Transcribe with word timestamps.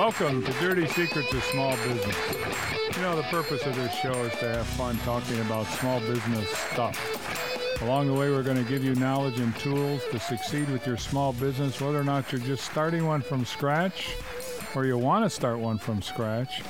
Welcome 0.00 0.42
to 0.42 0.52
Dirty 0.52 0.86
Secrets 0.86 1.30
of 1.34 1.44
Small 1.44 1.76
Business. 1.76 2.16
You 2.96 3.02
know, 3.02 3.16
the 3.16 3.22
purpose 3.24 3.66
of 3.66 3.76
this 3.76 3.94
show 3.96 4.14
is 4.24 4.32
to 4.38 4.48
have 4.48 4.66
fun 4.68 4.96
talking 5.00 5.38
about 5.40 5.66
small 5.66 6.00
business 6.00 6.48
stuff. 6.72 7.82
Along 7.82 8.06
the 8.06 8.14
way, 8.14 8.30
we're 8.30 8.42
going 8.42 8.56
to 8.56 8.64
give 8.64 8.82
you 8.82 8.94
knowledge 8.94 9.38
and 9.38 9.54
tools 9.56 10.00
to 10.10 10.18
succeed 10.18 10.70
with 10.70 10.86
your 10.86 10.96
small 10.96 11.34
business, 11.34 11.82
whether 11.82 12.00
or 12.00 12.04
not 12.04 12.32
you're 12.32 12.40
just 12.40 12.64
starting 12.64 13.06
one 13.06 13.20
from 13.20 13.44
scratch 13.44 14.16
or 14.74 14.86
you 14.86 14.96
want 14.96 15.26
to 15.26 15.28
start 15.28 15.58
one 15.58 15.76
from 15.76 16.00
scratch, 16.00 16.62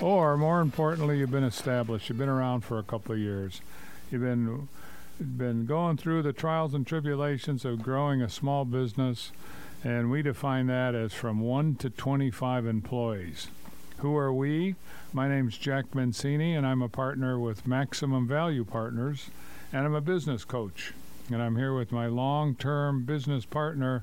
or 0.00 0.38
more 0.38 0.62
importantly, 0.62 1.18
you've 1.18 1.30
been 1.30 1.44
established, 1.44 2.08
you've 2.08 2.16
been 2.16 2.30
around 2.30 2.62
for 2.62 2.78
a 2.78 2.82
couple 2.82 3.12
of 3.12 3.18
years, 3.18 3.60
you've 4.10 4.22
been 4.22 4.68
been 5.20 5.66
going 5.66 5.98
through 5.98 6.22
the 6.22 6.32
trials 6.32 6.72
and 6.72 6.86
tribulations 6.86 7.66
of 7.66 7.82
growing 7.82 8.22
a 8.22 8.28
small 8.30 8.64
business, 8.64 9.32
and 9.82 10.10
we 10.10 10.22
define 10.22 10.66
that 10.66 10.94
as 10.94 11.12
from 11.12 11.40
1 11.40 11.76
to 11.76 11.90
25 11.90 12.66
employees. 12.66 13.48
Who 13.98 14.16
are 14.16 14.32
we? 14.32 14.76
My 15.12 15.28
name's 15.28 15.56
Jack 15.56 15.94
Mancini, 15.94 16.54
and 16.54 16.66
I'm 16.66 16.82
a 16.82 16.88
partner 16.88 17.38
with 17.38 17.66
Maximum 17.66 18.26
Value 18.26 18.64
Partners, 18.64 19.30
and 19.72 19.84
I'm 19.84 19.94
a 19.94 20.00
business 20.00 20.44
coach. 20.44 20.92
And 21.30 21.42
I'm 21.42 21.56
here 21.56 21.74
with 21.74 21.92
my 21.92 22.06
long 22.06 22.54
term 22.54 23.04
business 23.04 23.44
partner, 23.44 24.02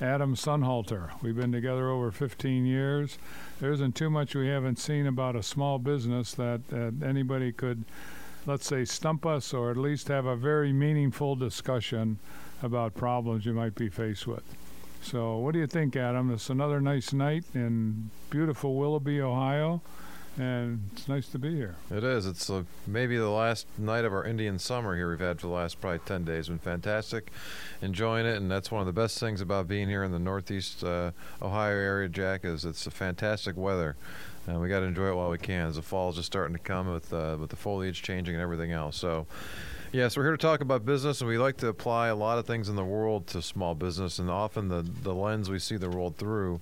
Adam 0.00 0.34
Sonnhalter. 0.34 1.10
We've 1.22 1.36
been 1.36 1.52
together 1.52 1.88
over 1.88 2.10
15 2.10 2.66
years. 2.66 3.18
There 3.60 3.72
isn't 3.72 3.94
too 3.94 4.10
much 4.10 4.34
we 4.34 4.48
haven't 4.48 4.78
seen 4.78 5.06
about 5.06 5.34
a 5.34 5.42
small 5.42 5.78
business 5.78 6.34
that, 6.34 6.68
that 6.68 7.02
anybody 7.02 7.52
could 7.52 7.84
let's 8.48 8.66
say, 8.66 8.82
stump 8.84 9.26
us 9.26 9.52
or 9.52 9.70
at 9.70 9.76
least 9.76 10.08
have 10.08 10.24
a 10.24 10.34
very 10.34 10.72
meaningful 10.72 11.36
discussion 11.36 12.18
about 12.62 12.94
problems 12.94 13.44
you 13.44 13.52
might 13.52 13.74
be 13.74 13.90
faced 13.90 14.26
with. 14.26 14.42
So, 15.10 15.38
what 15.38 15.54
do 15.54 15.58
you 15.58 15.66
think, 15.66 15.96
Adam? 15.96 16.30
It's 16.30 16.50
another 16.50 16.82
nice 16.82 17.14
night 17.14 17.44
in 17.54 18.10
beautiful 18.28 18.74
Willoughby, 18.74 19.22
Ohio, 19.22 19.80
and 20.36 20.82
it's 20.92 21.08
nice 21.08 21.28
to 21.28 21.38
be 21.38 21.56
here. 21.56 21.76
It 21.90 22.04
is. 22.04 22.26
It's 22.26 22.50
uh, 22.50 22.64
maybe 22.86 23.16
the 23.16 23.30
last 23.30 23.66
night 23.78 24.04
of 24.04 24.12
our 24.12 24.26
Indian 24.26 24.58
summer 24.58 24.94
here 24.94 25.08
we've 25.08 25.18
had 25.18 25.40
for 25.40 25.46
the 25.46 25.54
last 25.54 25.80
probably 25.80 26.00
10 26.00 26.24
days. 26.26 26.48
Been 26.50 26.58
fantastic. 26.58 27.32
Enjoying 27.80 28.26
it, 28.26 28.36
and 28.36 28.50
that's 28.50 28.70
one 28.70 28.80
of 28.80 28.86
the 28.86 28.92
best 28.92 29.18
things 29.18 29.40
about 29.40 29.66
being 29.66 29.88
here 29.88 30.04
in 30.04 30.12
the 30.12 30.18
Northeast 30.18 30.84
uh, 30.84 31.12
Ohio 31.40 31.74
area, 31.74 32.10
Jack, 32.10 32.44
is 32.44 32.66
it's 32.66 32.86
a 32.86 32.90
fantastic 32.90 33.56
weather 33.56 33.96
and 34.46 34.60
we 34.60 34.68
got 34.68 34.80
to 34.80 34.86
enjoy 34.86 35.08
it 35.08 35.14
while 35.14 35.30
we 35.30 35.38
can. 35.38 35.68
As 35.68 35.76
the 35.76 35.82
fall 35.82 36.10
is 36.10 36.16
just 36.16 36.26
starting 36.26 36.54
to 36.54 36.62
come 36.62 36.92
with 36.92 37.14
uh, 37.14 37.38
with 37.40 37.48
the 37.48 37.56
foliage 37.56 38.02
changing 38.02 38.34
and 38.34 38.42
everything 38.42 38.72
else. 38.72 38.98
So. 38.98 39.26
Yes, 39.90 40.18
we're 40.18 40.24
here 40.24 40.32
to 40.32 40.36
talk 40.36 40.60
about 40.60 40.84
business, 40.84 41.22
and 41.22 41.30
we 41.30 41.38
like 41.38 41.56
to 41.58 41.68
apply 41.68 42.08
a 42.08 42.14
lot 42.14 42.36
of 42.36 42.46
things 42.46 42.68
in 42.68 42.76
the 42.76 42.84
world 42.84 43.26
to 43.28 43.40
small 43.40 43.74
business. 43.74 44.18
And 44.18 44.28
often 44.28 44.68
the, 44.68 44.82
the 44.82 45.14
lens 45.14 45.48
we 45.48 45.58
see 45.58 45.78
the 45.78 45.88
world 45.88 46.16
through 46.16 46.60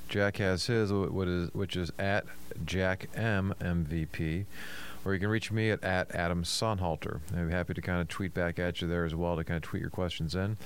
Jack 0.09 0.37
has 0.37 0.65
his, 0.65 0.91
which 0.91 1.75
is 1.75 1.91
at 1.99 2.25
Jack 2.65 3.09
M 3.15 3.53
MVP. 3.61 4.45
Or 5.05 5.13
you 5.13 5.19
can 5.19 5.29
reach 5.29 5.51
me 5.51 5.69
at, 5.69 5.81
at 5.83 6.13
Adam 6.13 6.43
Sonnhalter. 6.43 7.21
I'd 7.33 7.47
be 7.47 7.53
happy 7.53 7.73
to 7.73 7.81
kind 7.81 8.01
of 8.01 8.09
tweet 8.09 8.33
back 8.33 8.59
at 8.59 8.81
you 8.81 8.87
there 8.87 9.05
as 9.05 9.15
well 9.15 9.37
to 9.37 9.43
kind 9.43 9.57
of 9.57 9.63
tweet 9.63 9.81
your 9.81 9.89
questions 9.89 10.35
in. 10.35 10.57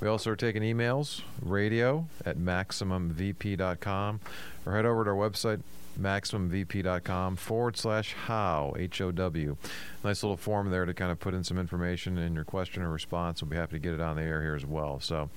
We 0.00 0.06
also 0.06 0.30
are 0.30 0.36
taking 0.36 0.62
emails, 0.62 1.22
radio 1.42 2.06
at 2.24 2.38
MaximumVP.com, 2.38 4.20
or 4.64 4.76
head 4.76 4.86
over 4.86 5.04
to 5.04 5.10
our 5.10 5.16
website, 5.16 5.62
MaximumVP.com 6.00 7.36
forward 7.36 7.76
slash 7.76 8.14
how, 8.14 8.74
H 8.78 9.00
O 9.00 9.10
W. 9.10 9.56
Nice 10.04 10.22
little 10.22 10.36
form 10.36 10.70
there 10.70 10.84
to 10.84 10.94
kind 10.94 11.10
of 11.10 11.18
put 11.18 11.34
in 11.34 11.42
some 11.42 11.58
information 11.58 12.16
in 12.16 12.34
your 12.34 12.44
question 12.44 12.82
or 12.82 12.90
response. 12.90 13.42
We'll 13.42 13.50
be 13.50 13.56
happy 13.56 13.72
to 13.72 13.80
get 13.80 13.94
it 13.94 14.00
on 14.00 14.16
the 14.16 14.22
air 14.22 14.40
here 14.42 14.54
as 14.54 14.64
well. 14.64 15.00
So 15.00 15.30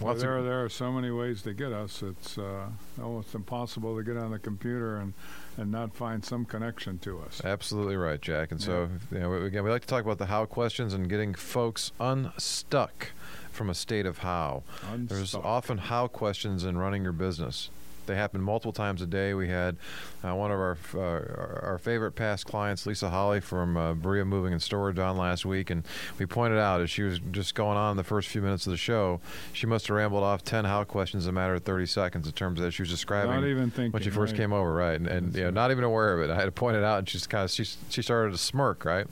well, 0.00 0.14
there, 0.14 0.38
are, 0.38 0.42
there 0.42 0.64
are 0.64 0.68
so 0.68 0.92
many 0.92 1.10
ways 1.10 1.42
to 1.42 1.52
get 1.52 1.72
us. 1.72 2.02
It's 2.02 2.38
uh, 2.38 2.66
almost 3.02 3.34
impossible 3.34 3.96
to 3.96 4.02
get 4.02 4.16
on 4.16 4.30
the 4.30 4.38
computer 4.38 4.96
and, 4.96 5.14
and 5.56 5.70
not 5.70 5.94
find 5.94 6.24
some 6.24 6.44
connection 6.44 6.98
to 7.00 7.20
us. 7.20 7.40
Absolutely 7.44 7.96
right, 7.96 8.20
Jack. 8.20 8.50
And 8.52 8.60
so, 8.60 8.88
you 9.10 9.18
know, 9.18 9.34
again, 9.34 9.64
we 9.64 9.70
like 9.70 9.82
to 9.82 9.88
talk 9.88 10.04
about 10.04 10.18
the 10.18 10.26
how 10.26 10.46
questions 10.46 10.94
and 10.94 11.08
getting 11.08 11.34
folks 11.34 11.92
unstuck 12.00 13.12
from 13.50 13.68
a 13.68 13.74
state 13.74 14.06
of 14.06 14.18
how. 14.18 14.62
Unstuck. 14.90 15.16
There's 15.16 15.34
often 15.34 15.78
how 15.78 16.06
questions 16.06 16.64
in 16.64 16.78
running 16.78 17.02
your 17.02 17.12
business. 17.12 17.70
They 18.06 18.16
happen 18.16 18.40
multiple 18.40 18.72
times 18.72 19.02
a 19.02 19.06
day. 19.06 19.34
We 19.34 19.48
had 19.48 19.76
uh, 20.24 20.34
one 20.34 20.50
of 20.50 20.58
our 20.58 20.78
uh, 20.94 21.66
our 21.66 21.78
favorite 21.78 22.12
past 22.12 22.46
clients, 22.46 22.86
Lisa 22.86 23.10
Holly 23.10 23.40
from 23.40 23.76
uh, 23.76 23.94
Berea 23.94 24.24
Moving 24.24 24.52
and 24.52 24.62
Storage, 24.62 24.98
on 24.98 25.16
last 25.16 25.44
week, 25.44 25.70
and 25.70 25.84
we 26.18 26.26
pointed 26.26 26.58
out 26.58 26.80
as 26.80 26.90
she 26.90 27.02
was 27.02 27.20
just 27.30 27.54
going 27.54 27.76
on 27.76 27.96
the 27.96 28.04
first 28.04 28.28
few 28.28 28.42
minutes 28.42 28.66
of 28.66 28.72
the 28.72 28.76
show, 28.76 29.20
she 29.52 29.66
must 29.66 29.86
have 29.86 29.96
rambled 29.96 30.22
off 30.22 30.42
ten 30.44 30.64
how 30.64 30.84
questions 30.84 31.26
in 31.26 31.30
a 31.30 31.32
matter 31.32 31.54
of 31.54 31.62
thirty 31.62 31.86
seconds 31.86 32.26
in 32.26 32.32
terms 32.32 32.58
of 32.58 32.64
that 32.64 32.72
she 32.72 32.82
was 32.82 32.90
describing 32.90 33.30
not 33.30 33.44
even 33.44 33.70
thinking, 33.70 33.92
when 33.92 34.02
she 34.02 34.10
first 34.10 34.32
right. 34.32 34.40
came 34.40 34.52
over, 34.52 34.72
right, 34.72 35.00
and, 35.00 35.06
and 35.06 35.34
you 35.34 35.44
know, 35.44 35.50
not 35.50 35.70
even 35.70 35.84
aware 35.84 36.18
of 36.18 36.28
it. 36.28 36.32
I 36.32 36.36
had 36.36 36.46
to 36.46 36.52
point 36.52 36.76
it 36.76 36.84
out, 36.84 36.98
and 36.98 37.08
she's 37.08 37.26
kind 37.26 37.44
of 37.44 37.50
she 37.50 37.64
she 37.88 38.02
started 38.02 38.32
to 38.32 38.38
smirk, 38.38 38.84
right. 38.84 39.06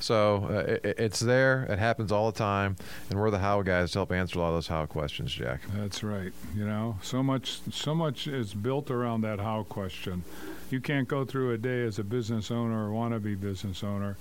So 0.00 0.48
uh, 0.50 0.70
it, 0.72 0.98
it's 0.98 1.20
there. 1.20 1.64
It 1.64 1.78
happens 1.78 2.10
all 2.10 2.30
the 2.30 2.38
time, 2.38 2.76
and 3.08 3.20
we're 3.20 3.30
the 3.30 3.38
how 3.38 3.62
guys 3.62 3.92
to 3.92 3.98
help 3.98 4.12
answer 4.12 4.38
a 4.38 4.42
lot 4.42 4.48
of 4.48 4.54
those 4.54 4.66
how 4.66 4.86
questions, 4.86 5.32
Jack. 5.32 5.60
That's 5.74 6.02
right. 6.02 6.32
You 6.56 6.66
know, 6.66 6.98
so 7.02 7.22
much 7.22 7.60
so 7.70 7.94
much 7.94 8.26
is 8.26 8.54
built 8.54 8.90
around 8.90 9.20
that 9.22 9.38
how 9.38 9.64
question. 9.64 10.24
You 10.70 10.80
can't 10.80 11.08
go 11.08 11.24
through 11.24 11.52
a 11.52 11.58
day 11.58 11.82
as 11.82 11.98
a 11.98 12.04
business 12.04 12.50
owner 12.50 12.88
or 12.88 12.92
wannabe 12.92 13.40
business 13.40 13.84
owner 13.84 14.16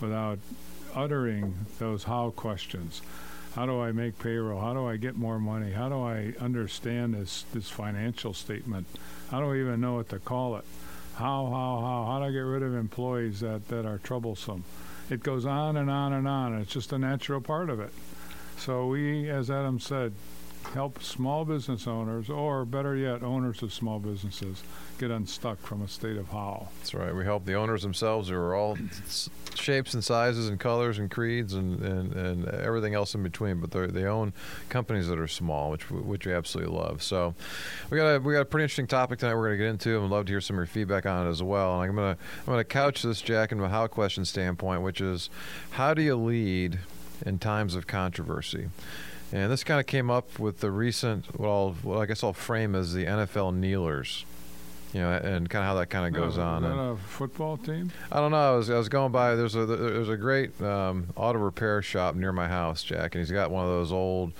without 0.00 0.38
uttering 0.94 1.66
those 1.78 2.04
how 2.04 2.30
questions. 2.30 3.02
How 3.54 3.66
do 3.66 3.80
I 3.80 3.92
make 3.92 4.18
payroll? 4.18 4.60
How 4.60 4.72
do 4.72 4.86
I 4.86 4.96
get 4.96 5.16
more 5.16 5.38
money? 5.38 5.72
How 5.72 5.88
do 5.88 6.00
I 6.00 6.34
understand 6.40 7.14
this 7.14 7.44
this 7.52 7.68
financial 7.68 8.32
statement? 8.32 8.86
How 9.30 9.40
do 9.40 9.52
I 9.52 9.58
even 9.58 9.80
know 9.80 9.94
what 9.94 10.08
to 10.10 10.18
call 10.18 10.56
it? 10.56 10.64
How 11.16 11.46
how 11.46 11.80
how 11.80 12.04
how 12.06 12.18
do 12.20 12.26
I 12.26 12.30
get 12.30 12.38
rid 12.38 12.62
of 12.62 12.74
employees 12.74 13.40
that 13.40 13.68
that 13.68 13.84
are 13.84 13.98
troublesome? 13.98 14.64
It 15.10 15.22
goes 15.22 15.46
on 15.46 15.76
and 15.76 15.90
on 15.90 16.12
and 16.12 16.28
on. 16.28 16.54
It's 16.60 16.72
just 16.72 16.92
a 16.92 16.98
natural 16.98 17.40
part 17.40 17.70
of 17.70 17.80
it. 17.80 17.92
So 18.56 18.86
we, 18.86 19.28
as 19.30 19.50
Adam 19.50 19.78
said, 19.80 20.12
help 20.74 21.02
small 21.02 21.44
business 21.44 21.86
owners, 21.86 22.28
or 22.28 22.64
better 22.64 22.94
yet, 22.94 23.22
owners 23.22 23.62
of 23.62 23.72
small 23.72 23.98
businesses, 23.98 24.62
get 24.98 25.10
unstuck 25.10 25.58
from 25.60 25.82
a 25.82 25.88
state 25.88 26.16
of 26.16 26.28
how. 26.28 26.68
That's 26.78 26.94
right. 26.94 27.14
We 27.14 27.24
help 27.24 27.44
the 27.44 27.54
owners 27.54 27.82
themselves, 27.82 28.28
who 28.28 28.36
are 28.36 28.54
all 28.54 28.76
shapes 29.54 29.94
and 29.94 30.04
sizes 30.04 30.48
and 30.48 30.60
colors 30.60 30.98
and 30.98 31.10
creeds 31.10 31.54
and, 31.54 31.80
and, 31.80 32.12
and 32.12 32.48
everything 32.48 32.94
else 32.94 33.14
in 33.14 33.22
between. 33.22 33.60
But 33.60 33.70
they 33.70 34.04
own 34.04 34.32
companies 34.68 35.08
that 35.08 35.18
are 35.18 35.28
small, 35.28 35.70
which 35.70 35.90
which 35.90 36.26
we 36.26 36.32
absolutely 36.32 36.76
love. 36.76 37.02
So 37.02 37.34
we 37.90 37.96
got 37.96 38.16
a 38.16 38.20
we 38.20 38.34
got 38.34 38.40
a 38.40 38.44
pretty 38.44 38.64
interesting 38.64 38.86
topic 38.86 39.20
tonight. 39.20 39.34
We're 39.34 39.48
going 39.48 39.58
to 39.58 39.64
get 39.64 39.70
into, 39.70 39.94
and 39.94 40.02
would 40.02 40.10
love 40.10 40.26
to 40.26 40.32
hear 40.32 40.40
some 40.40 40.56
of 40.56 40.60
your 40.60 40.66
feedback 40.66 41.06
on 41.06 41.26
it 41.26 41.30
as 41.30 41.42
well. 41.42 41.80
And 41.80 41.90
I'm 41.90 41.96
gonna 41.96 42.16
I'm 42.40 42.46
gonna 42.46 42.64
couch 42.64 43.02
this 43.02 43.20
Jack 43.20 43.52
in 43.52 43.60
a 43.60 43.68
how 43.68 43.86
question 43.86 44.24
standpoint, 44.24 44.82
which 44.82 45.00
is 45.00 45.30
how 45.70 45.94
do 45.94 46.02
you 46.02 46.16
lead 46.16 46.78
in 47.24 47.38
times 47.38 47.74
of 47.74 47.86
controversy? 47.86 48.68
And 49.32 49.52
this 49.52 49.62
kind 49.62 49.78
of 49.78 49.86
came 49.86 50.10
up 50.10 50.38
with 50.38 50.60
the 50.60 50.70
recent, 50.70 51.38
well, 51.38 51.76
well 51.82 52.00
I 52.00 52.06
guess 52.06 52.24
I'll 52.24 52.32
frame 52.32 52.74
as 52.74 52.94
the 52.94 53.04
NFL 53.04 53.54
kneelers 53.54 54.24
you 54.92 55.00
know, 55.00 55.10
and 55.10 55.48
kind 55.48 55.62
of 55.62 55.68
how 55.68 55.74
that 55.74 55.90
kind 55.90 56.06
of 56.06 56.18
goes 56.18 56.36
no, 56.36 56.44
on. 56.44 56.64
Is 56.64 56.70
that 56.70 56.78
a 56.78 56.96
football 56.96 57.56
team? 57.56 57.92
I 58.10 58.20
don't 58.20 58.30
know. 58.30 58.54
I 58.54 58.56
was, 58.56 58.70
I 58.70 58.78
was 58.78 58.88
going 58.88 59.12
by. 59.12 59.34
There's 59.34 59.54
a 59.54 59.66
there's 59.66 60.08
a 60.08 60.16
great 60.16 60.60
um, 60.62 61.08
auto 61.14 61.38
repair 61.38 61.82
shop 61.82 62.14
near 62.14 62.32
my 62.32 62.48
house, 62.48 62.82
Jack, 62.82 63.14
and 63.14 63.20
he's 63.20 63.30
got 63.30 63.50
one 63.50 63.64
of 63.64 63.70
those 63.70 63.92
old 63.92 64.32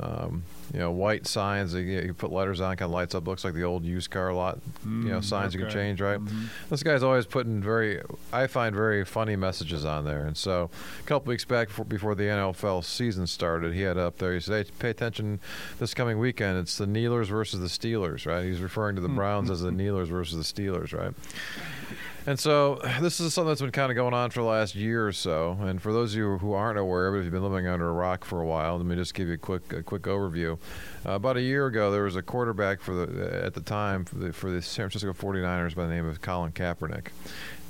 um, 0.00 0.44
you 0.72 0.78
know, 0.78 0.90
white 0.90 1.26
signs 1.26 1.72
that 1.72 1.82
you, 1.82 2.00
you, 2.00 2.14
put 2.14 2.32
letters 2.32 2.60
on, 2.60 2.76
kind 2.76 2.88
of 2.88 2.92
lights 2.92 3.14
up. 3.14 3.26
Looks 3.26 3.44
like 3.44 3.54
the 3.54 3.62
old 3.62 3.84
used 3.84 4.10
car 4.10 4.32
lot, 4.32 4.58
mm, 4.86 5.04
you 5.04 5.10
know, 5.10 5.18
mm, 5.18 5.24
signs 5.24 5.54
okay. 5.54 5.58
you 5.58 5.64
can 5.64 5.72
change, 5.72 6.00
right? 6.00 6.18
Mm-hmm. 6.18 6.44
This 6.70 6.82
guy's 6.82 7.02
always 7.02 7.26
putting 7.26 7.62
very, 7.62 8.02
I 8.32 8.46
find 8.46 8.74
very 8.74 9.04
funny 9.04 9.36
messages 9.36 9.84
on 9.84 10.04
there. 10.04 10.26
And 10.26 10.36
so, 10.36 10.70
a 10.98 11.02
couple 11.04 11.30
weeks 11.30 11.44
back 11.44 11.68
before, 11.68 11.84
before 11.84 12.14
the 12.14 12.24
NFL 12.24 12.84
season 12.84 13.26
started, 13.26 13.74
he 13.74 13.82
had 13.82 13.98
up 13.98 14.18
there. 14.18 14.34
He 14.34 14.40
said, 14.40 14.66
"Hey, 14.66 14.72
pay 14.78 14.90
attention 14.90 15.40
this 15.78 15.94
coming 15.94 16.18
weekend. 16.18 16.58
It's 16.58 16.78
the 16.78 16.86
Kneelers 16.86 17.28
versus 17.28 17.60
the 17.60 17.66
Steelers, 17.88 18.26
right?" 18.26 18.44
He's 18.44 18.60
referring 18.60 18.96
to 18.96 19.02
the 19.02 19.08
hmm. 19.08 19.16
Browns 19.16 19.50
as 19.50 19.60
the 19.60 19.70
Kneelers 19.72 20.08
versus 20.08 20.36
the 20.36 20.62
Steelers, 20.62 20.92
right? 20.92 21.14
And 22.26 22.40
so 22.40 22.80
this 23.00 23.20
is 23.20 23.32
something 23.32 23.50
that's 23.50 23.60
been 23.60 23.70
kind 23.70 23.92
of 23.92 23.94
going 23.94 24.12
on 24.12 24.30
for 24.30 24.40
the 24.40 24.48
last 24.48 24.74
year 24.74 25.06
or 25.06 25.12
so. 25.12 25.56
And 25.60 25.80
for 25.80 25.92
those 25.92 26.12
of 26.12 26.18
you 26.18 26.38
who 26.38 26.54
aren't 26.54 26.78
aware 26.78 27.14
it, 27.14 27.18
if 27.18 27.24
you've 27.24 27.32
been 27.32 27.42
living 27.42 27.68
under 27.68 27.88
a 27.88 27.92
rock 27.92 28.24
for 28.24 28.40
a 28.40 28.46
while, 28.46 28.76
let 28.78 28.86
me 28.86 28.96
just 28.96 29.14
give 29.14 29.28
you 29.28 29.34
a 29.34 29.38
quick 29.38 29.72
a 29.72 29.82
quick 29.82 30.02
overview. 30.02 30.58
Uh, 31.06 31.12
about 31.12 31.36
a 31.36 31.42
year 31.42 31.66
ago, 31.66 31.92
there 31.92 32.02
was 32.02 32.16
a 32.16 32.22
quarterback 32.22 32.80
for 32.80 32.94
the 32.94 33.44
at 33.44 33.54
the 33.54 33.60
time 33.60 34.04
for 34.04 34.16
the, 34.16 34.32
for 34.32 34.50
the 34.50 34.60
San 34.60 34.90
Francisco 34.90 35.12
49ers 35.12 35.76
by 35.76 35.86
the 35.86 35.94
name 35.94 36.08
of 36.08 36.20
Colin 36.20 36.50
Kaepernick, 36.50 37.08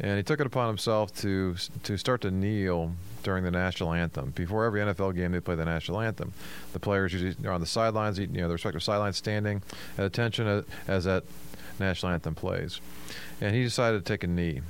and 0.00 0.16
he 0.16 0.22
took 0.22 0.40
it 0.40 0.46
upon 0.46 0.68
himself 0.68 1.14
to 1.16 1.56
to 1.82 1.98
start 1.98 2.22
to 2.22 2.30
kneel 2.30 2.92
during 3.26 3.44
the 3.44 3.50
national 3.50 3.92
anthem. 3.92 4.30
Before 4.30 4.64
every 4.64 4.80
NFL 4.80 5.14
game, 5.16 5.32
they 5.32 5.40
play 5.40 5.56
the 5.56 5.64
national 5.64 6.00
anthem. 6.00 6.32
The 6.72 6.78
players 6.78 7.12
usually 7.12 7.34
are 7.46 7.52
on 7.52 7.60
the 7.60 7.66
sidelines, 7.66 8.20
you 8.20 8.28
know, 8.28 8.46
their 8.46 8.54
respective 8.54 8.84
sidelines, 8.84 9.16
standing 9.16 9.62
at 9.98 10.04
attention 10.04 10.64
as 10.86 11.04
that 11.04 11.24
national 11.78 12.12
anthem 12.12 12.34
plays. 12.34 12.80
And 13.40 13.54
he 13.54 13.62
decided 13.62 14.04
to 14.04 14.12
take 14.12 14.24
a 14.24 14.26
knee. 14.26 14.60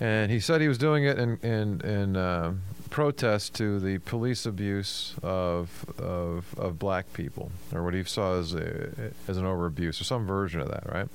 And 0.00 0.30
he 0.30 0.40
said 0.40 0.60
he 0.60 0.68
was 0.68 0.78
doing 0.78 1.04
it 1.04 1.18
in 1.18 1.38
in, 1.38 1.80
in 1.80 2.16
uh, 2.16 2.54
protest 2.90 3.54
to 3.54 3.80
the 3.80 3.98
police 3.98 4.44
abuse 4.46 5.14
of, 5.22 5.86
of 5.98 6.54
of 6.58 6.78
black 6.78 7.12
people, 7.14 7.50
or 7.72 7.82
what 7.82 7.94
he 7.94 8.04
saw 8.04 8.38
as 8.38 8.54
a, 8.54 9.12
as 9.26 9.38
an 9.38 9.46
over 9.46 9.66
abuse, 9.66 10.00
or 10.00 10.04
some 10.04 10.26
version 10.26 10.60
of 10.60 10.68
that, 10.68 10.84
right? 10.92 11.08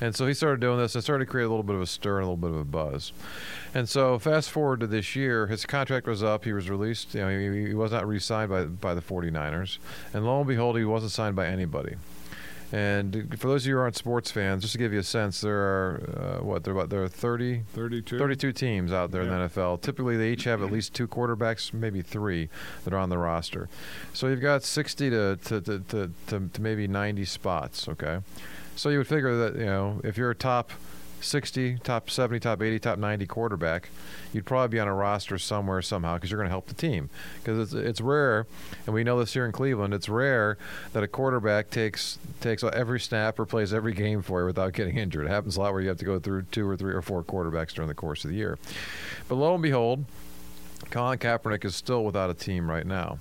And 0.00 0.14
so 0.14 0.26
he 0.26 0.34
started 0.34 0.60
doing 0.60 0.78
this 0.78 0.94
and 0.94 1.02
started 1.02 1.24
to 1.24 1.30
create 1.30 1.44
a 1.44 1.48
little 1.48 1.62
bit 1.62 1.76
of 1.76 1.82
a 1.82 1.86
stir 1.86 2.18
and 2.18 2.24
a 2.24 2.26
little 2.26 2.36
bit 2.36 2.50
of 2.50 2.56
a 2.56 2.64
buzz. 2.64 3.12
And 3.72 3.88
so 3.88 4.18
fast 4.18 4.50
forward 4.50 4.80
to 4.80 4.86
this 4.86 5.14
year, 5.14 5.46
his 5.46 5.64
contract 5.64 6.06
was 6.06 6.22
up. 6.22 6.44
He 6.44 6.52
was 6.52 6.68
released. 6.68 7.14
You 7.14 7.20
know, 7.20 7.28
he, 7.30 7.68
he 7.68 7.74
was 7.74 7.92
not 7.92 8.06
re-signed 8.06 8.50
by 8.50 8.64
by 8.64 8.94
the 8.94 9.00
49ers, 9.00 9.78
and 10.12 10.26
lo 10.26 10.38
and 10.38 10.48
behold, 10.48 10.76
he 10.76 10.84
wasn't 10.84 11.12
signed 11.12 11.36
by 11.36 11.46
anybody. 11.46 11.96
And 12.72 13.38
for 13.38 13.48
those 13.48 13.64
of 13.64 13.68
you 13.68 13.74
who 13.74 13.80
aren't 13.82 13.96
sports 13.96 14.30
fans, 14.30 14.62
just 14.62 14.72
to 14.72 14.78
give 14.78 14.94
you 14.94 14.98
a 14.98 15.04
sense, 15.04 15.42
there 15.42 15.58
are 15.58 16.38
uh, 16.40 16.44
what 16.44 16.64
there 16.64 16.72
are 16.72 16.78
about 16.78 16.88
there 16.88 17.02
are 17.02 17.08
30, 17.08 17.64
32? 17.74 18.18
32 18.18 18.52
teams 18.52 18.92
out 18.92 19.10
there 19.10 19.22
yeah. 19.22 19.34
in 19.34 19.38
the 19.40 19.48
NFL. 19.48 19.82
Typically, 19.82 20.16
they 20.16 20.30
each 20.30 20.44
have 20.44 20.62
at 20.62 20.72
least 20.72 20.94
two 20.94 21.06
quarterbacks, 21.06 21.74
maybe 21.74 22.00
three, 22.00 22.48
that 22.84 22.94
are 22.94 22.98
on 22.98 23.10
the 23.10 23.18
roster. 23.18 23.68
So 24.14 24.28
you've 24.28 24.40
got 24.40 24.62
60 24.62 25.10
to 25.10 25.36
to, 25.36 25.60
to, 25.60 25.78
to, 25.80 26.10
to, 26.28 26.48
to 26.50 26.62
maybe 26.62 26.88
90 26.88 27.26
spots. 27.26 27.88
Okay, 27.88 28.20
so 28.74 28.88
you 28.88 28.98
would 28.98 29.08
figure 29.08 29.36
that 29.36 29.58
you 29.58 29.66
know 29.66 30.00
if 30.02 30.16
you're 30.16 30.30
a 30.30 30.34
top 30.34 30.70
60, 31.22 31.78
top 31.78 32.10
70, 32.10 32.40
top 32.40 32.62
80, 32.62 32.78
top 32.78 32.98
90 32.98 33.26
quarterback, 33.26 33.88
you'd 34.32 34.44
probably 34.44 34.68
be 34.68 34.80
on 34.80 34.88
a 34.88 34.94
roster 34.94 35.38
somewhere 35.38 35.82
somehow 35.82 36.14
because 36.14 36.30
you're 36.30 36.38
going 36.38 36.48
to 36.48 36.52
help 36.52 36.66
the 36.66 36.74
team. 36.74 37.10
Because 37.38 37.74
it's, 37.74 37.86
it's 37.86 38.00
rare, 38.00 38.46
and 38.86 38.94
we 38.94 39.04
know 39.04 39.18
this 39.18 39.32
here 39.32 39.44
in 39.46 39.52
Cleveland, 39.52 39.94
it's 39.94 40.08
rare 40.08 40.58
that 40.92 41.02
a 41.02 41.08
quarterback 41.08 41.70
takes 41.70 42.18
takes 42.40 42.64
every 42.64 43.00
snap 43.00 43.38
or 43.38 43.46
plays 43.46 43.72
every 43.72 43.92
game 43.94 44.22
for 44.22 44.40
you 44.40 44.46
without 44.46 44.72
getting 44.72 44.96
injured. 44.96 45.26
It 45.26 45.30
happens 45.30 45.56
a 45.56 45.60
lot 45.60 45.72
where 45.72 45.82
you 45.82 45.88
have 45.88 45.98
to 45.98 46.04
go 46.04 46.18
through 46.18 46.42
two 46.50 46.68
or 46.68 46.76
three 46.76 46.94
or 46.94 47.02
four 47.02 47.22
quarterbacks 47.22 47.74
during 47.74 47.88
the 47.88 47.94
course 47.94 48.24
of 48.24 48.30
the 48.30 48.36
year. 48.36 48.58
But 49.28 49.36
lo 49.36 49.54
and 49.54 49.62
behold, 49.62 50.04
Colin 50.90 51.18
Kaepernick 51.18 51.64
is 51.64 51.74
still 51.74 52.04
without 52.04 52.30
a 52.30 52.34
team 52.34 52.68
right 52.68 52.86
now. 52.86 53.18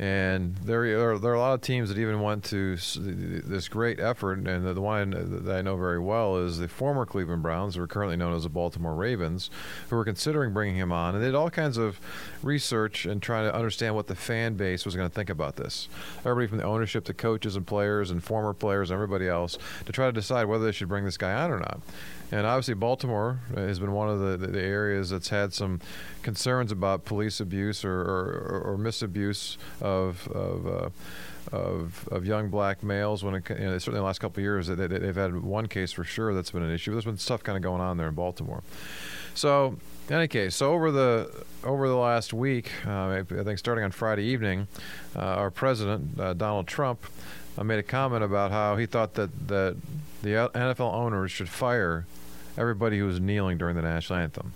And 0.00 0.56
there 0.56 0.80
are, 1.10 1.18
there 1.18 1.32
are 1.32 1.34
a 1.34 1.38
lot 1.38 1.52
of 1.52 1.60
teams 1.60 1.90
that 1.90 1.98
even 1.98 2.22
went 2.22 2.42
to 2.44 2.74
this 2.74 3.68
great 3.68 4.00
effort. 4.00 4.38
And 4.38 4.66
the, 4.66 4.72
the 4.72 4.80
one 4.80 5.10
that 5.44 5.54
I 5.54 5.60
know 5.60 5.76
very 5.76 5.98
well 5.98 6.38
is 6.38 6.56
the 6.56 6.68
former 6.68 7.04
Cleveland 7.04 7.42
Browns, 7.42 7.74
who 7.74 7.82
are 7.82 7.86
currently 7.86 8.16
known 8.16 8.34
as 8.34 8.44
the 8.44 8.48
Baltimore 8.48 8.94
Ravens, 8.94 9.50
who 9.90 9.96
were 9.96 10.04
considering 10.06 10.54
bringing 10.54 10.76
him 10.76 10.90
on. 10.90 11.14
And 11.14 11.22
they 11.22 11.28
did 11.28 11.34
all 11.34 11.50
kinds 11.50 11.76
of 11.76 12.00
research 12.42 13.04
and 13.04 13.20
trying 13.20 13.44
to 13.44 13.54
understand 13.54 13.94
what 13.94 14.06
the 14.06 14.14
fan 14.14 14.54
base 14.54 14.86
was 14.86 14.96
going 14.96 15.06
to 15.06 15.14
think 15.14 15.28
about 15.28 15.56
this. 15.56 15.86
Everybody 16.20 16.46
from 16.46 16.58
the 16.58 16.64
ownership 16.64 17.04
to 17.04 17.12
coaches 17.12 17.54
and 17.54 17.66
players 17.66 18.10
and 18.10 18.24
former 18.24 18.54
players 18.54 18.88
and 18.88 18.94
everybody 18.94 19.28
else 19.28 19.58
to 19.84 19.92
try 19.92 20.06
to 20.06 20.12
decide 20.12 20.46
whether 20.46 20.64
they 20.64 20.72
should 20.72 20.88
bring 20.88 21.04
this 21.04 21.18
guy 21.18 21.34
on 21.34 21.50
or 21.50 21.58
not. 21.58 21.82
And 22.32 22.46
obviously, 22.46 22.74
Baltimore 22.74 23.40
has 23.54 23.80
been 23.80 23.92
one 23.92 24.08
of 24.08 24.20
the, 24.20 24.46
the, 24.46 24.62
areas 24.62 25.10
that's 25.10 25.30
had 25.30 25.52
some 25.52 25.80
concerns 26.22 26.70
about 26.70 27.04
police 27.04 27.40
abuse 27.40 27.84
or, 27.84 28.00
or, 28.00 28.62
or 28.66 28.78
misabuse 28.78 29.56
of 29.90 30.28
of, 30.28 30.66
uh, 30.66 31.56
of, 31.56 32.08
of 32.10 32.26
young 32.26 32.48
black 32.48 32.82
males. 32.82 33.24
When 33.24 33.34
it, 33.34 33.48
you 33.50 33.56
know, 33.56 33.78
certainly 33.78 34.00
the 34.00 34.06
last 34.06 34.20
couple 34.20 34.40
of 34.40 34.44
years, 34.44 34.68
they, 34.68 34.86
they've 34.86 35.14
had 35.14 35.42
one 35.42 35.66
case 35.66 35.92
for 35.92 36.04
sure 36.04 36.34
that's 36.34 36.50
been 36.50 36.62
an 36.62 36.72
issue. 36.72 36.92
There's 36.92 37.04
been 37.04 37.18
stuff 37.18 37.42
kind 37.42 37.56
of 37.56 37.62
going 37.62 37.80
on 37.80 37.96
there 37.96 38.08
in 38.08 38.14
Baltimore. 38.14 38.62
So, 39.34 39.76
in 40.08 40.14
any 40.16 40.28
case, 40.28 40.56
so 40.56 40.72
over 40.72 40.90
the 40.90 41.44
over 41.64 41.88
the 41.88 41.96
last 41.96 42.32
week, 42.32 42.70
uh, 42.86 43.22
I 43.22 43.22
think 43.22 43.58
starting 43.58 43.84
on 43.84 43.90
Friday 43.90 44.24
evening, 44.24 44.66
uh, 45.14 45.20
our 45.20 45.50
president 45.50 46.18
uh, 46.18 46.34
Donald 46.34 46.66
Trump 46.66 47.04
uh, 47.56 47.64
made 47.64 47.78
a 47.78 47.84
comment 47.84 48.24
about 48.24 48.50
how 48.50 48.76
he 48.76 48.86
thought 48.86 49.14
that 49.14 49.48
that 49.48 49.76
the 50.22 50.50
NFL 50.54 50.92
owners 50.92 51.30
should 51.30 51.48
fire 51.48 52.06
everybody 52.58 52.98
who 52.98 53.06
was 53.06 53.20
kneeling 53.20 53.58
during 53.58 53.76
the 53.76 53.82
national 53.82 54.18
anthem. 54.18 54.52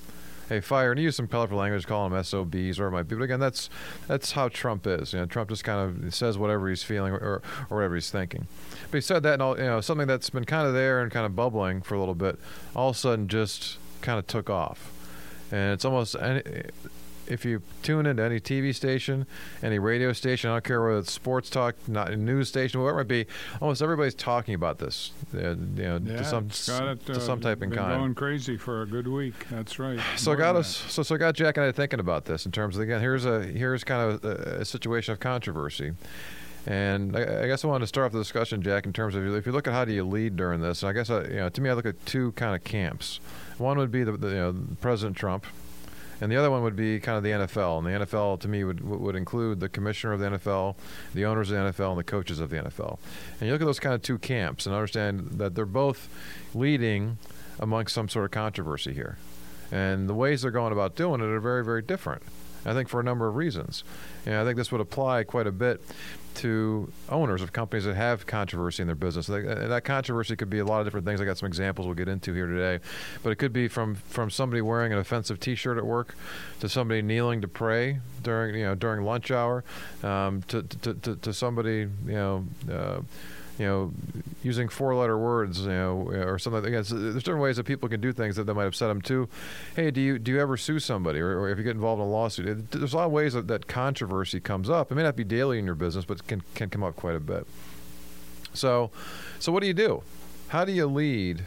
Hey, 0.55 0.61
fire, 0.61 0.93
and 0.93 0.99
he 1.01 1.05
used 1.05 1.17
some 1.17 1.27
colorful 1.27 1.59
language, 1.59 1.85
call 1.85 2.09
them 2.09 2.23
SOBs, 2.23 2.79
or 2.79 2.87
it 2.87 2.93
might 2.93 3.09
be. 3.09 3.17
But 3.17 3.25
again, 3.25 3.41
that's 3.41 3.69
that's 4.07 4.31
how 4.33 4.47
Trump 4.49 4.87
is. 4.87 5.13
You 5.13 5.19
know, 5.19 5.27
Trump 5.27 5.49
just 5.49 5.65
kind 5.65 6.05
of 6.07 6.15
says 6.15 6.39
whatever 6.39 6.69
he's 6.69 6.85
feeling 6.85 7.13
or, 7.13 7.19
or 7.19 7.43
whatever 7.77 7.97
he's 7.97 8.09
thinking. 8.09 8.47
But 8.89 8.99
he 8.99 9.01
said 9.01 9.25
that, 9.25 9.33
and 9.33 9.43
all, 9.43 9.59
you 9.59 9.65
know, 9.65 9.81
something 9.81 10.07
that's 10.07 10.31
been 10.31 10.45
kind 10.45 10.69
of 10.69 10.73
there 10.73 11.03
and 11.03 11.11
kind 11.11 11.27
of 11.27 11.35
bubbling 11.35 11.83
for 11.83 11.97
a 11.97 11.99
little 11.99 12.15
bit, 12.15 12.39
all 12.77 12.91
of 12.91 12.95
a 12.95 12.99
sudden 13.01 13.27
just 13.27 13.79
kind 14.01 14.17
of 14.17 14.29
took 14.29 14.49
off. 14.49 14.93
And 15.51 15.73
it's 15.73 15.85
almost 15.85 16.15
any, 16.21 16.43
if 17.27 17.45
you 17.45 17.63
tune 17.83 18.07
into 18.07 18.23
any 18.23 18.41
TV 18.41 18.75
station, 18.75 19.27
any 19.63 19.79
radio 19.79 20.13
station, 20.13 20.51
I 20.51 20.55
don't 20.55 20.65
care 20.65 20.83
whether 20.83 20.99
it's 20.99 21.13
sports 21.13 21.51
talk, 21.51 21.75
not 21.87 22.11
a 22.11 22.17
news 22.17 22.49
station, 22.49 22.81
whatever 22.81 23.01
it 23.01 23.05
might 23.05 23.09
be, 23.09 23.27
almost 23.61 23.83
everybody's 23.83 24.15
talking 24.15 24.55
about 24.55 24.79
this. 24.79 25.13
Uh, 25.35 25.39
you 25.39 25.55
know, 25.55 26.01
yeah, 26.05 26.19
to 26.19 26.25
some 26.25 26.47
it, 26.47 27.07
to 27.07 27.21
some 27.21 27.39
uh, 27.39 27.43
type 27.43 27.63
in 27.63 27.71
kind. 27.71 27.99
Going 27.99 28.15
crazy 28.15 28.57
for 28.57 28.83
a 28.83 28.87
good 28.87 29.09
week. 29.09 29.35
That's 29.51 29.79
right. 29.79 30.01
So 30.17 30.33
I 30.33 30.37
got 30.37 30.57
us. 30.57 30.77
So 30.89 31.03
so 31.03 31.15
I 31.15 31.19
got 31.19 31.35
Jack 31.35 31.57
and 31.57 31.67
I 31.67 31.73
thinking 31.73 32.01
about 32.01 32.25
this 32.25 32.47
in 32.47 32.53
terms 32.53 32.77
of 32.77 32.83
again. 32.83 33.01
Here's 33.01 33.25
a 33.25 33.43
here's 33.43 33.85
kind 33.85 34.13
of 34.13 34.25
a, 34.25 34.61
a 34.61 34.65
situation 34.65 35.13
of 35.13 35.21
controversy. 35.21 35.93
And 36.67 37.17
I, 37.17 37.43
I, 37.43 37.47
guess 37.47 37.63
I 37.63 37.69
wanted 37.69 37.83
to 37.83 37.89
start 37.89 38.07
off 38.07 38.13
the 38.13 38.19
discussion, 38.19 38.63
Jack, 38.63 38.87
in 38.87 38.93
terms 38.93 39.15
of 39.15 39.27
if 39.35 39.45
you 39.45 39.53
look 39.53 39.67
at 39.67 39.75
how 39.75 39.85
do 39.85 39.93
you 39.93 40.05
lead 40.05 40.37
during 40.37 40.61
this. 40.61 40.83
And 40.83 40.89
I 40.89 40.93
guess 40.95 41.11
I, 41.11 41.25
you 41.25 41.37
know, 41.37 41.49
to 41.51 41.61
me, 41.61 41.69
I 41.69 41.75
look 41.75 41.85
at 41.85 42.07
two 42.07 42.33
kind 42.33 42.55
of 42.55 42.65
camps. 42.65 43.21
One 43.59 43.79
would 43.79 43.91
be 43.91 44.03
the, 44.03 44.13
the 44.13 44.29
you 44.29 44.35
know, 44.35 44.55
President 44.81 45.17
Trump, 45.17 45.45
and 46.25 46.33
the 46.33 46.39
other 46.39 46.51
one 46.51 46.63
would 46.63 46.75
be 46.75 46.99
kind 47.01 47.19
of 47.19 47.23
the 47.23 47.31
NFL. 47.31 47.79
And 47.79 47.87
the 47.87 48.07
NFL, 48.07 48.41
to 48.41 48.49
me, 48.49 48.65
would 48.65 48.81
would 48.81 49.15
include 49.15 49.61
the 49.61 49.69
commissioner 49.69 50.15
of 50.15 50.21
the 50.21 50.31
NFL, 50.31 50.75
the 51.13 51.27
owners 51.27 51.51
of 51.51 51.59
the 51.59 51.71
NFL, 51.71 51.91
and 51.91 51.99
the 51.99 52.05
coaches 52.05 52.41
of 52.41 52.49
the 52.49 52.57
NFL. 52.57 52.99
And 53.39 53.47
you 53.47 53.53
look 53.53 53.61
at 53.61 53.67
those 53.67 53.79
kind 53.79 53.95
of 53.95 54.01
two 54.01 54.17
camps 54.17 54.65
and 54.65 54.75
understand 54.75 55.33
that 55.33 55.55
they're 55.55 55.67
both 55.67 56.09
leading 56.55 57.19
amongst 57.61 57.95
some 57.95 58.09
sort 58.09 58.25
of 58.25 58.31
controversy 58.31 58.95
here. 58.95 59.19
And 59.71 60.09
the 60.09 60.15
ways 60.15 60.41
they're 60.41 60.51
going 60.51 60.73
about 60.73 60.97
doing 60.97 61.21
it 61.21 61.27
are 61.27 61.41
very, 61.41 61.63
very 61.63 61.83
different. 61.83 62.23
I 62.67 62.73
think 62.73 62.89
for 62.89 63.01
a 63.01 63.03
number 63.03 63.27
of 63.27 63.37
reasons. 63.37 63.85
And 64.27 64.37
I 64.37 64.45
think 64.45 64.57
this 64.57 64.73
would 64.73 64.81
apply 64.81 65.25
quite 65.25 65.47
a 65.47 65.53
bit 65.53 65.81
to 66.37 66.93
owners 67.09 67.43
of 67.43 67.53
companies 67.53 67.85
that 67.85 67.95
have 67.95 68.27
controversy 68.27 68.83
in 68.83 68.89
their 68.89 68.97
business. 68.97 69.27
That 69.27 69.83
controversy 69.85 70.37
could 70.37 70.51
be 70.51 70.59
a 70.59 70.65
lot 70.65 70.81
of 70.81 70.87
different 70.87 71.07
things. 71.07 71.21
I 71.21 71.25
got 71.25 71.39
some 71.39 71.47
examples 71.47 71.87
we'll 71.87 71.95
get 71.95 72.09
into 72.09 72.33
here 72.33 72.47
today, 72.47 72.85
but 73.23 73.31
it 73.31 73.37
could 73.37 73.53
be 73.53 73.69
from 73.69 73.95
from 73.95 74.31
somebody 74.31 74.61
wearing 74.61 74.93
an 74.93 74.99
offensive 74.99 75.39
T-shirt 75.41 75.79
at 75.79 75.87
work, 75.87 76.17
to 76.61 76.69
somebody 76.69 77.03
kneeling 77.03 77.41
to 77.43 77.49
pray 77.49 78.01
during 78.23 78.57
you 78.57 78.65
know 78.65 78.75
during 78.75 79.05
lunch 79.05 79.31
hour, 79.31 79.65
um, 80.03 80.43
to, 80.49 80.63
to, 80.63 80.95
to 80.95 81.17
to 81.17 81.33
somebody 81.33 81.89
you 82.07 82.13
know. 82.13 82.45
Uh, 82.71 83.01
you 83.59 83.67
know, 83.67 83.93
using 84.43 84.69
four-letter 84.69 85.17
words, 85.17 85.61
you 85.61 85.69
know, 85.69 86.09
or 86.11 86.39
something. 86.39 86.83
So 86.85 86.99
there's 86.99 87.15
different 87.17 87.41
ways 87.41 87.57
that 87.57 87.65
people 87.65 87.89
can 87.89 88.01
do 88.01 88.13
things 88.13 88.37
that, 88.37 88.45
that 88.45 88.55
might 88.55 88.67
upset 88.67 88.89
them 88.89 89.01
too. 89.01 89.29
Hey, 89.77 89.91
do 89.91 90.01
you 90.01 90.19
do 90.19 90.33
you 90.33 90.41
ever 90.41 90.57
sue 90.57 90.79
somebody, 90.79 91.21
or, 91.21 91.39
or 91.39 91.51
if 91.51 91.59
you 91.59 91.65
get 91.65 91.77
involved 91.77 92.01
in 92.03 92.09
a 92.09 92.11
lawsuit? 92.11 92.71
There's 92.71 92.93
a 92.93 92.97
lot 92.97 93.07
of 93.07 93.13
ways 93.13 93.35
that, 93.35 93.47
that 93.49 93.67
controversy 93.67 94.41
comes 94.41 94.69
up. 94.69 94.91
It 94.91 94.97
may 94.97 95.03
not 95.03 95.17
be 95.17 95.25
daily 95.25 95.59
in 95.59 95.67
your 95.67 95.77
business, 95.77 96.05
but 96.05 96.27
can 96.27 96.43
can 96.55 96.69
come 96.69 96.83
up 96.83 96.97
quite 96.97 97.17
a 97.17 97.21
bit. 97.21 97.47
So, 98.53 98.91
so 99.39 99.53
what 99.53 99.61
do 99.61 99.67
you 99.67 99.75
do? 99.75 100.03
How 100.49 100.65
do 100.65 100.73
you 100.73 100.87
lead 100.87 101.45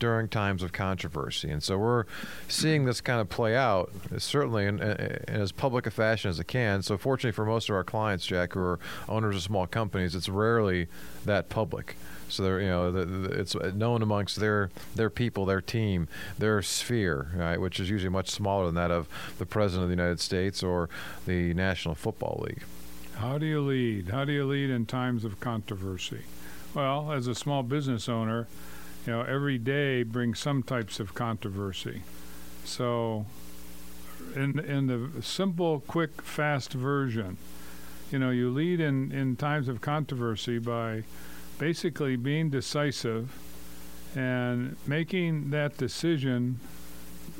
during 0.00 0.26
times 0.26 0.64
of 0.64 0.72
controversy. 0.72 1.48
And 1.48 1.62
so 1.62 1.78
we're 1.78 2.04
seeing 2.48 2.86
this 2.86 3.00
kind 3.00 3.20
of 3.20 3.28
play 3.28 3.54
out, 3.54 3.92
certainly 4.18 4.66
in, 4.66 4.80
in, 4.80 5.24
as 5.28 5.52
public 5.52 5.86
a 5.86 5.90
fashion 5.92 6.28
as 6.30 6.40
it 6.40 6.48
can. 6.48 6.82
So, 6.82 6.98
fortunately 6.98 7.32
for 7.32 7.44
most 7.44 7.68
of 7.68 7.76
our 7.76 7.84
clients, 7.84 8.26
Jack, 8.26 8.54
who 8.54 8.60
are 8.60 8.80
owners 9.08 9.36
of 9.36 9.42
small 9.42 9.68
companies, 9.68 10.16
it's 10.16 10.28
rarely 10.28 10.88
that 11.24 11.48
public. 11.48 11.94
So 12.28 12.42
they're, 12.44 12.60
you 12.60 12.68
know, 12.68 12.92
the, 12.92 13.04
the, 13.04 13.40
it's 13.40 13.54
known 13.54 14.02
amongst 14.02 14.36
their 14.36 14.70
their 14.94 15.10
people, 15.10 15.44
their 15.46 15.60
team, 15.60 16.08
their 16.38 16.62
sphere, 16.62 17.30
right, 17.34 17.60
which 17.60 17.80
is 17.80 17.90
usually 17.90 18.10
much 18.10 18.30
smaller 18.30 18.66
than 18.66 18.76
that 18.76 18.90
of 18.90 19.08
the 19.38 19.46
president 19.46 19.84
of 19.84 19.88
the 19.90 19.96
United 19.96 20.20
States 20.20 20.62
or 20.62 20.88
the 21.26 21.52
National 21.54 21.94
Football 21.94 22.44
League. 22.46 22.62
How 23.16 23.36
do 23.36 23.46
you 23.46 23.60
lead? 23.60 24.08
How 24.08 24.24
do 24.24 24.32
you 24.32 24.46
lead 24.46 24.70
in 24.70 24.86
times 24.86 25.24
of 25.24 25.40
controversy? 25.40 26.22
Well, 26.72 27.12
as 27.12 27.26
a 27.26 27.34
small 27.34 27.62
business 27.62 28.08
owner, 28.08 28.46
you 29.06 29.12
know, 29.12 29.22
every 29.22 29.58
day 29.58 30.02
brings 30.02 30.38
some 30.38 30.62
types 30.62 31.00
of 31.00 31.14
controversy. 31.14 32.02
So, 32.64 33.26
in 34.34 34.58
in 34.58 34.86
the 34.86 35.22
simple, 35.22 35.80
quick, 35.80 36.22
fast 36.22 36.72
version, 36.72 37.38
you 38.10 38.18
know, 38.18 38.30
you 38.30 38.50
lead 38.50 38.80
in 38.80 39.10
in 39.12 39.36
times 39.36 39.68
of 39.68 39.80
controversy 39.80 40.58
by 40.58 41.04
basically 41.58 42.16
being 42.16 42.50
decisive 42.50 43.30
and 44.14 44.76
making 44.86 45.50
that 45.50 45.76
decision 45.76 46.58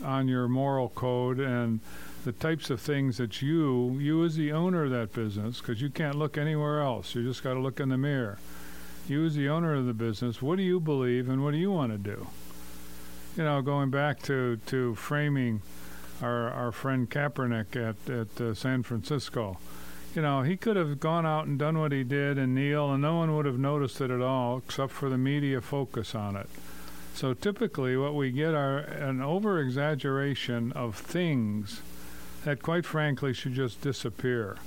on 0.05 0.29
your 0.29 0.49
moral 0.49 0.89
code 0.91 1.41
and 1.41 1.81
the 2.25 2.33
types 2.33 2.71
of 2.71 2.81
things 2.81 3.17
that 3.17 3.41
you, 3.41 3.99
you 3.99 4.25
as 4.25 4.37
the 4.37 4.53
owner 4.53 4.85
of 4.85 4.91
that 4.91 5.13
business, 5.13 5.61
because 5.61 5.81
you 5.81 5.89
can't 5.89 6.17
look 6.17 6.37
anywhere 6.37 6.83
else, 6.83 7.15
you 7.15 7.25
just 7.25 7.43
got 7.43 7.55
to 7.55 7.61
look 7.61 7.81
in 7.81 7.89
the 7.89 7.99
mirror. 7.99 8.39
You 9.11 9.25
as 9.25 9.35
the 9.35 9.49
owner 9.49 9.75
of 9.75 9.87
the 9.87 9.93
business, 9.93 10.41
what 10.41 10.57
do 10.57 10.63
you 10.63 10.79
believe 10.79 11.29
and 11.29 11.43
what 11.43 11.51
do 11.51 11.57
you 11.57 11.73
want 11.73 11.91
to 11.91 11.99
do? 11.99 12.29
You 13.37 13.43
know, 13.43 13.61
going 13.61 13.91
back 13.91 14.23
to, 14.23 14.61
to 14.67 14.95
framing 14.95 15.63
our, 16.23 16.49
our 16.53 16.71
friend 16.71 17.11
Kaepernick 17.11 17.75
at, 17.75 18.09
at 18.09 18.41
uh, 18.41 18.55
San 18.55 18.85
Francisco, 18.85 19.59
you 20.15 20.23
know, 20.23 20.43
he 20.43 20.57
could 20.57 20.77
have 20.77 21.01
gone 21.01 21.27
out 21.27 21.49
and 21.49 21.59
done 21.59 21.77
what 21.81 21.91
he 21.91 22.05
did 22.05 22.39
and 22.39 22.55
kneel, 22.55 22.93
and 22.93 23.03
no 23.03 23.17
one 23.17 23.35
would 23.35 23.47
have 23.47 23.59
noticed 23.59 24.01
it 24.01 24.13
at 24.13 24.21
all, 24.21 24.59
except 24.59 24.93
for 24.93 25.09
the 25.09 25.19
media 25.19 25.61
focus 25.61 26.15
on 26.15 26.37
it. 26.37 26.49
So 27.13 27.35
typically, 27.35 27.97
what 27.97 28.15
we 28.15 28.31
get 28.31 28.55
are 28.55 28.79
an 28.79 29.21
over 29.21 29.59
exaggeration 29.59 30.71
of 30.71 30.95
things 30.95 31.83
that, 32.45 32.63
quite 32.63 32.87
frankly, 32.87 33.33
should 33.33 33.55
just 33.55 33.81
disappear. 33.81 34.59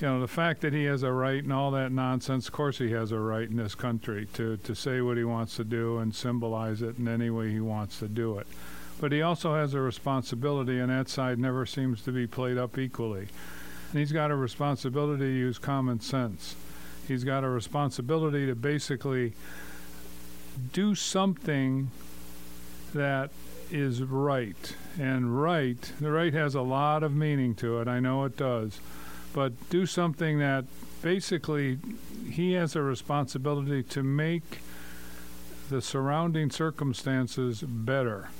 You 0.00 0.08
know, 0.08 0.20
the 0.20 0.28
fact 0.28 0.60
that 0.60 0.74
he 0.74 0.84
has 0.84 1.02
a 1.02 1.10
right 1.10 1.42
and 1.42 1.50
all 1.50 1.70
that 1.70 1.90
nonsense, 1.90 2.48
of 2.48 2.52
course, 2.52 2.76
he 2.76 2.90
has 2.90 3.12
a 3.12 3.18
right 3.18 3.48
in 3.48 3.56
this 3.56 3.74
country 3.74 4.26
to, 4.34 4.58
to 4.58 4.74
say 4.74 5.00
what 5.00 5.16
he 5.16 5.24
wants 5.24 5.56
to 5.56 5.64
do 5.64 5.96
and 5.96 6.14
symbolize 6.14 6.82
it 6.82 6.98
in 6.98 7.08
any 7.08 7.30
way 7.30 7.50
he 7.50 7.60
wants 7.60 7.98
to 8.00 8.08
do 8.08 8.38
it. 8.38 8.46
But 9.00 9.12
he 9.12 9.22
also 9.22 9.54
has 9.54 9.72
a 9.72 9.80
responsibility, 9.80 10.78
and 10.78 10.90
that 10.90 11.08
side 11.08 11.38
never 11.38 11.64
seems 11.64 12.02
to 12.02 12.12
be 12.12 12.26
played 12.26 12.58
up 12.58 12.76
equally. 12.76 13.28
And 13.90 14.00
he's 14.00 14.12
got 14.12 14.30
a 14.30 14.36
responsibility 14.36 15.24
to 15.24 15.38
use 15.38 15.58
common 15.58 16.00
sense. 16.00 16.56
He's 17.08 17.24
got 17.24 17.42
a 17.42 17.48
responsibility 17.48 18.46
to 18.46 18.54
basically 18.54 19.32
do 20.74 20.94
something 20.94 21.90
that 22.92 23.30
is 23.70 24.02
right. 24.02 24.74
And 24.98 25.40
right, 25.40 25.80
the 26.00 26.10
right 26.10 26.34
has 26.34 26.54
a 26.54 26.62
lot 26.62 27.02
of 27.02 27.14
meaning 27.14 27.54
to 27.56 27.80
it. 27.80 27.88
I 27.88 28.00
know 28.00 28.24
it 28.24 28.36
does. 28.36 28.78
But 29.36 29.68
do 29.68 29.84
something 29.84 30.38
that 30.38 30.64
basically 31.02 31.76
he 32.26 32.54
has 32.54 32.74
a 32.74 32.80
responsibility 32.80 33.82
to 33.82 34.02
make 34.02 34.60
the 35.68 35.82
surrounding 35.82 36.50
circumstances 36.50 37.60
better. 37.60 38.30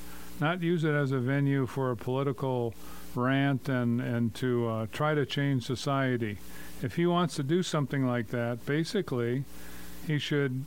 Not 0.41 0.63
use 0.63 0.85
it 0.85 0.95
as 0.95 1.13
a 1.13 1.19
venue 1.19 1.67
for 1.67 1.91
a 1.91 1.97
political 1.99 2.73
rant 3.15 3.69
and, 3.69 4.01
and 4.01 4.35
to 4.37 4.69
uh, 4.69 4.87
try 4.91 5.15
to 5.15 5.27
change 5.27 5.67
society. 5.67 6.39
If 6.81 6.97
he 6.97 7.05
wants 7.05 7.37
to 7.37 7.43
do 7.43 7.63
something 7.63 8.07
like 8.07 8.29
that, 8.29 8.65
basically, 8.65 9.45
he 10.07 10.19
should 10.19 10.65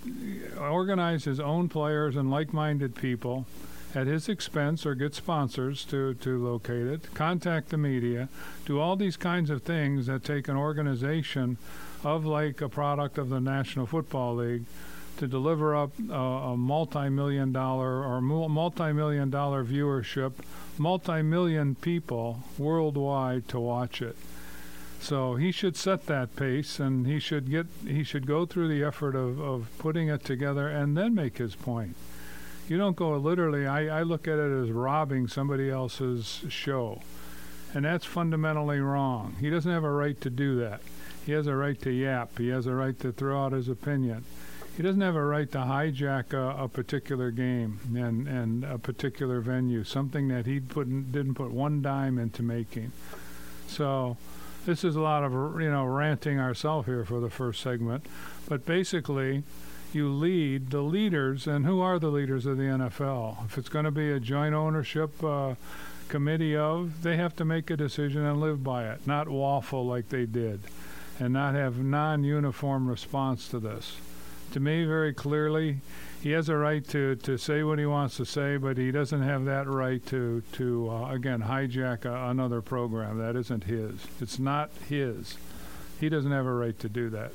organize 0.59 1.23
his 1.23 1.39
own 1.39 1.69
players 1.69 2.15
and 2.15 2.29
like 2.29 2.53
minded 2.53 2.93
people 2.93 3.47
at 3.95 4.07
his 4.07 4.29
expense 4.29 4.85
or 4.85 4.95
get 4.95 5.15
sponsors 5.15 5.83
to, 5.85 6.13
to 6.15 6.43
locate 6.43 6.87
it, 6.87 7.13
contact 7.13 7.69
the 7.69 7.77
media, 7.77 8.29
do 8.65 8.79
all 8.79 8.95
these 8.95 9.17
kinds 9.17 9.49
of 9.49 9.63
things 9.63 10.05
that 10.05 10.23
take 10.23 10.47
an 10.47 10.55
organization 10.55 11.57
of 12.03 12.25
like 12.25 12.61
a 12.61 12.69
product 12.69 13.17
of 13.17 13.29
the 13.29 13.39
National 13.39 13.85
Football 13.85 14.35
League 14.35 14.65
to 15.17 15.27
deliver 15.27 15.75
up 15.75 15.91
a, 16.09 16.55
multi-million 16.55 17.51
dollar 17.51 18.03
or 18.05 18.21
multi-million 18.21 19.29
dollar 19.29 19.65
viewership, 19.65 20.31
multi-million 20.77 21.75
people 21.75 22.43
worldwide 22.57 23.47
to 23.49 23.59
watch 23.59 24.01
it. 24.01 24.15
So 25.01 25.35
he 25.35 25.51
should 25.51 25.75
set 25.75 26.05
that 26.07 26.35
pace, 26.35 26.79
and 26.79 27.05
he 27.05 27.19
should 27.19 27.49
get 27.49 27.67
he 27.85 28.03
should 28.03 28.27
go 28.27 28.45
through 28.45 28.67
the 28.67 28.83
effort 28.83 29.15
of, 29.15 29.39
of 29.39 29.67
putting 29.77 30.09
it 30.09 30.23
together 30.23 30.67
and 30.67 30.95
then 30.95 31.15
make 31.15 31.37
his 31.37 31.55
point. 31.55 31.95
You 32.69 32.77
don't 32.77 32.95
go 32.95 33.17
literally. 33.17 33.65
I, 33.65 33.99
I 33.99 34.03
look 34.03 34.27
at 34.27 34.37
it 34.37 34.63
as 34.63 34.71
robbing 34.71 35.27
somebody 35.27 35.71
else's 35.71 36.45
show, 36.49 37.01
and 37.73 37.83
that's 37.83 38.05
fundamentally 38.05 38.79
wrong. 38.79 39.35
He 39.39 39.49
doesn't 39.49 39.71
have 39.71 39.83
a 39.83 39.91
right 39.91 40.19
to 40.21 40.29
do 40.29 40.59
that. 40.59 40.81
He 41.25 41.31
has 41.31 41.47
a 41.47 41.55
right 41.55 41.81
to 41.81 41.89
yap. 41.89 42.37
He 42.37 42.49
has 42.49 42.67
a 42.67 42.73
right 42.75 42.97
to 42.99 43.11
throw 43.11 43.43
out 43.43 43.53
his 43.53 43.69
opinion. 43.69 44.23
He 44.77 44.83
doesn't 44.83 45.01
have 45.01 45.15
a 45.15 45.25
right 45.25 45.51
to 45.51 45.57
hijack 45.57 46.31
a, 46.33 46.63
a 46.63 46.67
particular 46.67 47.31
game 47.31 47.79
and, 47.95 48.27
and 48.27 48.63
a 48.63 48.77
particular 48.77 49.41
venue, 49.41 49.83
something 49.83 50.27
that 50.27 50.45
he 50.45 50.59
put, 50.59 51.11
didn't 51.11 51.33
put 51.33 51.49
one 51.49 51.81
dime 51.81 52.19
into 52.19 52.43
making. 52.43 52.91
So 53.67 54.15
this 54.67 54.83
is 54.83 54.95
a 54.95 55.01
lot 55.01 55.23
of 55.23 55.31
you 55.59 55.71
know 55.71 55.85
ranting 55.85 56.39
ourselves 56.39 56.85
here 56.85 57.03
for 57.03 57.19
the 57.19 57.31
first 57.31 57.61
segment, 57.61 58.05
but 58.47 58.65
basically, 58.65 59.43
you 59.93 60.09
lead 60.09 60.69
the 60.69 60.81
leaders, 60.81 61.47
and 61.47 61.65
who 61.65 61.81
are 61.81 61.99
the 61.99 62.09
leaders 62.09 62.45
of 62.45 62.57
the 62.57 62.63
NFL? 62.63 63.45
If 63.45 63.57
it's 63.57 63.69
going 63.69 63.85
to 63.85 63.91
be 63.91 64.11
a 64.11 64.19
joint 64.19 64.55
ownership 64.55 65.23
uh, 65.23 65.55
committee 66.07 66.55
of, 66.55 67.03
they 67.03 67.17
have 67.17 67.35
to 67.37 67.45
make 67.45 67.69
a 67.69 67.77
decision 67.77 68.25
and 68.25 68.41
live 68.41 68.63
by 68.63 68.89
it, 68.89 69.05
not 69.05 69.29
waffle 69.29 69.85
like 69.85 70.09
they 70.09 70.25
did, 70.25 70.61
and 71.19 71.33
not 71.33 71.55
have 71.55 71.77
non-uniform 71.77 72.87
response 72.87 73.47
to 73.49 73.59
this. 73.59 73.97
To 74.51 74.59
me, 74.59 74.83
very 74.85 75.13
clearly, 75.13 75.81
he 76.21 76.31
has 76.31 76.49
a 76.49 76.57
right 76.57 76.85
to, 76.89 77.15
to 77.15 77.37
say 77.37 77.63
what 77.63 77.79
he 77.79 77.85
wants 77.85 78.17
to 78.17 78.25
say, 78.25 78.57
but 78.57 78.77
he 78.77 78.91
doesn't 78.91 79.21
have 79.21 79.45
that 79.45 79.67
right 79.67 80.05
to 80.07 80.43
to 80.53 80.89
uh, 80.89 81.11
again 81.11 81.43
hijack 81.43 82.03
a, 82.03 82.29
another 82.29 82.61
program 82.61 83.19
that 83.19 83.35
isn't 83.35 83.65
his. 83.65 83.93
It's 84.19 84.39
not 84.39 84.71
his. 84.89 85.37
He 85.99 86.09
doesn't 86.09 86.31
have 86.31 86.45
a 86.45 86.53
right 86.53 86.77
to 86.79 86.89
do 86.89 87.09
that. 87.11 87.31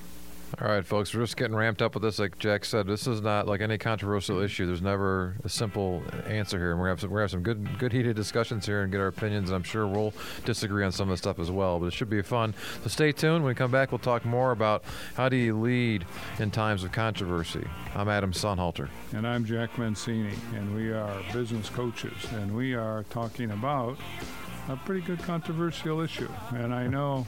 All 0.60 0.68
right, 0.68 0.86
folks, 0.86 1.12
we're 1.12 1.22
just 1.22 1.36
getting 1.36 1.56
ramped 1.56 1.82
up 1.82 1.94
with 1.94 2.04
this. 2.04 2.20
Like 2.20 2.38
Jack 2.38 2.64
said, 2.64 2.86
this 2.86 3.08
is 3.08 3.20
not 3.20 3.48
like 3.48 3.60
any 3.60 3.76
controversial 3.76 4.36
mm-hmm. 4.36 4.44
issue. 4.44 4.66
There's 4.66 4.82
never 4.82 5.34
a 5.42 5.48
simple 5.48 6.00
answer 6.26 6.58
here, 6.58 6.70
and 6.70 6.78
we're 6.78 6.86
gonna 6.86 6.92
have 6.92 7.00
some, 7.00 7.10
we're 7.10 7.18
gonna 7.18 7.24
have 7.24 7.30
some 7.32 7.42
good, 7.42 7.78
good 7.78 7.92
heated 7.92 8.14
discussions 8.14 8.64
here 8.64 8.82
and 8.82 8.92
get 8.92 9.00
our 9.00 9.08
opinions. 9.08 9.48
And 9.48 9.56
I'm 9.56 9.64
sure 9.64 9.84
we'll 9.88 10.12
disagree 10.44 10.84
on 10.84 10.92
some 10.92 11.08
of 11.08 11.14
the 11.14 11.16
stuff 11.16 11.40
as 11.40 11.50
well, 11.50 11.80
but 11.80 11.86
it 11.86 11.92
should 11.92 12.08
be 12.08 12.22
fun. 12.22 12.54
So 12.84 12.88
stay 12.88 13.10
tuned. 13.10 13.42
When 13.42 13.50
we 13.50 13.54
come 13.56 13.72
back, 13.72 13.90
we'll 13.90 13.98
talk 13.98 14.24
more 14.24 14.52
about 14.52 14.84
how 15.14 15.28
do 15.28 15.36
you 15.36 15.58
lead 15.58 16.06
in 16.38 16.52
times 16.52 16.84
of 16.84 16.92
controversy. 16.92 17.66
I'm 17.96 18.08
Adam 18.08 18.30
Sonnhalter, 18.30 18.88
and 19.12 19.26
I'm 19.26 19.44
Jack 19.44 19.76
Mancini, 19.76 20.34
and 20.54 20.72
we 20.76 20.92
are 20.92 21.20
business 21.32 21.68
coaches, 21.68 22.26
and 22.32 22.54
we 22.54 22.74
are 22.74 23.02
talking 23.10 23.50
about 23.50 23.98
a 24.68 24.76
pretty 24.76 25.00
good 25.00 25.18
controversial 25.18 26.00
issue. 26.00 26.28
And 26.54 26.72
I 26.72 26.86
know 26.86 27.26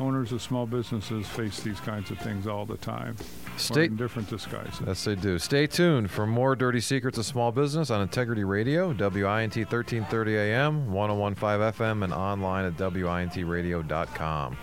owners 0.00 0.32
of 0.32 0.42
small 0.42 0.66
businesses 0.66 1.26
face 1.26 1.60
these 1.60 1.80
kinds 1.80 2.10
of 2.10 2.18
things 2.18 2.46
all 2.46 2.66
the 2.66 2.76
time. 2.76 3.16
Stay 3.56 3.84
in 3.84 3.96
different 3.96 4.28
disguises. 4.28 4.80
Yes, 4.86 5.04
they 5.04 5.14
do. 5.14 5.38
Stay 5.38 5.66
tuned 5.66 6.10
for 6.10 6.26
more 6.26 6.54
dirty 6.56 6.80
secrets 6.80 7.18
of 7.18 7.26
small 7.26 7.52
business 7.52 7.90
on 7.90 8.02
Integrity 8.02 8.44
Radio, 8.44 8.88
WINT 8.88 9.56
1330 9.56 10.36
AM, 10.36 10.92
1015 10.92 11.72
FM, 11.72 12.04
and 12.04 12.12
online 12.12 12.64
at 12.66 12.76
WINTradio.com. 12.76 14.56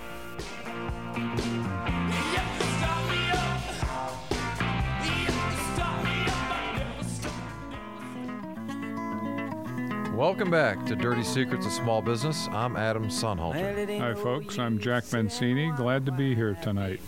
Welcome 10.23 10.51
back 10.51 10.85
to 10.85 10.95
Dirty 10.95 11.21
Secrets 11.21 11.65
of 11.65 11.73
Small 11.73 12.01
Business. 12.01 12.47
I'm 12.53 12.77
Adam 12.77 13.09
Sonnhalter. 13.09 13.99
Hi, 13.99 14.13
folks. 14.13 14.57
I'm 14.57 14.79
Jack 14.79 15.11
Mancini. 15.11 15.69
Glad 15.71 16.05
to 16.05 16.13
be 16.13 16.33
here 16.33 16.57
tonight. 16.63 17.01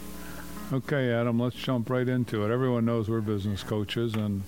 Okay, 0.73 1.13
Adam, 1.13 1.39
let's 1.39 1.55
jump 1.55 1.89
right 1.89 2.09
into 2.09 2.43
it. 2.43 2.51
Everyone 2.51 2.83
knows 2.83 3.07
we're 3.07 3.21
business 3.21 3.63
coaches, 3.63 4.15
and 4.15 4.43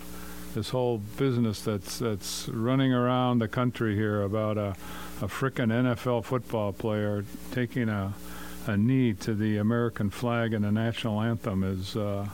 this 0.54 0.72
whole 0.72 0.98
business 0.98 1.62
that's 1.62 1.98
that's 2.00 2.50
running 2.50 2.92
around 2.92 3.40
the 3.40 3.48
country 3.48 3.96
here 3.96 4.22
about 4.22 4.58
a, 4.58 4.76
a 5.22 5.28
frickin' 5.28 5.72
NFL 5.72 6.26
football 6.26 6.74
player 6.74 7.24
taking 7.54 7.88
a, 7.88 8.14
a 8.66 8.76
knee 8.76 9.14
to 9.14 9.34
the 9.34 9.56
American 9.56 10.10
flag 10.10 10.54
and 10.54 10.66
the 10.66 10.74
national 10.74 11.22
anthem 11.22 11.64
is 11.64 11.96
uh, 11.96 12.28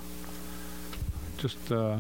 just. 1.38 1.72
Uh, 1.72 2.00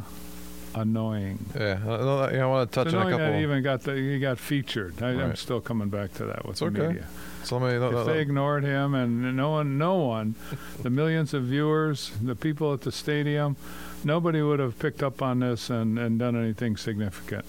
annoying. 0.75 1.39
Yeah, 1.58 1.80
I, 1.86 2.38
I 2.38 2.46
want 2.46 2.72
to 2.72 2.75
touch 2.75 2.88
it's 2.88 2.96
on 2.96 3.08
a 3.08 3.12
couple. 3.12 3.25
That 3.25 3.39
even 3.39 3.63
got 3.63 3.84
the, 3.84 3.96
he 3.96 4.20
got 4.20 4.39
featured. 4.39 5.01
I, 5.01 5.12
am 5.12 5.36
still 5.36 5.62
coming 5.62 5.89
back 5.89 6.13
to 6.15 6.25
that 6.25 6.46
with 6.46 6.51
it's 6.51 6.60
the 6.60 6.65
okay. 6.68 6.88
media. 6.88 7.08
So 7.44 7.60
me, 7.60 7.74
if 7.74 8.06
they 8.06 8.20
ignored 8.20 8.63
him 8.63 8.94
and 8.94 9.36
no 9.36 9.51
one, 9.51 9.77
no 9.77 9.96
one, 9.96 10.36
the 10.82 10.89
millions 10.89 11.34
of 11.34 11.44
viewers, 11.44 12.12
the 12.22 12.36
people 12.36 12.74
at 12.74 12.82
the 12.82 12.92
stadium, 12.92 13.58
nobody 14.06 14.42
would 14.42 14.60
have 14.60 14.80
picked 14.80 15.03
up 15.03 15.22
on 15.22 15.39
this 15.39 15.70
and, 15.70 16.00
and 16.00 16.18
done 16.20 16.36
anything 16.38 16.77
significant. 16.77 17.44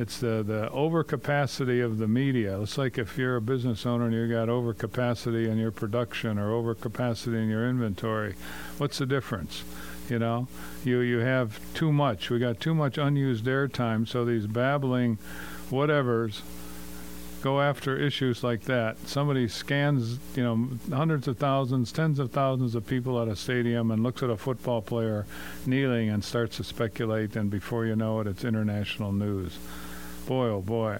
It's 0.00 0.18
the, 0.18 0.44
the 0.44 0.70
overcapacity 0.72 1.84
of 1.84 1.98
the 1.98 2.06
media. 2.06 2.60
It's 2.60 2.78
like 2.78 2.98
if 2.98 3.18
you're 3.18 3.36
a 3.36 3.40
business 3.40 3.84
owner 3.84 4.06
and 4.06 4.14
you 4.14 4.28
got 4.28 4.48
overcapacity 4.48 5.48
in 5.48 5.58
your 5.58 5.72
production 5.72 6.38
or 6.38 6.50
overcapacity 6.50 7.42
in 7.42 7.48
your 7.48 7.68
inventory. 7.68 8.34
What's 8.78 8.98
the 8.98 9.06
difference? 9.06 9.64
You 10.10 10.18
know, 10.18 10.48
you 10.84 11.00
you 11.00 11.18
have 11.18 11.60
too 11.74 11.92
much. 11.92 12.30
We 12.30 12.38
got 12.38 12.60
too 12.60 12.74
much 12.74 12.98
unused 12.98 13.44
airtime, 13.44 14.08
so 14.08 14.24
these 14.24 14.46
babbling 14.46 15.18
whatevers 15.70 16.40
go 17.42 17.60
after 17.60 17.96
issues 17.96 18.42
like 18.42 18.62
that. 18.62 18.98
Somebody 19.06 19.48
scans, 19.48 20.18
you 20.34 20.42
know, 20.42 20.68
hundreds 20.94 21.28
of 21.28 21.38
thousands, 21.38 21.92
tens 21.92 22.18
of 22.18 22.32
thousands 22.32 22.74
of 22.74 22.86
people 22.86 23.20
at 23.20 23.28
a 23.28 23.36
stadium 23.36 23.90
and 23.90 24.02
looks 24.02 24.22
at 24.22 24.30
a 24.30 24.36
football 24.36 24.82
player 24.82 25.26
kneeling 25.66 26.08
and 26.08 26.24
starts 26.24 26.56
to 26.56 26.64
speculate, 26.64 27.36
and 27.36 27.50
before 27.50 27.86
you 27.86 27.94
know 27.94 28.20
it, 28.20 28.26
it's 28.26 28.44
international 28.44 29.12
news. 29.12 29.58
Boy, 30.26 30.46
oh 30.46 30.60
boy. 30.60 30.98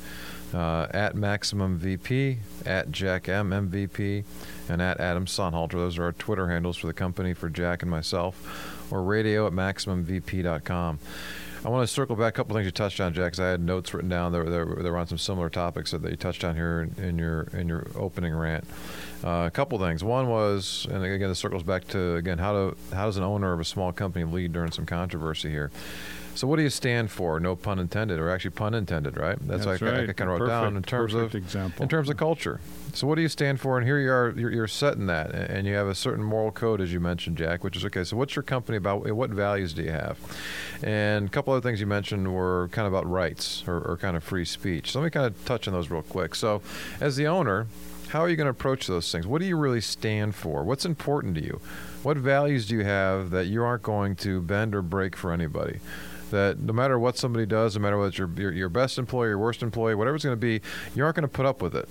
Uh, 0.54 0.88
at 0.92 1.14
Maximum 1.14 1.78
VP, 1.78 2.38
at 2.66 2.90
Jack 2.90 3.28
M 3.28 3.50
MVP, 3.50 4.24
and 4.70 4.82
at 4.82 4.98
Adam 5.00 5.26
Sonnhalter. 5.26 5.74
Those 5.74 5.98
are 5.98 6.06
our 6.06 6.14
Twitter 6.14 6.48
handles 6.48 6.78
for 6.78 6.88
the 6.88 6.94
company, 6.94 7.34
for 7.34 7.50
Jack 7.50 7.82
and 7.82 7.92
myself, 7.92 8.88
or 8.90 9.04
radio 9.04 9.46
at 9.48 9.52
MaximumVP.com. 9.52 11.00
I 11.68 11.70
want 11.70 11.86
to 11.86 11.94
circle 11.94 12.16
back 12.16 12.34
a 12.34 12.38
couple 12.38 12.56
things 12.56 12.64
you 12.64 12.72
touched 12.72 13.02
on, 13.02 13.14
Jack. 13.14 13.34
Because 13.34 13.42
I 13.42 13.50
had 13.50 13.60
notes 13.60 13.94
written 13.94 14.10
down 14.10 14.32
that 14.32 14.38
were, 14.38 14.82
that 14.82 14.90
were 14.90 14.98
on 14.98 15.06
some 15.06 15.18
similar 15.18 15.50
topics 15.50 15.92
that 15.92 16.02
you 16.02 16.16
touched 16.16 16.46
on 16.46 16.56
here 16.56 16.80
in, 16.98 17.04
in 17.04 17.18
your 17.20 17.42
in 17.52 17.68
your 17.68 17.88
opening 17.94 18.34
rant. 18.34 18.64
Uh, 19.22 19.44
a 19.48 19.52
couple 19.52 19.78
things. 19.78 20.02
One 20.02 20.30
was, 20.30 20.88
and 20.90 21.04
again, 21.04 21.28
this 21.28 21.40
circles 21.40 21.64
back 21.64 21.86
to 21.90 22.16
again 22.16 22.38
how 22.38 22.54
to 22.54 22.78
how 22.94 23.08
does 23.08 23.18
an 23.18 23.26
owner 23.26 23.52
of 23.52 23.60
a 23.60 23.66
small 23.66 23.92
company 23.92 24.24
lead 24.24 24.54
during 24.54 24.72
some 24.72 24.86
controversy 24.86 25.50
here. 25.50 25.70
So, 26.38 26.46
what 26.46 26.58
do 26.58 26.62
you 26.62 26.70
stand 26.70 27.10
for? 27.10 27.40
No 27.40 27.56
pun 27.56 27.80
intended, 27.80 28.20
or 28.20 28.30
actually 28.30 28.52
pun 28.52 28.76
intended, 28.76 29.18
right? 29.18 29.40
That's, 29.42 29.66
what 29.66 29.82
right. 29.82 29.94
I, 29.94 30.04
I 30.04 30.14
kind 30.14 30.30
of 30.30 30.40
wrote 30.40 30.40
perfect, 30.42 30.50
down 30.50 30.78
in 30.78 30.84
terms 30.84 31.16
of 31.16 31.34
example. 31.34 31.82
in 31.82 31.90
terms 31.90 32.10
of 32.10 32.18
culture. 32.18 32.60
So, 32.94 33.08
what 33.08 33.16
do 33.16 33.24
you 33.24 33.28
stand 33.28 33.60
for? 33.60 33.76
And 33.76 33.88
here 33.88 34.00
you 34.00 34.12
are, 34.12 34.34
you're, 34.38 34.52
you're 34.52 34.68
setting 34.68 35.08
that, 35.08 35.34
and 35.34 35.66
you 35.66 35.74
have 35.74 35.88
a 35.88 35.96
certain 35.96 36.24
moral 36.24 36.52
code, 36.52 36.80
as 36.80 36.94
you 36.94 37.00
mentioned, 37.00 37.40
Jack, 37.40 37.64
which 37.64 37.76
is 37.76 37.84
okay. 37.86 38.04
So, 38.04 38.18
what's 38.18 38.36
your 38.36 38.44
company 38.44 38.78
about? 38.78 39.12
What 39.16 39.32
values 39.32 39.74
do 39.74 39.82
you 39.82 39.90
have? 39.90 40.20
And 40.84 41.26
a 41.26 41.32
couple 41.32 41.54
other 41.54 41.68
things 41.68 41.80
you 41.80 41.88
mentioned 41.88 42.32
were 42.32 42.70
kind 42.72 42.86
of 42.86 42.94
about 42.94 43.10
rights 43.10 43.64
or, 43.66 43.80
or 43.80 43.98
kind 43.98 44.16
of 44.16 44.24
free 44.24 44.46
speech. 44.46 44.92
So, 44.92 45.00
let 45.00 45.06
me 45.06 45.10
kind 45.10 45.26
of 45.26 45.44
touch 45.44 45.68
on 45.68 45.74
those 45.74 45.90
real 45.90 46.04
quick. 46.04 46.36
So, 46.36 46.62
as 47.02 47.16
the 47.16 47.26
owner, 47.26 47.66
how 48.10 48.22
are 48.22 48.30
you 48.30 48.36
going 48.36 48.46
to 48.46 48.52
approach 48.52 48.88
those 48.88 49.12
things? 49.12 49.28
What 49.28 49.42
do 49.42 49.48
you 49.48 49.58
really 49.58 49.82
stand 49.82 50.36
for? 50.36 50.64
What's 50.64 50.86
important 50.86 51.36
to 51.36 51.44
you? 51.44 51.60
What 52.04 52.18
values 52.18 52.68
do 52.68 52.76
you 52.76 52.84
have 52.84 53.32
that 53.32 53.48
you 53.48 53.64
aren't 53.64 53.84
going 53.84 54.16
to 54.18 54.42
bend 54.42 54.74
or 54.76 54.82
break 54.82 55.16
for 55.16 55.32
anybody? 55.32 55.80
that 56.32 56.60
no 56.60 56.74
matter 56.74 57.00
what 57.00 57.18
somebody 57.18 57.46
does, 57.46 57.76
no 57.76 57.82
matter 57.82 57.98
whether 57.98 58.10
it's 58.10 58.18
your, 58.18 58.52
your, 58.52 58.70
best 58.70 58.98
employee, 58.98 59.30
your 59.30 59.38
worst 59.38 59.64
employee, 59.64 59.96
whatever 59.96 60.16
it's 60.16 60.26
going 60.26 60.36
to 60.36 60.40
be, 60.40 60.62
you 60.96 61.04
aren't 61.04 61.16
going 61.16 61.24
to 61.24 61.28
put 61.30 61.46
up 61.46 61.62
with 61.62 61.76
it. 61.76 61.88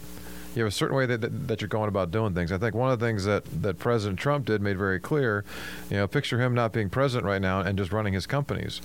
You 0.54 0.62
have 0.62 0.68
a 0.68 0.74
certain 0.74 0.96
way 0.96 1.04
that, 1.06 1.20
that, 1.20 1.48
that, 1.48 1.60
you're 1.60 1.68
going 1.68 1.88
about 1.88 2.10
doing 2.10 2.34
things. 2.34 2.50
I 2.50 2.58
think 2.58 2.74
one 2.74 2.90
of 2.90 2.98
the 2.98 3.06
things 3.06 3.24
that, 3.24 3.44
that 3.62 3.78
President 3.78 4.18
Trump 4.18 4.46
did 4.46 4.62
made 4.62 4.78
very 4.78 4.98
clear, 4.98 5.44
you 5.90 5.96
know, 5.96 6.06
picture 6.06 6.40
him 6.40 6.54
not 6.54 6.72
being 6.72 6.88
president 6.88 7.26
right 7.26 7.42
now 7.42 7.60
and 7.60 7.76
just 7.76 7.92
running 7.92 8.14
his 8.14 8.26
companies 8.26 8.80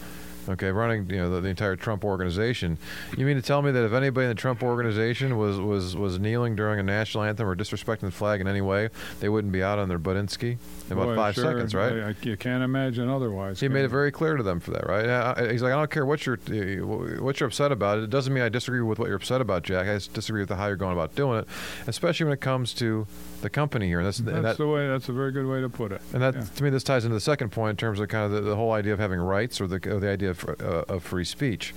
okay, 0.50 0.72
running 0.72 1.10
you 1.10 1.18
know 1.18 1.30
the, 1.30 1.42
the, 1.42 1.50
entire 1.50 1.76
Trump 1.76 2.04
organization. 2.04 2.78
You 3.18 3.26
mean 3.26 3.36
to 3.36 3.42
tell 3.42 3.62
me 3.62 3.72
that 3.72 3.86
if 3.86 3.94
anybody 3.94 4.26
in 4.26 4.30
the 4.30 4.36
Trump 4.36 4.64
organization 4.64 5.38
was 5.38 5.60
was 5.60 5.96
was 5.96 6.20
kneeling 6.20 6.56
during 6.56 6.80
a 6.80 6.84
national 6.84 7.24
anthem 7.24 7.48
or 7.48 7.56
disrespecting 7.56 8.02
the 8.02 8.12
flag 8.12 8.42
in 8.42 8.48
any 8.48 8.62
way, 8.62 8.90
they 9.20 9.30
wouldn't 9.30 9.54
be 9.54 9.64
out 9.64 9.80
on 9.80 9.90
their 9.90 10.00
Budinsky 10.00 10.58
in 10.88 10.94
about 10.94 11.08
Boy, 11.08 11.16
five 11.16 11.36
sure. 11.36 11.46
seconds, 11.46 11.76
right? 11.76 11.94
I, 11.94 12.10
I, 12.10 12.16
you 12.22 12.38
can't 12.38 12.64
imagine 12.64 13.10
otherwise. 13.10 13.60
He 13.60 13.68
made 13.68 13.86
it 13.86 13.90
very 13.90 14.12
clear 14.12 14.38
to 14.38 14.44
them 14.44 14.60
for 14.60 14.72
that, 14.72 14.88
right? 14.88 15.52
He's 15.52 15.62
like, 15.62 15.74
I 15.74 15.78
don't 15.78 15.92
care 15.92 16.06
what 16.06 16.26
you're 16.26 16.38
what 16.38 17.40
you're 17.40 17.48
upset 17.48 17.72
about. 17.72 18.00
It 18.00 18.10
doesn't 18.10 18.34
mean 18.34 18.44
I 18.44 18.50
disagree 18.50 18.82
with 18.82 19.00
what 19.00 19.08
you're 19.08 19.18
upset 19.18 19.42
about, 19.42 19.64
Jack. 19.64 19.88
I 19.88 19.96
just 19.96 20.14
disagree 20.14 20.42
with 20.42 20.50
how 20.50 20.68
you're 20.68 20.76
going 20.76 20.94
about 20.94 21.16
doing 21.16 21.40
it, 21.40 21.48
especially 21.88 22.26
when 22.26 22.34
it 22.34 22.42
comes 22.42 22.74
to 22.76 23.08
the 23.42 23.50
company 23.50 23.88
here. 23.88 24.00
And 24.00 24.08
that's, 24.08 24.20
that's 24.20 24.42
that, 24.42 24.58
the 24.58 24.68
way. 24.68 24.88
That's 24.88 25.10
a 25.10 25.14
very 25.14 25.32
good 25.32 25.46
way 25.46 25.62
to 25.62 25.70
put 25.70 25.92
it. 25.92 26.02
And 26.14 26.22
that, 26.22 26.36
yeah. 26.36 26.42
to 26.42 26.64
me, 26.64 26.70
this 26.70 26.84
ties 26.84 27.06
into 27.06 27.16
the 27.16 27.22
second 27.22 27.52
point 27.52 27.72
in 27.72 27.78
terms 27.78 28.00
of 28.00 28.08
kind 28.08 28.26
of 28.26 28.32
the, 28.32 28.42
the 28.42 28.56
whole 28.56 28.72
idea 28.72 28.94
of 28.94 29.00
having 29.00 29.20
rights 29.20 29.60
or 29.60 29.68
the, 29.68 29.76
or 29.92 30.00
the 30.00 30.10
idea 30.10 30.32
of, 30.32 30.46
uh, 30.62 30.84
of 30.88 31.04
free 31.04 31.26
speech. 31.26 31.74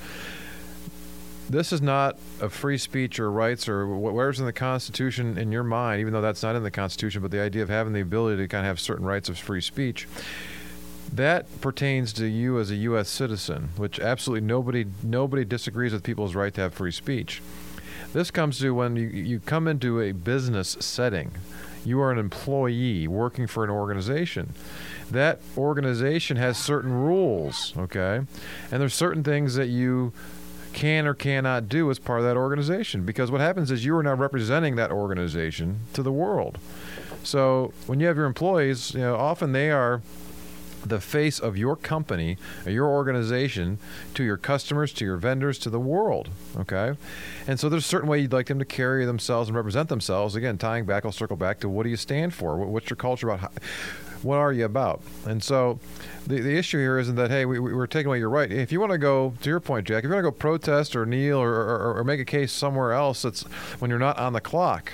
This 1.48 1.72
is 1.72 1.82
not 1.82 2.18
a 2.40 2.48
free 2.48 2.78
speech 2.78 3.20
or 3.20 3.30
rights 3.30 3.68
or 3.68 3.86
where's 3.86 4.40
in 4.40 4.46
the 4.46 4.52
Constitution 4.52 5.36
in 5.36 5.52
your 5.52 5.62
mind, 5.62 6.00
even 6.00 6.12
though 6.12 6.22
that's 6.22 6.42
not 6.42 6.56
in 6.56 6.62
the 6.62 6.70
Constitution, 6.70 7.20
but 7.20 7.30
the 7.30 7.40
idea 7.40 7.62
of 7.62 7.68
having 7.68 7.92
the 7.92 8.00
ability 8.00 8.42
to 8.42 8.48
kind 8.48 8.64
of 8.64 8.68
have 8.68 8.80
certain 8.80 9.04
rights 9.04 9.28
of 9.28 9.38
free 9.38 9.60
speech. 9.60 10.08
That 11.12 11.60
pertains 11.60 12.14
to 12.14 12.26
you 12.26 12.58
as 12.58 12.70
a 12.70 12.76
U.S. 12.76 13.10
citizen, 13.10 13.68
which 13.76 14.00
absolutely 14.00 14.46
nobody 14.46 14.86
nobody 15.02 15.44
disagrees 15.44 15.92
with 15.92 16.02
people's 16.02 16.34
right 16.34 16.52
to 16.54 16.62
have 16.62 16.72
free 16.72 16.92
speech. 16.92 17.42
This 18.14 18.30
comes 18.30 18.60
to 18.60 18.72
when 18.72 18.94
you, 18.94 19.08
you 19.08 19.40
come 19.40 19.66
into 19.66 20.00
a 20.00 20.12
business 20.12 20.76
setting. 20.78 21.32
You 21.84 22.00
are 22.00 22.12
an 22.12 22.18
employee 22.18 23.08
working 23.08 23.48
for 23.48 23.64
an 23.64 23.70
organization. 23.70 24.54
That 25.10 25.40
organization 25.58 26.36
has 26.36 26.56
certain 26.56 26.92
rules, 26.92 27.74
okay? 27.76 28.20
And 28.70 28.80
there's 28.80 28.94
certain 28.94 29.24
things 29.24 29.56
that 29.56 29.66
you 29.66 30.12
can 30.72 31.08
or 31.08 31.14
cannot 31.14 31.68
do 31.68 31.90
as 31.90 31.98
part 31.98 32.20
of 32.20 32.24
that 32.26 32.36
organization 32.36 33.04
because 33.04 33.32
what 33.32 33.40
happens 33.40 33.72
is 33.72 33.84
you 33.84 33.96
are 33.96 34.02
now 34.02 34.14
representing 34.14 34.76
that 34.76 34.92
organization 34.92 35.80
to 35.94 36.02
the 36.02 36.12
world. 36.12 36.58
So 37.24 37.72
when 37.88 37.98
you 37.98 38.06
have 38.06 38.16
your 38.16 38.26
employees, 38.26 38.94
you 38.94 39.00
know, 39.00 39.16
often 39.16 39.50
they 39.50 39.72
are 39.72 40.02
the 40.84 41.00
face 41.00 41.38
of 41.38 41.56
your 41.56 41.76
company 41.76 42.36
or 42.66 42.70
your 42.70 42.88
organization 42.88 43.78
to 44.14 44.22
your 44.22 44.36
customers, 44.36 44.92
to 44.94 45.04
your 45.04 45.16
vendors, 45.16 45.58
to 45.58 45.70
the 45.70 45.80
world. 45.80 46.28
Okay? 46.56 46.94
And 47.46 47.58
so 47.58 47.68
there's 47.68 47.84
a 47.84 47.88
certain 47.88 48.08
way 48.08 48.20
you'd 48.20 48.32
like 48.32 48.46
them 48.46 48.58
to 48.58 48.64
carry 48.64 49.04
themselves 49.04 49.48
and 49.48 49.56
represent 49.56 49.88
themselves. 49.88 50.34
Again, 50.34 50.58
tying 50.58 50.84
back, 50.84 51.04
I'll 51.04 51.12
circle 51.12 51.36
back 51.36 51.60
to 51.60 51.68
what 51.68 51.84
do 51.84 51.90
you 51.90 51.96
stand 51.96 52.34
for? 52.34 52.56
What's 52.56 52.90
your 52.90 52.96
culture 52.96 53.30
about? 53.30 53.52
What 54.22 54.36
are 54.36 54.52
you 54.54 54.64
about? 54.64 55.02
And 55.26 55.42
so 55.42 55.78
the, 56.26 56.40
the 56.40 56.56
issue 56.56 56.78
here 56.78 56.98
isn't 56.98 57.16
that, 57.16 57.30
hey, 57.30 57.44
we, 57.44 57.58
we're 57.58 57.86
taking 57.86 58.06
away 58.06 58.18
your 58.18 58.30
right. 58.30 58.50
If 58.50 58.72
you 58.72 58.80
want 58.80 58.92
to 58.92 58.98
go, 58.98 59.34
to 59.42 59.50
your 59.50 59.60
point, 59.60 59.86
Jack, 59.86 59.98
if 59.98 60.04
you 60.04 60.14
want 60.14 60.24
to 60.24 60.30
go 60.30 60.32
protest 60.32 60.96
or 60.96 61.04
kneel 61.04 61.38
or, 61.38 61.52
or, 61.52 61.98
or 61.98 62.04
make 62.04 62.20
a 62.20 62.24
case 62.24 62.50
somewhere 62.50 62.92
else 62.92 63.20
that's 63.20 63.42
when 63.80 63.90
you're 63.90 63.98
not 63.98 64.18
on 64.18 64.32
the 64.32 64.40
clock, 64.40 64.92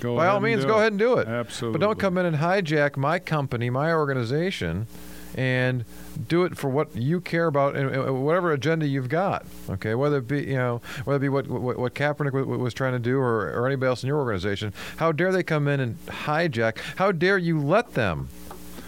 Go 0.00 0.16
by 0.16 0.26
all 0.26 0.40
means, 0.40 0.64
go 0.64 0.76
it. 0.76 0.80
ahead 0.80 0.92
and 0.92 0.98
do 0.98 1.18
it. 1.18 1.28
Absolutely. 1.28 1.78
But 1.78 1.86
don't 1.86 1.98
come 1.98 2.18
in 2.18 2.26
and 2.26 2.36
hijack 2.36 2.96
my 2.96 3.18
company, 3.18 3.70
my 3.70 3.92
organization, 3.92 4.86
and 5.36 5.84
do 6.28 6.44
it 6.44 6.56
for 6.56 6.68
what 6.68 6.96
you 6.96 7.20
care 7.20 7.46
about 7.46 7.76
and 7.76 8.24
whatever 8.24 8.52
agenda 8.52 8.86
you've 8.86 9.08
got. 9.08 9.44
Okay, 9.68 9.94
whether 9.94 10.18
it 10.18 10.28
be 10.28 10.42
you 10.42 10.56
know 10.56 10.80
whether 11.04 11.16
it 11.16 11.20
be 11.20 11.28
what 11.28 11.46
what, 11.48 11.78
what 11.78 11.94
Kaepernick 11.94 12.32
was 12.32 12.74
trying 12.74 12.92
to 12.92 12.98
do 12.98 13.18
or, 13.18 13.52
or 13.52 13.66
anybody 13.66 13.88
else 13.88 14.02
in 14.02 14.08
your 14.08 14.18
organization. 14.18 14.72
How 14.96 15.12
dare 15.12 15.32
they 15.32 15.42
come 15.42 15.68
in 15.68 15.80
and 15.80 16.04
hijack? 16.06 16.78
How 16.96 17.12
dare 17.12 17.38
you 17.38 17.60
let 17.60 17.94
them? 17.94 18.28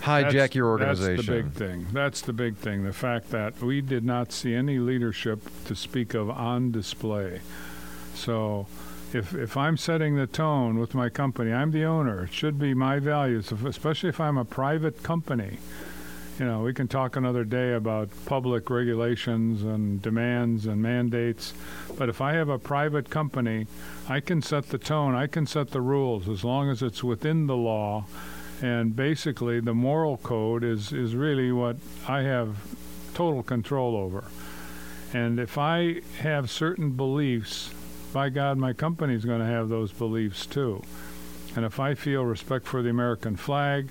hijack 0.02 0.32
that's, 0.32 0.54
your 0.54 0.68
organization. 0.68 1.16
That's 1.16 1.26
the 1.26 1.42
big 1.42 1.52
thing. 1.52 1.86
That's 1.92 2.20
the 2.20 2.32
big 2.32 2.56
thing. 2.56 2.84
The 2.84 2.92
fact 2.92 3.30
that 3.30 3.60
we 3.60 3.80
did 3.80 4.04
not 4.04 4.32
see 4.32 4.54
any 4.54 4.78
leadership 4.78 5.40
to 5.66 5.74
speak 5.74 6.14
of 6.14 6.30
on 6.30 6.70
display. 6.70 7.40
So 8.14 8.66
if 9.12 9.34
if 9.34 9.56
I'm 9.56 9.76
setting 9.76 10.16
the 10.16 10.26
tone 10.26 10.78
with 10.78 10.94
my 10.94 11.08
company, 11.08 11.52
I'm 11.52 11.70
the 11.70 11.84
owner. 11.84 12.24
It 12.24 12.32
should 12.32 12.58
be 12.58 12.74
my 12.74 12.98
values, 12.98 13.52
especially 13.52 14.08
if 14.08 14.20
I'm 14.20 14.38
a 14.38 14.44
private 14.44 15.02
company. 15.02 15.58
You 16.38 16.44
know, 16.44 16.60
we 16.60 16.72
can 16.72 16.86
talk 16.86 17.16
another 17.16 17.42
day 17.42 17.72
about 17.72 18.10
public 18.26 18.70
regulations 18.70 19.64
and 19.64 20.00
demands 20.00 20.66
and 20.66 20.80
mandates, 20.80 21.52
but 21.96 22.08
if 22.08 22.20
I 22.20 22.34
have 22.34 22.48
a 22.48 22.60
private 22.60 23.10
company, 23.10 23.66
I 24.08 24.20
can 24.20 24.40
set 24.40 24.68
the 24.68 24.78
tone, 24.78 25.16
I 25.16 25.26
can 25.26 25.48
set 25.48 25.72
the 25.72 25.80
rules 25.80 26.28
as 26.28 26.44
long 26.44 26.70
as 26.70 26.80
it's 26.80 27.02
within 27.02 27.48
the 27.48 27.56
law. 27.56 28.04
And 28.62 28.94
basically, 28.94 29.58
the 29.58 29.74
moral 29.74 30.18
code 30.18 30.62
is, 30.62 30.92
is 30.92 31.16
really 31.16 31.50
what 31.50 31.76
I 32.06 32.22
have 32.22 32.56
total 33.14 33.42
control 33.42 33.96
over. 33.96 34.24
And 35.12 35.40
if 35.40 35.58
I 35.58 36.02
have 36.20 36.50
certain 36.50 36.92
beliefs, 36.92 37.74
by 38.12 38.28
God, 38.28 38.58
my 38.58 38.72
company 38.72 39.14
is 39.14 39.24
going 39.24 39.40
to 39.40 39.46
have 39.46 39.68
those 39.68 39.90
beliefs 39.90 40.46
too. 40.46 40.84
And 41.56 41.64
if 41.64 41.80
I 41.80 41.94
feel 41.94 42.24
respect 42.24 42.68
for 42.68 42.80
the 42.80 42.90
American 42.90 43.34
flag 43.34 43.88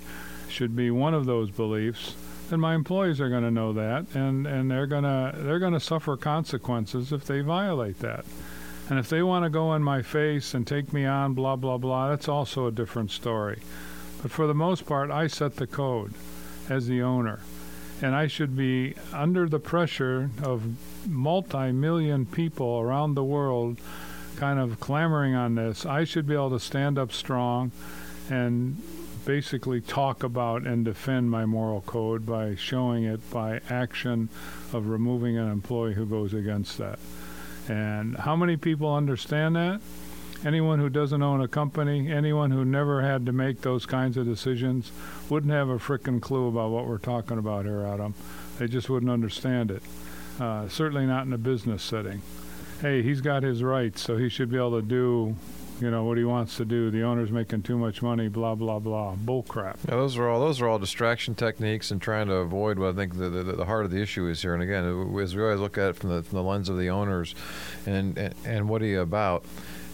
should 0.47 0.77
be 0.77 0.89
one 0.91 1.13
of 1.13 1.25
those 1.25 1.51
beliefs, 1.51 2.15
then 2.49 2.59
my 2.59 2.75
employees 2.75 3.19
are 3.19 3.29
going 3.29 3.43
to 3.43 3.51
know 3.51 3.73
that, 3.73 4.05
and, 4.13 4.47
and 4.47 4.71
they're 4.71 4.87
going 4.87 5.03
to 5.03 5.33
they're 5.35 5.59
going 5.59 5.73
to 5.73 5.79
suffer 5.79 6.15
consequences 6.15 7.11
if 7.11 7.25
they 7.25 7.41
violate 7.41 7.99
that. 7.99 8.25
And 8.89 8.97
if 8.97 9.09
they 9.09 9.21
want 9.21 9.43
to 9.43 9.49
go 9.49 9.73
in 9.73 9.83
my 9.83 10.01
face 10.01 10.53
and 10.53 10.65
take 10.65 10.93
me 10.93 11.05
on, 11.05 11.33
blah 11.33 11.57
blah 11.57 11.77
blah, 11.77 12.09
that's 12.09 12.29
also 12.29 12.67
a 12.67 12.71
different 12.71 13.11
story. 13.11 13.59
But 14.21 14.31
for 14.31 14.47
the 14.47 14.53
most 14.53 14.85
part, 14.85 15.11
I 15.11 15.27
set 15.27 15.57
the 15.57 15.67
code 15.67 16.13
as 16.69 16.87
the 16.87 17.01
owner, 17.01 17.39
and 18.01 18.15
I 18.15 18.27
should 18.27 18.55
be 18.55 18.95
under 19.13 19.49
the 19.49 19.59
pressure 19.59 20.29
of 20.41 20.63
multi-million 21.07 22.25
people 22.25 22.79
around 22.79 23.13
the 23.13 23.23
world, 23.23 23.79
kind 24.37 24.59
of 24.59 24.79
clamoring 24.79 25.35
on 25.35 25.55
this. 25.55 25.85
I 25.85 26.03
should 26.03 26.27
be 26.27 26.33
able 26.33 26.51
to 26.51 26.59
stand 26.59 26.97
up 26.97 27.11
strong, 27.11 27.71
and 28.29 28.81
basically 29.27 29.81
talk 29.81 30.23
about 30.23 30.65
and 30.65 30.85
defend 30.85 31.29
my 31.29 31.45
moral 31.45 31.81
code 31.81 32.25
by 32.25 32.55
showing 32.55 33.03
it 33.03 33.19
by 33.29 33.59
action 33.69 34.29
of 34.71 34.87
removing 34.87 35.37
an 35.37 35.51
employee 35.51 35.93
who 35.93 36.05
goes 36.05 36.33
against 36.33 36.77
that. 36.77 36.97
And 37.67 38.15
how 38.15 38.37
many 38.37 38.55
people 38.55 38.95
understand 38.95 39.57
that? 39.57 39.81
Anyone 40.45 40.79
who 40.79 40.87
doesn't 40.87 41.21
own 41.21 41.41
a 41.41 41.47
company, 41.49 42.09
anyone 42.09 42.51
who 42.51 42.63
never 42.63 43.01
had 43.01 43.25
to 43.25 43.33
make 43.33 43.61
those 43.61 43.85
kinds 43.85 44.15
of 44.15 44.25
decisions, 44.25 44.93
wouldn't 45.27 45.51
have 45.51 45.67
a 45.67 45.77
frickin' 45.77 46.21
clue 46.21 46.47
about 46.47 46.71
what 46.71 46.87
we're 46.87 46.97
talking 46.97 47.37
about 47.37 47.65
here, 47.65 47.85
Adam. 47.85 48.13
They 48.59 48.67
just 48.67 48.89
wouldn't 48.89 49.11
understand 49.11 49.71
it. 49.71 49.83
Uh, 50.39 50.69
certainly 50.69 51.05
not 51.05 51.25
in 51.25 51.33
a 51.33 51.37
business 51.37 51.83
setting. 51.83 52.21
Hey, 52.79 53.01
he's 53.01 53.19
got 53.19 53.43
his 53.43 53.61
rights, 53.61 53.99
so 54.01 54.15
he 54.15 54.29
should 54.29 54.49
be 54.49 54.57
able 54.57 54.79
to 54.79 54.87
do, 54.87 55.35
you 55.79 55.91
know, 55.91 56.03
what 56.03 56.17
he 56.17 56.23
wants 56.23 56.57
to 56.57 56.65
do. 56.65 56.89
The 56.89 57.03
owner's 57.03 57.31
making 57.31 57.63
too 57.63 57.77
much 57.77 58.01
money, 58.01 58.27
blah 58.27 58.55
blah 58.55 58.79
blah. 58.79 59.15
Bull 59.15 59.43
crap. 59.43 59.79
Yeah, 59.87 59.95
those 59.95 60.17
are 60.17 60.27
all 60.27 60.39
those 60.39 60.61
are 60.61 60.67
all 60.67 60.79
distraction 60.79 61.35
techniques 61.35 61.91
and 61.91 62.01
trying 62.01 62.27
to 62.27 62.35
avoid 62.35 62.79
what 62.79 62.89
I 62.89 62.93
think 62.93 63.17
the, 63.17 63.29
the, 63.29 63.43
the 63.43 63.65
heart 63.65 63.85
of 63.85 63.91
the 63.91 64.01
issue 64.01 64.27
is 64.27 64.41
here. 64.41 64.53
And 64.53 64.63
again, 64.63 64.85
as 65.21 65.35
we 65.35 65.43
always 65.43 65.59
look 65.59 65.77
at 65.77 65.89
it 65.89 65.95
from 65.95 66.09
the, 66.09 66.23
from 66.23 66.37
the 66.37 66.43
lens 66.43 66.69
of 66.69 66.77
the 66.77 66.89
owners, 66.89 67.35
and, 67.85 68.17
and 68.17 68.35
and 68.45 68.69
what 68.69 68.81
are 68.81 68.85
you 68.85 69.01
about? 69.01 69.45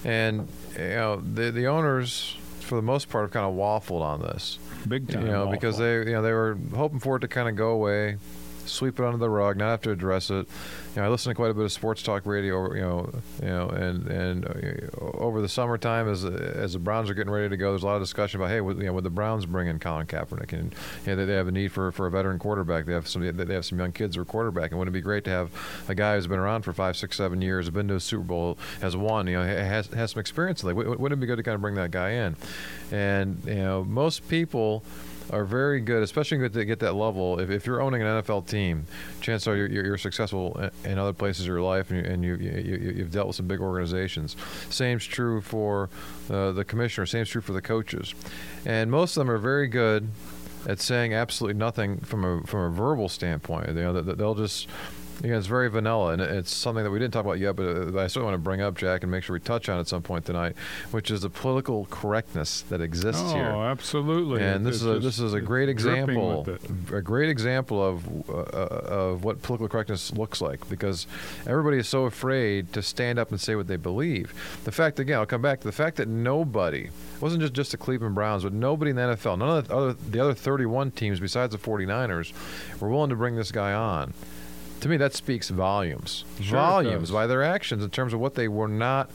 And 0.05 0.47
you 0.77 0.81
know, 0.81 1.21
the 1.21 1.51
the 1.51 1.67
owners 1.67 2.37
for 2.59 2.75
the 2.75 2.81
most 2.81 3.09
part 3.09 3.25
have 3.25 3.31
kind 3.31 3.45
of 3.45 3.55
waffled 3.55 4.01
on 4.01 4.21
this. 4.21 4.57
Big 4.87 5.07
time. 5.09 5.25
You 5.25 5.31
know, 5.31 5.41
awful. 5.43 5.51
because 5.51 5.77
they 5.77 5.97
you 5.99 6.13
know 6.13 6.21
they 6.21 6.33
were 6.33 6.57
hoping 6.75 6.99
for 6.99 7.17
it 7.17 7.21
to 7.21 7.27
kind 7.27 7.49
of 7.49 7.55
go 7.55 7.69
away, 7.69 8.17
sweep 8.65 8.99
it 8.99 9.05
under 9.05 9.17
the 9.17 9.29
rug, 9.29 9.57
not 9.57 9.69
have 9.69 9.81
to 9.81 9.91
address 9.91 10.29
it. 10.29 10.47
You 10.95 11.01
know, 11.01 11.07
I 11.07 11.09
listen 11.09 11.31
to 11.31 11.35
quite 11.35 11.49
a 11.49 11.55
bit 11.55 11.65
of 11.65 11.71
sports 11.71 12.03
talk 12.03 12.25
radio. 12.27 12.71
You 12.73 12.81
know, 12.81 13.09
you 13.41 13.47
know, 13.47 13.69
and 13.69 14.07
and 14.07 14.45
uh, 14.45 14.99
over 15.01 15.41
the 15.41 15.49
summertime, 15.49 16.07
as 16.07 16.23
as 16.23 16.73
the 16.73 16.79
Browns 16.79 17.09
are 17.09 17.15
getting 17.15 17.33
ready 17.33 17.49
to 17.49 17.57
go, 17.57 17.71
there's 17.71 17.81
a 17.81 17.85
lot 17.87 17.95
of 17.95 18.01
discussion 18.03 18.39
about 18.39 18.51
hey, 18.51 18.57
you 18.57 18.73
know, 18.73 18.93
would 18.93 19.03
the 19.03 19.09
Browns 19.09 19.47
bring 19.47 19.67
in 19.67 19.79
Colin 19.79 20.05
Kaepernick? 20.05 20.53
And 20.53 20.75
you 21.05 21.15
know, 21.15 21.25
they, 21.25 21.33
have 21.33 21.47
a 21.47 21.51
need 21.51 21.71
for, 21.71 21.91
for 21.91 22.05
a 22.05 22.11
veteran 22.11 22.37
quarterback. 22.37 22.85
They 22.85 22.93
have 22.93 23.07
some 23.07 23.23
they 23.35 23.53
have 23.53 23.65
some 23.65 23.79
young 23.79 23.91
kids 23.91 24.15
who 24.15 24.21
are 24.21 24.25
quarterback, 24.25 24.69
and 24.69 24.77
wouldn't 24.77 24.95
it 24.95 24.99
be 24.99 25.01
great 25.01 25.23
to 25.23 25.31
have 25.31 25.51
a 25.87 25.95
guy 25.95 26.15
who's 26.15 26.27
been 26.27 26.37
around 26.37 26.61
for 26.61 26.73
five, 26.73 26.95
six, 26.95 27.17
seven 27.17 27.41
years, 27.41 27.67
been 27.71 27.87
to 27.87 27.95
a 27.95 27.99
Super 27.99 28.23
Bowl, 28.23 28.59
has 28.81 28.95
won, 28.95 29.25
you 29.25 29.33
know, 29.33 29.43
has 29.43 29.87
has 29.87 30.11
some 30.11 30.19
experience. 30.19 30.63
Like, 30.63 30.75
wouldn't 30.75 31.13
it 31.13 31.19
be 31.19 31.25
good 31.25 31.37
to 31.37 31.43
kind 31.43 31.55
of 31.55 31.61
bring 31.61 31.75
that 31.75 31.89
guy 31.89 32.11
in? 32.11 32.35
And 32.91 33.41
you 33.45 33.55
know, 33.55 33.83
most 33.83 34.27
people 34.27 34.83
are 35.31 35.45
very 35.45 35.79
good, 35.79 36.03
especially 36.03 36.37
good 36.37 36.53
to 36.53 36.65
get 36.65 36.79
that 36.79 36.93
level. 36.93 37.39
If, 37.39 37.49
if 37.49 37.65
you're 37.65 37.81
owning 37.81 38.01
an 38.01 38.23
NFL 38.23 38.47
team, 38.47 38.85
chances 39.21 39.47
are 39.47 39.55
you're, 39.55 39.67
you're 39.67 39.97
successful 39.97 40.69
in 40.83 40.97
other 40.97 41.13
places 41.13 41.41
of 41.41 41.47
your 41.47 41.61
life, 41.61 41.91
and, 41.91 42.05
you, 42.05 42.11
and 42.11 42.23
you, 42.23 42.35
you, 42.35 43.03
have 43.03 43.11
dealt 43.11 43.27
with 43.27 43.35
some 43.35 43.47
big 43.47 43.61
organizations. 43.61 44.35
Same's 44.69 45.05
true 45.05 45.41
for 45.41 45.89
uh, 46.29 46.51
the 46.51 46.65
commissioner. 46.65 47.05
Same's 47.05 47.29
true 47.29 47.41
for 47.41 47.53
the 47.53 47.61
coaches, 47.61 48.13
and 48.65 48.91
most 48.91 49.17
of 49.17 49.21
them 49.21 49.29
are 49.29 49.37
very 49.37 49.67
good 49.67 50.09
at 50.67 50.79
saying 50.79 51.13
absolutely 51.13 51.57
nothing 51.57 51.99
from 51.99 52.23
a 52.23 52.47
from 52.47 52.61
a 52.61 52.69
verbal 52.69 53.09
standpoint. 53.09 53.67
You 53.67 53.73
know, 53.73 54.01
they'll 54.01 54.35
just 54.35 54.67
yeah, 55.21 55.37
it's 55.37 55.47
very 55.47 55.69
vanilla, 55.69 56.13
and 56.13 56.21
it's 56.21 56.53
something 56.53 56.83
that 56.83 56.91
we 56.91 56.99
didn't 56.99 57.13
talk 57.13 57.25
about 57.25 57.39
yet, 57.39 57.55
but 57.55 57.63
uh, 57.65 57.99
I 57.99 58.07
certainly 58.07 58.25
want 58.25 58.35
to 58.35 58.39
bring 58.39 58.61
up, 58.61 58.75
Jack, 58.75 59.03
and 59.03 59.11
make 59.11 59.23
sure 59.23 59.33
we 59.33 59.39
touch 59.39 59.69
on 59.69 59.79
at 59.79 59.87
some 59.87 60.01
point 60.01 60.25
tonight, 60.25 60.55
which 60.91 61.11
is 61.11 61.21
the 61.21 61.29
political 61.29 61.85
correctness 61.89 62.61
that 62.69 62.81
exists 62.81 63.21
oh, 63.25 63.33
here. 63.35 63.49
Oh, 63.49 63.63
absolutely! 63.63 64.41
And 64.41 64.65
this 64.65 64.75
it's 64.75 64.83
is 64.83 64.87
a, 64.87 64.99
this 64.99 65.19
is 65.19 65.33
a 65.33 65.41
great 65.41 65.69
example, 65.69 66.47
a 66.91 67.01
great 67.01 67.29
example 67.29 67.85
of 67.85 68.29
uh, 68.29 68.33
of 68.33 69.23
what 69.23 69.41
political 69.41 69.69
correctness 69.69 70.11
looks 70.13 70.41
like, 70.41 70.67
because 70.69 71.07
everybody 71.47 71.77
is 71.77 71.87
so 71.87 72.05
afraid 72.05 72.73
to 72.73 72.81
stand 72.81 73.19
up 73.19 73.31
and 73.31 73.39
say 73.39 73.55
what 73.55 73.67
they 73.67 73.77
believe. 73.77 74.33
The 74.63 74.71
fact, 74.71 74.99
again, 74.99 75.19
I'll 75.19 75.25
come 75.25 75.41
back 75.41 75.61
to 75.61 75.67
the 75.67 75.71
fact 75.71 75.97
that 75.97 76.07
nobody 76.07 76.89
wasn't 77.21 77.41
just 77.41 77.53
just 77.53 77.71
the 77.71 77.77
Cleveland 77.77 78.15
Browns, 78.15 78.43
but 78.43 78.53
nobody 78.53 78.91
in 78.91 78.97
the 78.97 79.01
NFL, 79.03 79.37
none 79.37 79.57
of 79.57 79.67
the 79.67 79.75
other 79.75 79.93
the 79.93 80.19
other 80.19 80.33
31 80.33 80.91
teams 80.91 81.19
besides 81.19 81.53
the 81.53 81.59
49ers, 81.59 82.33
were 82.79 82.89
willing 82.89 83.09
to 83.09 83.15
bring 83.15 83.35
this 83.35 83.51
guy 83.51 83.73
on 83.73 84.13
to 84.83 84.89
me 84.89 84.97
that 84.97 85.13
speaks 85.13 85.49
volumes. 85.49 86.25
Sure 86.39 86.57
volumes 86.57 87.09
by 87.09 87.25
their 87.25 87.41
actions 87.43 87.83
in 87.83 87.89
terms 87.89 88.13
of 88.13 88.19
what 88.19 88.35
they 88.35 88.47
were 88.47 88.67
not 88.67 89.09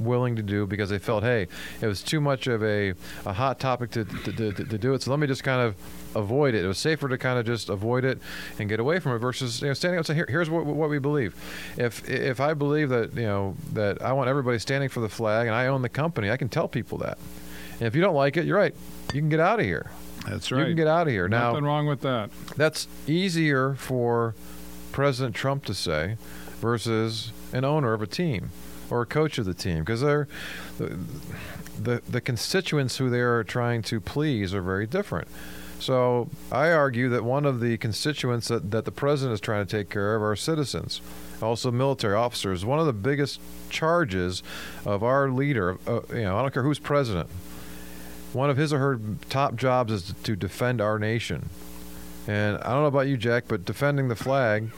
willing 0.00 0.34
to 0.36 0.42
do 0.42 0.66
because 0.66 0.90
they 0.90 0.98
felt 0.98 1.22
hey 1.22 1.46
it 1.80 1.86
was 1.86 2.02
too 2.02 2.20
much 2.20 2.48
of 2.48 2.62
a, 2.64 2.92
a 3.24 3.32
hot 3.32 3.60
topic 3.60 3.90
to, 3.90 4.04
to, 4.04 4.32
to, 4.32 4.52
to 4.52 4.78
do 4.78 4.94
it 4.94 5.02
so 5.02 5.10
let 5.10 5.20
me 5.20 5.28
just 5.28 5.44
kind 5.44 5.60
of 5.60 5.76
avoid 6.16 6.54
it. 6.54 6.64
It 6.64 6.66
was 6.66 6.78
safer 6.78 7.08
to 7.08 7.16
kind 7.18 7.38
of 7.38 7.46
just 7.46 7.68
avoid 7.68 8.04
it 8.04 8.18
and 8.58 8.68
get 8.68 8.80
away 8.80 8.98
from 8.98 9.12
it 9.14 9.18
versus 9.18 9.60
you 9.62 9.68
know 9.68 9.74
standing 9.74 9.98
up 9.98 10.00
and 10.00 10.06
saying 10.06 10.16
Here, 10.16 10.26
here's 10.28 10.50
what, 10.50 10.66
what 10.66 10.90
we 10.90 10.98
believe. 10.98 11.34
If 11.76 12.08
if 12.08 12.40
i 12.40 12.54
believe 12.54 12.88
that 12.88 13.14
you 13.14 13.22
know 13.22 13.56
that 13.72 14.02
i 14.02 14.12
want 14.12 14.28
everybody 14.28 14.58
standing 14.58 14.88
for 14.88 15.00
the 15.00 15.08
flag 15.08 15.46
and 15.46 15.54
i 15.54 15.66
own 15.66 15.82
the 15.82 15.88
company 15.88 16.30
i 16.30 16.36
can 16.36 16.48
tell 16.48 16.68
people 16.68 16.98
that. 16.98 17.18
And 17.74 17.82
if 17.82 17.94
you 17.94 18.00
don't 18.00 18.14
like 18.14 18.36
it 18.36 18.44
you're 18.44 18.58
right. 18.58 18.74
You 19.12 19.20
can 19.20 19.28
get 19.28 19.40
out 19.40 19.60
of 19.60 19.66
here. 19.66 19.90
That's 20.26 20.50
right 20.50 20.60
you 20.60 20.66
can 20.66 20.76
get 20.76 20.88
out 20.88 21.06
of 21.06 21.12
here 21.12 21.28
nothing 21.28 21.62
now 21.62 21.68
wrong 21.68 21.86
with 21.86 22.00
that. 22.00 22.30
that's 22.56 22.88
easier 23.06 23.74
for 23.74 24.34
President 24.92 25.34
Trump 25.34 25.64
to 25.64 25.74
say 25.74 26.16
versus 26.60 27.32
an 27.52 27.64
owner 27.64 27.92
of 27.92 28.02
a 28.02 28.06
team 28.06 28.50
or 28.90 29.02
a 29.02 29.06
coach 29.06 29.38
of 29.38 29.46
the 29.46 29.54
team 29.54 29.80
because 29.80 30.02
they're 30.02 30.28
the, 30.78 32.02
the, 32.08 32.20
constituents 32.20 32.98
who 32.98 33.08
they 33.10 33.20
are 33.20 33.42
trying 33.42 33.82
to 33.82 34.00
please 34.00 34.54
are 34.54 34.62
very 34.62 34.86
different. 34.86 35.28
So 35.78 36.28
I 36.52 36.70
argue 36.70 37.08
that 37.08 37.24
one 37.24 37.44
of 37.44 37.60
the 37.60 37.76
constituents 37.78 38.48
that, 38.48 38.70
that 38.70 38.84
the 38.84 38.92
president 38.92 39.34
is 39.34 39.40
trying 39.40 39.66
to 39.66 39.76
take 39.76 39.90
care 39.90 40.14
of 40.14 40.22
are 40.22 40.36
citizens, 40.36 41.00
also 41.40 41.72
military 41.72 42.14
officers. 42.14 42.64
One 42.64 42.78
of 42.78 42.86
the 42.86 42.92
biggest 42.92 43.40
charges 43.68 44.42
of 44.84 45.02
our 45.02 45.28
leader, 45.28 45.78
uh, 45.86 46.00
you 46.10 46.22
know, 46.22 46.38
I 46.38 46.42
don't 46.42 46.54
care 46.54 46.62
who's 46.62 46.78
president, 46.78 47.28
one 48.32 48.48
of 48.48 48.56
his 48.56 48.72
or 48.72 48.78
her 48.78 49.00
top 49.28 49.56
jobs 49.56 49.92
is 49.92 50.14
to 50.22 50.36
defend 50.36 50.80
our 50.80 50.98
nation. 50.98 51.48
And 52.28 52.58
I 52.58 52.70
don't 52.70 52.82
know 52.82 52.86
about 52.86 53.08
you, 53.08 53.16
Jack, 53.16 53.44
but 53.48 53.64
defending 53.64 54.08
the 54.08 54.16
flag 54.16 54.70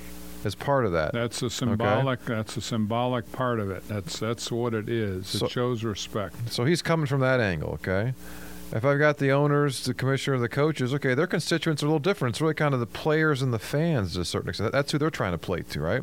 is 0.45 0.55
part 0.55 0.87
of 0.87 0.93
that. 0.93 1.13
That's 1.13 1.43
a 1.43 1.51
symbolic. 1.51 2.23
Okay? 2.23 2.35
That's 2.35 2.57
a 2.57 2.61
symbolic 2.61 3.31
part 3.33 3.61
of 3.61 3.71
it. 3.71 3.87
That's 3.89 4.19
that's 4.19 4.51
what 4.51 4.75
it 4.75 4.89
is. 4.89 5.27
So, 5.27 5.47
it 5.47 5.53
shows 5.53 5.85
respect. 5.85 6.53
So 6.53 6.65
he's 6.65 6.83
coming 6.83 7.07
from 7.07 7.21
that 7.21 7.41
angle. 7.41 7.71
Okay. 7.75 8.15
If 8.73 8.85
I've 8.85 8.99
got 8.99 9.19
the 9.19 9.31
owners, 9.31 9.85
the 9.85 9.95
commissioner, 9.95 10.39
the 10.39 10.49
coaches, 10.49 10.93
okay, 10.95 11.15
their 11.15 11.29
constituents 11.29 11.83
are 11.83 11.87
a 11.87 11.89
little 11.89 12.01
different. 12.01 12.35
It's 12.35 12.41
really 12.41 12.55
kind 12.55 12.75
of 12.75 12.81
the 12.81 12.87
players 12.87 13.41
and 13.41 13.55
the 13.55 13.59
fans 13.59 14.15
to 14.15 14.23
a 14.23 14.25
certain 14.25 14.49
extent. 14.49 14.73
That's 14.73 14.91
who 14.91 14.99
they're 14.99 15.11
trying 15.11 15.31
to 15.31 15.39
play 15.39 15.63
to, 15.63 15.81
right? 15.81 16.03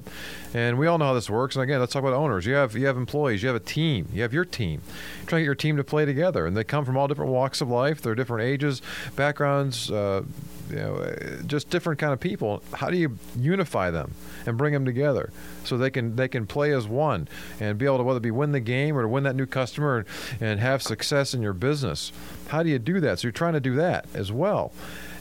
And 0.53 0.77
we 0.79 0.87
all 0.87 0.97
know 0.97 1.05
how 1.05 1.13
this 1.13 1.29
works. 1.29 1.55
And 1.57 1.63
again, 1.63 1.81
let's 1.81 1.91
talk 1.91 2.01
about 2.01 2.13
owners. 2.13 2.45
You 2.45 2.53
have 2.53 2.75
you 2.75 2.85
have 2.85 2.95
employees, 2.97 3.43
you 3.43 3.47
have 3.47 3.57
a 3.57 3.59
team, 3.59 4.07
you 4.13 4.21
have 4.21 4.33
your 4.33 4.45
team. 4.45 4.81
You're 5.19 5.27
trying 5.27 5.39
to 5.39 5.43
get 5.43 5.45
your 5.45 5.55
team 5.55 5.77
to 5.77 5.83
play 5.83 6.05
together, 6.05 6.45
and 6.45 6.55
they 6.55 6.63
come 6.63 6.85
from 6.85 6.95
all 6.95 7.07
different 7.07 7.31
walks 7.31 7.59
of 7.59 7.69
life. 7.69 8.01
They're 8.01 8.15
different 8.15 8.47
ages, 8.47 8.81
backgrounds, 9.17 9.91
uh, 9.91 10.23
you 10.71 10.77
know, 10.77 11.15
just 11.45 11.69
different 11.69 11.99
kind 11.99 12.13
of 12.13 12.19
people. 12.19 12.63
How 12.73 12.89
do 12.89 12.97
you 12.97 13.17
unify 13.37 13.91
them 13.91 14.13
and 14.45 14.57
bring 14.57 14.73
them 14.73 14.85
together 14.85 15.31
so 15.63 15.77
they 15.77 15.89
can 15.89 16.15
they 16.15 16.27
can 16.27 16.47
play 16.47 16.71
as 16.73 16.87
one 16.87 17.27
and 17.59 17.77
be 17.77 17.85
able 17.85 17.97
to 17.97 18.03
whether 18.03 18.17
it 18.17 18.21
be 18.21 18.31
win 18.31 18.51
the 18.51 18.59
game 18.59 18.97
or 18.97 19.03
to 19.03 19.07
win 19.07 19.23
that 19.23 19.35
new 19.35 19.45
customer 19.45 19.97
and, 19.97 20.07
and 20.39 20.59
have 20.59 20.81
success 20.81 21.33
in 21.33 21.41
your 21.41 21.53
business? 21.53 22.11
How 22.47 22.63
do 22.63 22.69
you 22.69 22.79
do 22.79 22.99
that? 23.01 23.19
So 23.19 23.27
you're 23.27 23.31
trying 23.33 23.53
to 23.53 23.59
do 23.59 23.75
that 23.75 24.05
as 24.13 24.31
well. 24.31 24.71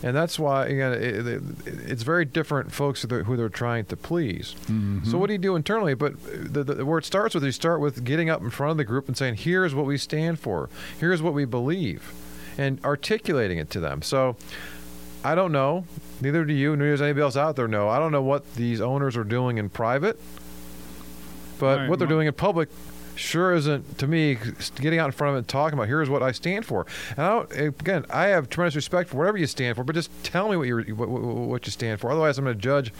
And 0.03 0.17
that's 0.17 0.39
why 0.39 0.67
again, 0.67 0.93
it, 0.93 1.27
it, 1.27 1.43
it's 1.67 2.03
very 2.03 2.25
different 2.25 2.73
folks 2.73 3.03
who 3.03 3.09
they're, 3.09 3.25
who 3.25 3.37
they're 3.37 3.49
trying 3.49 3.85
to 3.87 3.97
please. 3.97 4.55
Mm-hmm. 4.63 5.11
So 5.11 5.19
what 5.19 5.27
do 5.27 5.35
you 5.35 5.39
do 5.39 5.57
internally? 5.57 5.95
But 5.95 6.15
the, 6.25 6.65
the, 6.65 6.87
where 6.87 6.99
it 6.99 7.05
starts 7.05 7.35
with, 7.35 7.45
you 7.45 7.53
start 7.53 7.81
with 7.81 8.05
getting 8.05 8.31
up 8.31 8.41
in 8.41 8.51
front 8.51 8.73
of 8.73 8.77
the 8.79 8.85
group 8.85 9.09
and 9.09 9.17
saying, 9.17 9.37
"Here's 9.37 9.75
what 9.75 9.87
we 9.87 9.99
stand 9.99 10.39
for. 10.39 10.71
Here's 10.99 11.21
what 11.21 11.35
we 11.35 11.45
believe," 11.45 12.13
and 12.57 12.83
articulating 12.85 13.59
it 13.59 13.69
to 13.71 13.81
them. 13.81 14.01
So 14.01 14.37
I 15.23 15.35
don't 15.35 15.53
know. 15.53 15.85
Neither 16.21 16.45
do 16.45 16.53
you, 16.53 16.77
neither 16.77 16.93
does 16.93 17.03
anybody 17.03 17.23
else 17.23 17.37
out 17.37 17.57
there 17.57 17.69
know. 17.69 17.89
I 17.89 17.99
don't 17.99 18.13
know 18.13 18.23
what 18.23 18.55
these 18.55 18.81
owners 18.81 19.17
are 19.17 19.25
doing 19.25 19.59
in 19.59 19.69
private, 19.69 20.19
but 21.59 21.81
right, 21.81 21.89
what 21.89 21.99
they're 21.99 22.09
doing 22.09 22.27
in 22.27 22.35
public 22.35 22.69
sure 23.21 23.55
isn't 23.55 23.99
to 23.99 24.07
me 24.07 24.37
getting 24.77 24.99
out 24.99 25.07
in 25.07 25.13
front 25.13 25.31
of 25.31 25.37
it 25.37 25.39
and 25.39 25.49
talking 25.49 25.79
about 25.79 25.89
here's 25.89 26.09
what 26.09 26.23
I 26.23 26.33
stand 26.33 26.67
for. 26.67 26.87
And 27.11 27.21
I 27.21 27.29
don't, 27.29 27.53
eh, 27.53 27.65
again, 27.67 28.07
I 28.11 28.29
have 28.29 28.49
tremendous 28.49 28.77
respect 28.77 29.11
for 29.11 29.19
whatever 29.19 29.39
you 29.39 29.47
stand 29.47 29.77
for, 29.77 29.85
but 29.85 29.95
just 29.95 30.11
tell 30.25 30.49
me 30.49 30.57
what 30.57 30.67
you 30.67 30.97
what, 30.97 31.09
what 31.09 31.67
you 31.67 31.73
stand 31.73 32.01
for. 32.01 32.11
Otherwise, 32.11 32.39
I'm 32.39 32.45
going 32.45 32.57
to 32.57 32.63
judge 32.63 32.93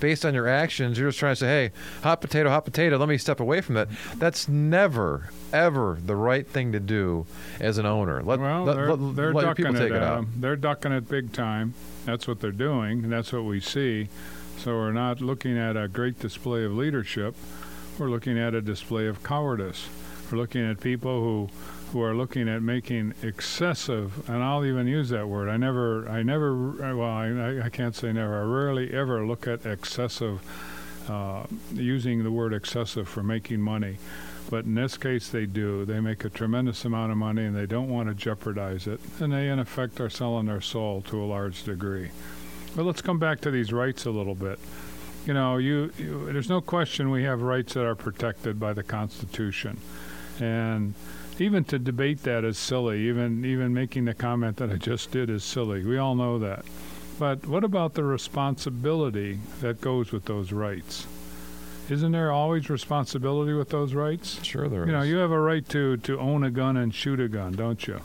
based 0.00 0.24
on 0.24 0.34
your 0.34 0.48
actions. 0.48 0.98
You're 0.98 1.08
just 1.08 1.18
trying 1.18 1.32
to 1.32 1.36
say, 1.36 1.46
"Hey, 1.46 1.72
hot 2.02 2.20
potato, 2.20 2.48
hot 2.48 2.64
potato." 2.64 2.96
Let 2.96 3.08
me 3.08 3.18
step 3.18 3.40
away 3.40 3.60
from 3.60 3.74
that. 3.74 3.88
That's 4.16 4.48
never 4.48 5.30
ever 5.52 5.98
the 6.04 6.16
right 6.16 6.46
thing 6.46 6.72
to 6.72 6.80
do 6.80 7.26
as 7.60 7.78
an 7.78 7.86
owner. 7.86 8.22
Let, 8.22 8.40
well, 8.40 8.64
let, 8.64 8.76
they're, 8.76 8.94
let, 8.94 9.16
they're 9.16 9.34
let 9.34 9.42
ducking 9.42 9.76
it, 9.76 9.92
it 9.92 9.92
uh, 9.92 10.22
They're 10.36 10.56
ducking 10.56 10.92
it 10.92 11.08
big 11.08 11.32
time. 11.32 11.74
That's 12.04 12.28
what 12.28 12.40
they're 12.40 12.52
doing, 12.52 13.04
and 13.04 13.12
that's 13.12 13.32
what 13.32 13.44
we 13.44 13.60
see. 13.60 14.08
So 14.58 14.72
we're 14.72 14.92
not 14.92 15.20
looking 15.20 15.58
at 15.58 15.76
a 15.76 15.88
great 15.88 16.18
display 16.18 16.64
of 16.64 16.72
leadership. 16.72 17.34
We're 17.98 18.10
looking 18.10 18.38
at 18.38 18.54
a 18.54 18.60
display 18.60 19.06
of 19.06 19.22
cowardice. 19.22 19.88
We're 20.30 20.38
looking 20.38 20.68
at 20.68 20.80
people 20.80 21.22
who 21.22 21.48
who 21.92 22.02
are 22.02 22.14
looking 22.14 22.48
at 22.48 22.62
making 22.62 23.14
excessive, 23.22 24.28
and 24.28 24.42
I'll 24.42 24.64
even 24.64 24.86
use 24.86 25.08
that 25.10 25.28
word. 25.28 25.48
I 25.48 25.56
never, 25.56 26.06
I 26.08 26.22
never, 26.22 26.72
well, 26.94 27.08
I, 27.08 27.60
I 27.64 27.68
can't 27.70 27.94
say 27.94 28.12
never. 28.12 28.40
I 28.40 28.42
rarely 28.42 28.92
ever 28.92 29.24
look 29.24 29.46
at 29.46 29.64
excessive, 29.64 30.40
uh, 31.08 31.44
using 31.72 32.24
the 32.24 32.32
word 32.32 32.52
excessive 32.52 33.08
for 33.08 33.22
making 33.22 33.60
money. 33.60 33.98
But 34.50 34.64
in 34.64 34.74
this 34.74 34.96
case, 34.96 35.28
they 35.28 35.46
do. 35.46 35.84
They 35.84 36.00
make 36.00 36.24
a 36.24 36.28
tremendous 36.28 36.84
amount 36.84 37.12
of 37.12 37.18
money 37.18 37.44
and 37.44 37.56
they 37.56 37.66
don't 37.66 37.88
want 37.88 38.08
to 38.08 38.14
jeopardize 38.14 38.86
it. 38.86 39.00
And 39.18 39.32
they, 39.32 39.48
in 39.48 39.58
effect, 39.58 40.00
are 40.00 40.10
selling 40.10 40.46
their 40.46 40.60
soul 40.60 41.02
to 41.02 41.22
a 41.22 41.24
large 41.24 41.64
degree. 41.64 42.10
But 42.76 42.84
let's 42.84 43.00
come 43.00 43.18
back 43.18 43.40
to 43.40 43.50
these 43.50 43.72
rights 43.72 44.04
a 44.04 44.10
little 44.10 44.34
bit. 44.34 44.58
You 45.26 45.34
know, 45.34 45.56
you, 45.56 45.92
you 45.98 46.32
there's 46.32 46.48
no 46.48 46.60
question 46.60 47.10
we 47.10 47.24
have 47.24 47.42
rights 47.42 47.74
that 47.74 47.84
are 47.84 47.96
protected 47.96 48.60
by 48.60 48.72
the 48.72 48.84
Constitution, 48.84 49.78
and 50.40 50.94
even 51.38 51.64
to 51.64 51.78
debate 51.78 52.22
that 52.22 52.44
is 52.44 52.56
silly. 52.56 53.08
Even 53.08 53.44
even 53.44 53.74
making 53.74 54.04
the 54.04 54.14
comment 54.14 54.56
that 54.58 54.70
I 54.70 54.76
just 54.76 55.10
did 55.10 55.28
is 55.28 55.42
silly. 55.42 55.84
We 55.84 55.98
all 55.98 56.14
know 56.14 56.38
that. 56.38 56.64
But 57.18 57.46
what 57.46 57.64
about 57.64 57.94
the 57.94 58.04
responsibility 58.04 59.40
that 59.60 59.80
goes 59.80 60.12
with 60.12 60.26
those 60.26 60.52
rights? 60.52 61.06
Isn't 61.88 62.12
there 62.12 62.30
always 62.30 62.68
responsibility 62.68 63.52
with 63.52 63.70
those 63.70 63.94
rights? 63.94 64.44
Sure, 64.44 64.68
there 64.68 64.86
You 64.86 64.92
know, 64.92 65.02
you 65.02 65.16
have 65.16 65.30
a 65.30 65.40
right 65.40 65.66
to, 65.68 65.96
to 65.98 66.18
own 66.18 66.42
a 66.42 66.50
gun 66.50 66.76
and 66.76 66.92
shoot 66.94 67.20
a 67.20 67.28
gun, 67.28 67.52
don't 67.52 67.86
you, 67.86 68.00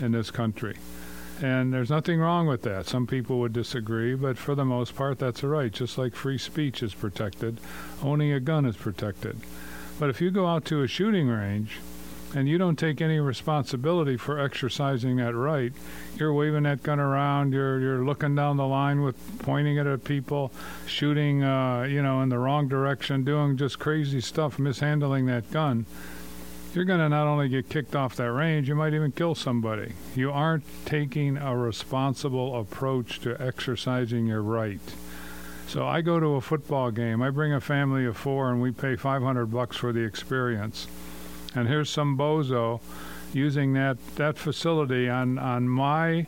in 0.00 0.12
this 0.12 0.30
country? 0.30 0.76
And 1.44 1.74
there's 1.74 1.90
nothing 1.90 2.20
wrong 2.20 2.46
with 2.46 2.62
that. 2.62 2.86
Some 2.86 3.06
people 3.06 3.38
would 3.40 3.52
disagree, 3.52 4.14
but 4.14 4.38
for 4.38 4.54
the 4.54 4.64
most 4.64 4.96
part, 4.96 5.18
that's 5.18 5.42
a 5.42 5.46
right. 5.46 5.70
Just 5.70 5.98
like 5.98 6.14
free 6.14 6.38
speech 6.38 6.82
is 6.82 6.94
protected, 6.94 7.60
owning 8.02 8.32
a 8.32 8.40
gun 8.40 8.64
is 8.64 8.78
protected. 8.78 9.36
But 10.00 10.08
if 10.08 10.22
you 10.22 10.30
go 10.30 10.46
out 10.46 10.64
to 10.64 10.80
a 10.80 10.88
shooting 10.88 11.28
range 11.28 11.80
and 12.34 12.48
you 12.48 12.56
don't 12.56 12.78
take 12.78 13.02
any 13.02 13.20
responsibility 13.20 14.16
for 14.16 14.38
exercising 14.38 15.16
that 15.16 15.34
right, 15.34 15.74
you're 16.16 16.32
waving 16.32 16.62
that 16.62 16.82
gun 16.82 16.98
around, 16.98 17.52
you're 17.52 17.78
you're 17.78 18.06
looking 18.06 18.34
down 18.34 18.56
the 18.56 18.66
line 18.66 19.02
with 19.02 19.16
pointing 19.40 19.76
it 19.76 19.86
at 19.86 20.02
people, 20.02 20.50
shooting, 20.86 21.44
uh, 21.44 21.82
you 21.82 22.02
know, 22.02 22.22
in 22.22 22.30
the 22.30 22.38
wrong 22.38 22.68
direction, 22.68 23.22
doing 23.22 23.58
just 23.58 23.78
crazy 23.78 24.22
stuff, 24.22 24.58
mishandling 24.58 25.26
that 25.26 25.50
gun 25.50 25.84
you're 26.74 26.84
going 26.84 27.00
to 27.00 27.08
not 27.08 27.26
only 27.26 27.48
get 27.48 27.68
kicked 27.68 27.94
off 27.94 28.16
that 28.16 28.32
range, 28.32 28.68
you 28.68 28.74
might 28.74 28.94
even 28.94 29.12
kill 29.12 29.34
somebody. 29.34 29.92
You 30.14 30.30
aren't 30.30 30.64
taking 30.84 31.36
a 31.36 31.56
responsible 31.56 32.58
approach 32.58 33.20
to 33.20 33.40
exercising 33.40 34.26
your 34.26 34.42
right. 34.42 34.80
So 35.66 35.86
I 35.86 36.00
go 36.00 36.20
to 36.20 36.34
a 36.34 36.40
football 36.40 36.90
game. 36.90 37.22
I 37.22 37.30
bring 37.30 37.52
a 37.52 37.60
family 37.60 38.04
of 38.04 38.16
four, 38.16 38.50
and 38.50 38.60
we 38.60 38.70
pay 38.70 38.96
500 38.96 39.46
bucks 39.46 39.76
for 39.76 39.92
the 39.92 40.04
experience. 40.04 40.86
And 41.54 41.68
here's 41.68 41.90
some 41.90 42.18
bozo 42.18 42.80
using 43.32 43.72
that 43.74 43.96
that 44.16 44.38
facility 44.38 45.08
on 45.08 45.38
on 45.38 45.68
my 45.68 46.26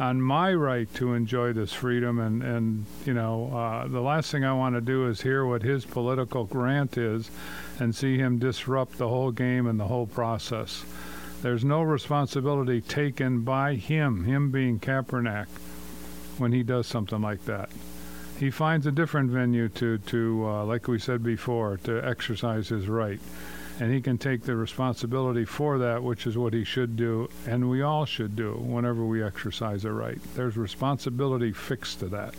on 0.00 0.20
my 0.20 0.52
right 0.52 0.92
to 0.94 1.12
enjoy 1.12 1.52
this 1.52 1.72
freedom 1.72 2.18
and 2.20 2.42
and 2.42 2.86
you 3.04 3.12
know 3.14 3.50
uh, 3.52 3.88
the 3.88 4.00
last 4.00 4.30
thing 4.30 4.44
I 4.44 4.52
want 4.52 4.74
to 4.76 4.80
do 4.80 5.08
is 5.08 5.20
hear 5.20 5.44
what 5.44 5.62
his 5.62 5.84
political 5.84 6.46
rant 6.52 6.96
is 6.96 7.30
and 7.80 7.94
see 7.94 8.16
him 8.16 8.38
disrupt 8.38 8.98
the 8.98 9.08
whole 9.08 9.32
game 9.32 9.66
and 9.66 9.78
the 9.78 9.86
whole 9.86 10.06
process. 10.06 10.84
There's 11.42 11.64
no 11.64 11.82
responsibility 11.82 12.80
taken 12.80 13.42
by 13.42 13.74
him, 13.74 14.24
him 14.24 14.50
being 14.50 14.80
Kaepernick, 14.80 15.46
when 16.36 16.50
he 16.50 16.64
does 16.64 16.88
something 16.88 17.20
like 17.20 17.44
that. 17.44 17.70
He 18.38 18.50
finds 18.50 18.86
a 18.86 18.92
different 18.92 19.30
venue 19.30 19.68
to, 19.70 19.98
to 19.98 20.44
uh, 20.46 20.64
like 20.64 20.88
we 20.88 20.98
said 20.98 21.22
before, 21.22 21.76
to 21.84 22.04
exercise 22.04 22.68
his 22.68 22.88
right. 22.88 23.20
And 23.80 23.92
he 23.92 24.00
can 24.00 24.18
take 24.18 24.42
the 24.42 24.56
responsibility 24.56 25.44
for 25.44 25.78
that, 25.78 26.02
which 26.02 26.26
is 26.26 26.36
what 26.36 26.52
he 26.52 26.64
should 26.64 26.96
do, 26.96 27.28
and 27.46 27.70
we 27.70 27.82
all 27.82 28.06
should 28.06 28.34
do 28.34 28.54
whenever 28.54 29.04
we 29.04 29.22
exercise 29.22 29.84
a 29.84 29.92
right. 29.92 30.18
There's 30.34 30.56
responsibility 30.56 31.52
fixed 31.52 32.00
to 32.00 32.06
that. 32.08 32.34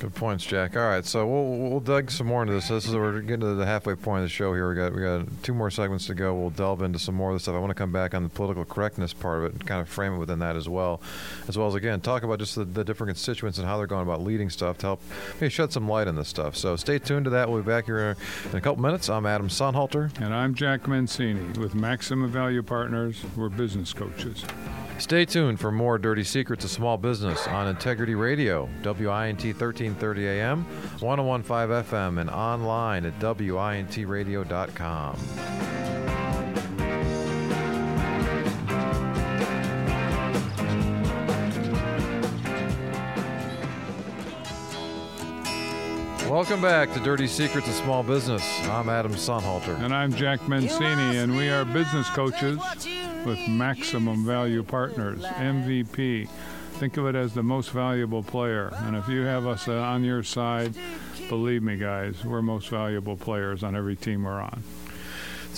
Good 0.00 0.14
points, 0.14 0.46
Jack. 0.46 0.76
All 0.76 0.82
right, 0.86 1.04
so 1.04 1.26
we'll 1.26 1.70
we'll 1.70 1.80
dig 1.80 2.08
some 2.08 2.28
more 2.28 2.42
into 2.42 2.54
this. 2.54 2.68
This 2.68 2.86
is 2.86 2.94
we're 2.94 3.20
getting 3.20 3.40
to 3.40 3.54
the 3.54 3.66
halfway 3.66 3.96
point 3.96 4.22
of 4.22 4.26
the 4.26 4.28
show 4.28 4.54
here. 4.54 4.68
We 4.68 4.76
got 4.76 4.94
we 4.94 5.02
got 5.02 5.42
two 5.42 5.52
more 5.52 5.72
segments 5.72 6.06
to 6.06 6.14
go. 6.14 6.34
We'll 6.34 6.50
delve 6.50 6.82
into 6.82 7.00
some 7.00 7.16
more 7.16 7.30
of 7.30 7.34
this 7.34 7.42
stuff. 7.42 7.56
I 7.56 7.58
want 7.58 7.70
to 7.70 7.74
come 7.74 7.90
back 7.90 8.14
on 8.14 8.22
the 8.22 8.28
political 8.28 8.64
correctness 8.64 9.12
part 9.12 9.38
of 9.38 9.44
it 9.46 9.52
and 9.54 9.66
kind 9.66 9.80
of 9.80 9.88
frame 9.88 10.14
it 10.14 10.18
within 10.18 10.38
that 10.38 10.54
as 10.54 10.68
well, 10.68 11.00
as 11.48 11.58
well 11.58 11.66
as 11.66 11.74
again 11.74 12.00
talk 12.00 12.22
about 12.22 12.38
just 12.38 12.54
the, 12.54 12.64
the 12.64 12.84
different 12.84 13.08
constituents 13.08 13.58
and 13.58 13.66
how 13.66 13.76
they're 13.76 13.88
going 13.88 14.02
about 14.02 14.22
leading 14.22 14.50
stuff 14.50 14.78
to 14.78 14.86
help 14.86 15.02
maybe 15.40 15.50
shed 15.50 15.72
some 15.72 15.88
light 15.88 16.06
on 16.06 16.14
this 16.14 16.28
stuff. 16.28 16.54
So 16.54 16.76
stay 16.76 17.00
tuned 17.00 17.24
to 17.24 17.30
that. 17.30 17.50
We'll 17.50 17.62
be 17.62 17.66
back 17.66 17.86
here 17.86 18.16
in 18.52 18.56
a 18.56 18.60
couple 18.60 18.80
minutes. 18.80 19.08
I'm 19.08 19.26
Adam 19.26 19.48
Sonnhalter. 19.48 20.16
And 20.20 20.32
I'm 20.32 20.54
Jack 20.54 20.86
Mancini 20.86 21.58
with 21.58 21.74
Maximum 21.74 22.30
Value 22.30 22.62
Partners. 22.62 23.20
We're 23.36 23.48
business 23.48 23.92
coaches. 23.92 24.44
Stay 24.98 25.24
tuned 25.24 25.60
for 25.60 25.70
more 25.70 25.96
dirty 25.96 26.24
secrets 26.24 26.64
of 26.64 26.70
small 26.72 26.96
business 26.96 27.46
on 27.46 27.68
Integrity 27.68 28.16
Radio, 28.16 28.68
WINT 28.82 29.56
1330 29.94 30.28
AM, 30.28 30.64
1015 31.00 31.84
FM, 31.84 32.20
and 32.20 32.30
online 32.30 33.04
at 33.06 33.18
WINTradio.com. 33.18 35.16
Welcome 46.28 46.60
back 46.60 46.92
to 46.92 47.00
Dirty 47.00 47.26
Secrets 47.26 47.68
of 47.68 47.74
Small 47.74 48.02
Business. 48.02 48.42
I'm 48.68 48.90
Adam 48.90 49.14
Sonnhalter. 49.14 49.82
And 49.82 49.94
I'm 49.94 50.12
Jack 50.12 50.46
Mancini, 50.46 51.16
and 51.16 51.34
we 51.34 51.48
are 51.48 51.64
business 51.64 52.10
coaches 52.10 52.58
with 53.24 53.38
Maximum 53.48 54.26
Value 54.26 54.62
Partners, 54.62 55.22
MVP. 55.22 56.28
Think 56.78 56.96
of 56.96 57.06
it 57.08 57.16
as 57.16 57.34
the 57.34 57.42
most 57.42 57.70
valuable 57.72 58.22
player. 58.22 58.72
And 58.82 58.96
if 58.96 59.08
you 59.08 59.22
have 59.22 59.48
us 59.48 59.66
uh, 59.66 59.72
on 59.72 60.04
your 60.04 60.22
side, 60.22 60.74
believe 61.28 61.60
me, 61.60 61.76
guys, 61.76 62.24
we're 62.24 62.40
most 62.40 62.68
valuable 62.68 63.16
players 63.16 63.64
on 63.64 63.74
every 63.74 63.96
team 63.96 64.22
we're 64.22 64.40
on. 64.40 64.62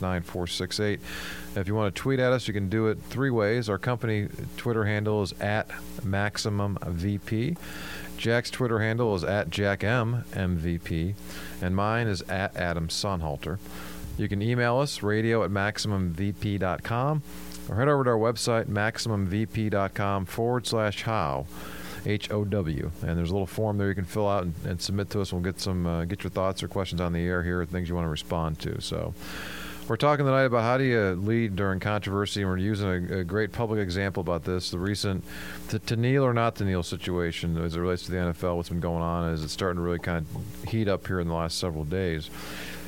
440-946-9468. 0.00 0.98
If 1.56 1.66
you 1.66 1.74
want 1.74 1.94
to 1.94 2.00
tweet 2.00 2.20
at 2.20 2.32
us, 2.32 2.46
you 2.46 2.54
can 2.54 2.68
do 2.68 2.86
it 2.86 2.98
three 3.02 3.30
ways. 3.30 3.68
Our 3.68 3.78
company 3.78 4.28
Twitter 4.56 4.84
handle 4.84 5.22
is 5.22 5.32
at 5.40 5.68
MaximumVP. 6.02 7.56
Jack's 8.16 8.50
Twitter 8.50 8.80
handle 8.80 9.14
is 9.14 9.24
at 9.24 9.50
JackMMVP, 9.50 11.14
and 11.62 11.74
mine 11.74 12.06
is 12.06 12.22
at 12.22 12.54
Adam 12.56 12.88
Sonnhalter. 12.88 13.58
You 14.18 14.28
can 14.28 14.42
email 14.42 14.78
us, 14.78 15.02
radio 15.02 15.42
at 15.42 15.50
MaximumVP.com, 15.50 17.22
or 17.68 17.76
head 17.76 17.88
over 17.88 18.04
to 18.04 18.10
our 18.10 18.18
website, 18.18 18.66
MaximumVP.com 18.66 20.26
forward 20.26 20.66
slash 20.66 21.02
how, 21.02 21.46
H 22.04 22.30
O 22.30 22.44
W. 22.44 22.90
And 23.00 23.18
there's 23.18 23.30
a 23.30 23.32
little 23.32 23.46
form 23.46 23.78
there 23.78 23.88
you 23.88 23.94
can 23.94 24.04
fill 24.04 24.28
out 24.28 24.42
and, 24.42 24.54
and 24.66 24.80
submit 24.80 25.08
to 25.10 25.22
us. 25.22 25.32
We'll 25.32 25.42
get 25.42 25.58
some 25.58 25.86
uh, 25.86 26.04
get 26.04 26.22
your 26.22 26.30
thoughts 26.30 26.62
or 26.62 26.68
questions 26.68 27.00
on 27.00 27.14
the 27.14 27.20
air 27.20 27.42
here, 27.42 27.64
things 27.64 27.88
you 27.88 27.94
want 27.94 28.04
to 28.04 28.10
respond 28.10 28.58
to. 28.60 28.80
So. 28.80 29.14
We're 29.90 29.96
talking 29.96 30.24
tonight 30.24 30.44
about 30.44 30.62
how 30.62 30.78
do 30.78 30.84
you 30.84 31.16
lead 31.20 31.56
during 31.56 31.80
controversy, 31.80 32.42
and 32.42 32.48
we're 32.48 32.58
using 32.58 33.10
a, 33.10 33.18
a 33.18 33.24
great 33.24 33.50
public 33.50 33.80
example 33.80 34.20
about 34.20 34.44
this. 34.44 34.70
The 34.70 34.78
recent 34.78 35.24
to, 35.70 35.80
to 35.80 35.96
kneel 35.96 36.22
or 36.22 36.32
not 36.32 36.54
to 36.56 36.64
kneel 36.64 36.84
situation 36.84 37.58
as 37.58 37.74
it 37.74 37.80
relates 37.80 38.04
to 38.04 38.12
the 38.12 38.18
NFL, 38.18 38.54
what's 38.54 38.68
been 38.68 38.78
going 38.78 39.02
on 39.02 39.30
is 39.30 39.42
it's 39.42 39.52
starting 39.52 39.78
to 39.78 39.82
really 39.82 39.98
kind 39.98 40.24
of 40.24 40.70
heat 40.70 40.86
up 40.86 41.08
here 41.08 41.18
in 41.18 41.26
the 41.26 41.34
last 41.34 41.58
several 41.58 41.82
days. 41.82 42.30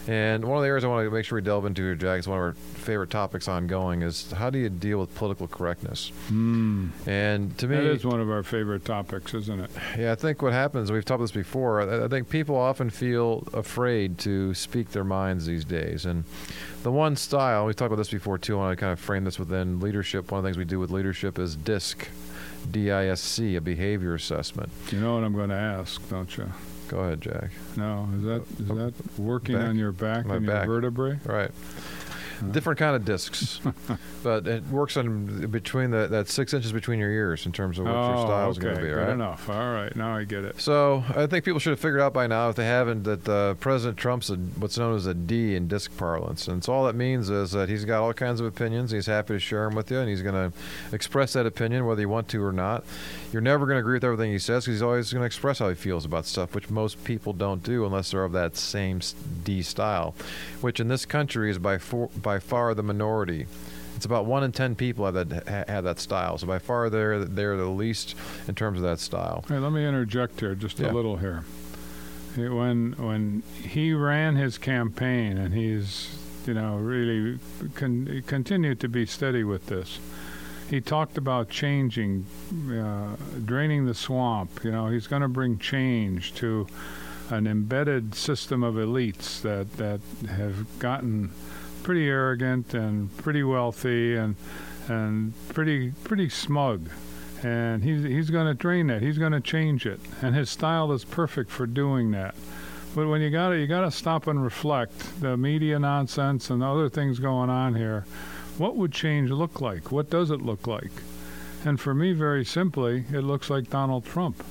And 0.09 0.45
one 0.45 0.57
of 0.57 0.63
the 0.63 0.69
areas 0.69 0.85
I 0.85 0.89
want 0.89 1.07
to 1.07 1.11
make 1.13 1.25
sure 1.25 1.37
we 1.37 1.43
delve 1.43 1.65
into 1.65 1.83
here, 1.83 1.95
Jack, 1.95 2.19
is 2.19 2.27
one 2.27 2.37
of 2.37 2.43
our 2.43 2.53
favorite 2.55 3.11
topics 3.11 3.47
ongoing 3.47 4.03
is 4.03 4.33
how 4.33 4.51
do 4.51 4.59
you 4.59 4.69
deal 4.69 4.99
with 4.99 5.15
political 5.15 5.47
correctness? 5.47 6.11
Mm. 6.29 6.91
And 7.07 7.57
to 7.59 7.69
me, 7.69 7.77
That 7.77 7.85
is 7.85 8.05
one 8.05 8.21
of 8.21 8.29
our 8.29 8.43
favorite 8.43 8.85
topics, 8.85 9.33
isn't 9.33 9.61
it? 9.61 9.71
yeah, 9.97 10.11
I 10.11 10.17
think 10.17 10.43
what 10.43 10.53
happens, 10.53 10.91
we've 10.91 11.05
talked 11.05 11.17
about 11.21 11.25
this 11.25 11.31
before, 11.31 11.83
I, 11.83 12.07
I 12.07 12.09
think 12.09 12.29
people 12.29 12.57
often 12.57 12.91
feel 12.91 13.47
afraid 13.53 14.19
to 14.19 14.55
speak 14.55 14.91
their 14.91 15.05
minds 15.05 15.47
these 15.47 15.65
days. 15.65 16.05
And 16.05 16.25
the 16.83 16.91
one 16.91 17.15
style, 17.15 17.67
we've 17.67 17.77
talked 17.77 17.87
about 17.93 17.99
this 17.99 18.11
before 18.11 18.39
too, 18.39 18.57
I 18.57 18.59
want 18.59 18.79
to 18.79 18.81
kind 18.81 18.93
of 18.93 18.99
frame 18.99 19.23
this 19.23 19.39
within 19.39 19.79
leadership. 19.79 20.33
One 20.33 20.39
of 20.39 20.43
the 20.43 20.49
things 20.49 20.59
we 20.59 20.65
do 20.65 20.81
with 20.81 20.91
leadership 20.91 21.39
is 21.39 21.55
DISC, 21.55 22.09
D 22.69 22.91
I 22.91 23.07
S 23.07 23.21
C, 23.21 23.55
a 23.55 23.61
behavior 23.61 24.15
assessment. 24.15 24.71
You 24.91 24.99
know 25.01 25.15
what 25.15 25.23
I'm 25.23 25.35
going 25.35 25.51
to 25.51 25.55
ask, 25.55 26.09
don't 26.11 26.37
you? 26.37 26.51
Go 26.93 26.99
ahead, 26.99 27.23
Jack. 27.23 27.51
No, 27.75 28.07
is 28.19 28.23
that 28.25 28.43
is 28.63 28.71
oh, 28.71 28.75
that 28.75 28.93
working 29.19 29.57
Back. 29.57 29.69
on 29.69 29.79
your 29.79 29.93
back 29.93 30.27
and 30.27 30.47
back. 30.47 30.67
your 30.67 30.75
vertebrae? 30.75 31.19
Right. 31.25 31.51
Different 32.51 32.79
kind 32.79 32.97
of 32.97 33.05
discs, 33.05 33.61
but 34.23 34.47
it 34.47 34.65
works 34.69 34.97
on 34.97 35.47
between 35.51 35.91
the, 35.91 36.07
that 36.09 36.29
six 36.29 36.53
inches 36.55 36.73
between 36.73 36.99
your 36.99 37.11
ears 37.11 37.47
in 37.47 37.53
terms 37.53 37.79
of 37.79 37.85
what 37.87 37.93
your 37.93 38.17
oh, 38.17 38.25
style 38.27 38.51
is 38.51 38.59
okay. 38.59 38.65
going 38.65 38.77
to 38.77 38.83
be. 38.83 38.89
Good 38.89 38.97
Right. 38.97 39.11
enough. 39.11 39.49
All 39.49 39.73
right. 39.73 39.95
Now 39.97 40.17
I 40.17 40.25
get 40.25 40.45
it. 40.45 40.61
So 40.61 41.03
I 41.15 41.27
think 41.27 41.45
people 41.45 41.59
should 41.61 41.71
have 41.71 41.81
figured 41.81 42.01
out 42.01 42.13
by 42.13 42.27
now, 42.27 42.49
if 42.51 42.57
they 42.57 42.65
haven't, 42.67 43.03
that 43.05 43.29
uh, 43.29 43.55
President 43.55 43.99
Trump's 43.99 44.31
a, 44.31 44.37
what's 44.37 44.79
known 44.79 44.95
as 44.95 45.07
a 45.07 45.15
D 45.15 45.55
in 45.57 45.69
disc 45.69 45.97
parlance, 45.97 46.49
and 46.49 46.63
so 46.63 46.73
all 46.73 46.85
that 46.87 46.95
means 46.95 47.31
is 47.31 47.53
that 47.53 47.69
he's 47.69 47.85
got 47.85 48.03
all 48.03 48.13
kinds 48.13 48.41
of 48.41 48.47
opinions. 48.47 48.91
He's 48.91 49.07
happy 49.07 49.35
to 49.35 49.41
share 49.41 49.67
them 49.69 49.75
with 49.77 49.91
you, 49.91 49.99
and 49.99 50.09
he's 50.09 50.23
going 50.23 50.35
to 50.51 50.57
express 50.95 51.33
that 51.33 51.47
opinion 51.47 51.87
whether 51.87 52.01
you 52.01 52.09
want 52.09 52.29
to 52.29 52.45
or 52.45 52.53
not. 52.53 52.85
You're 53.33 53.43
never 53.43 53.65
going 53.67 53.77
to 53.77 53.81
agree 53.81 53.95
with 53.95 54.05
everything 54.05 54.31
he 54.31 54.39
says 54.39 54.65
because 54.65 54.77
he's 54.77 54.83
always 54.83 55.13
going 55.13 55.23
to 55.23 55.27
express 55.27 55.59
how 55.59 55.69
he 55.69 55.75
feels 55.75 56.05
about 56.05 56.27
stuff, 56.27 56.55
which 56.55 56.69
most 56.71 57.03
people 57.05 57.33
don't 57.33 57.63
do 57.63 57.85
unless 57.87 58.11
they're 58.11 58.25
of 58.25 58.33
that 58.33 58.57
same 58.57 59.01
D 59.43 59.63
style, 59.63 60.15
which 60.61 60.81
in 60.81 60.89
this 60.89 61.07
country 61.07 61.51
is 61.51 61.59
by 61.59 61.79
for, 61.79 62.09
by 62.21 62.32
far 62.39 62.75
the 62.75 62.83
minority. 62.83 63.47
It's 63.97 64.07
about 64.07 64.27
one 64.27 64.43
in 64.43 64.53
ten 64.53 64.75
people 64.75 65.05
have 65.05 65.15
that 65.15 65.49
ha- 65.49 65.65
have 65.69 65.85
that 65.85 66.01
style. 66.01 66.39
So 66.39 66.47
by 66.47 66.59
far 66.59 66.91
they're 66.91 67.25
they're 67.25 67.57
the 67.57 67.67
least 67.67 68.15
in 68.49 68.55
terms 68.55 68.79
of 68.79 68.83
that 68.85 68.99
style. 68.99 69.45
Hey, 69.49 69.59
let 69.59 69.73
me 69.73 69.87
interject 69.87 70.41
here 70.41 70.55
just 70.55 70.79
Yeah. 70.81 70.91
a 70.91 70.93
little 70.93 71.17
here. 71.19 71.45
When 72.37 72.93
when 72.97 73.43
he 73.63 73.93
ran 73.93 74.37
his 74.37 74.57
campaign 74.59 75.37
and 75.37 75.53
he's 75.55 76.19
you 76.47 76.55
know 76.55 76.77
really 76.77 77.39
con- 77.75 78.23
continued 78.27 78.81
to 78.81 78.89
be 78.89 79.05
steady 79.05 79.45
with 79.45 79.67
this, 79.67 79.99
he 80.71 80.81
talked 80.81 81.19
about 81.19 81.51
changing, 81.51 82.25
uh, 82.73 83.17
draining 83.45 83.85
the 83.85 83.95
swamp. 83.95 84.65
You 84.65 84.73
know, 84.73 84.89
he's 84.89 85.07
going 85.07 85.21
to 85.23 85.29
bring 85.29 85.59
change 85.59 86.33
to 86.37 86.67
an 87.29 87.47
embedded 87.47 88.15
system 88.15 88.63
of 88.63 88.75
elites 88.77 89.43
that 89.43 89.75
that 89.75 90.01
have 90.31 90.67
gotten 90.79 91.31
pretty 91.83 92.09
arrogant 92.09 92.75
and 92.75 93.15
pretty 93.19 93.43
wealthy 93.43 94.17
and 94.17 94.37
and 94.89 95.33
pretty 95.49 95.93
pretty 96.05 96.29
smug 96.29 96.89
and 97.45 97.83
he's 97.83 98.05
he's 98.05 98.31
going 98.31 98.47
to 98.47 98.55
drain 98.55 98.87
that. 98.89 99.03
He's 99.03 99.19
going 99.19 99.33
to 99.33 99.41
change 99.41 99.87
it, 99.87 100.01
and 100.21 100.35
his 100.35 100.51
style 100.51 100.93
is 100.93 101.05
perfect 101.05 101.51
for 101.51 101.67
doing 101.67 102.13
that. 102.13 102.35
But 102.95 103.09
when 103.09 103.21
you 103.21 103.31
got 103.31 103.51
to 103.51 103.59
you 103.59 103.67
got 103.67 103.83
to 103.83 103.91
stop 103.91 104.27
and 104.27 104.43
reflect 104.43 105.21
the 105.21 105.37
media 105.37 105.79
nonsense 105.79 106.51
and 106.51 106.63
the 106.63 106.67
other 106.67 106.89
things 106.89 107.19
going 107.19 107.51
on 107.51 107.75
here. 107.75 108.05
What 108.59 108.77
would 108.77 108.93
change 108.93 109.31
look 109.31 109.63
like? 109.63 109.91
What 109.91 110.11
does 110.11 110.31
it 110.31 110.43
look 110.43 110.67
like? 110.67 110.93
And 111.65 111.81
for 111.81 111.95
me, 111.95 112.13
very 112.13 112.45
simply, 112.45 113.05
it 113.11 113.21
looks 113.21 113.49
like 113.49 113.71
Donald 113.71 114.05
Trump. 114.05 114.45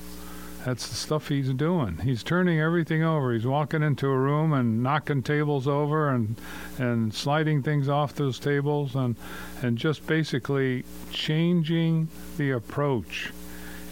That's 0.64 0.88
the 0.88 0.94
stuff 0.94 1.28
he's 1.28 1.52
doing. 1.52 1.98
He's 1.98 2.22
turning 2.22 2.60
everything 2.60 3.02
over. 3.02 3.32
He's 3.32 3.46
walking 3.46 3.82
into 3.82 4.06
a 4.06 4.16
room 4.16 4.52
and 4.52 4.82
knocking 4.82 5.22
tables 5.22 5.66
over 5.66 6.08
and 6.08 6.40
and 6.78 7.12
sliding 7.12 7.62
things 7.62 7.88
off 7.88 8.14
those 8.14 8.38
tables 8.38 8.94
and 8.94 9.16
and 9.60 9.76
just 9.76 10.06
basically 10.06 10.84
changing 11.10 12.08
the 12.36 12.52
approach. 12.52 13.32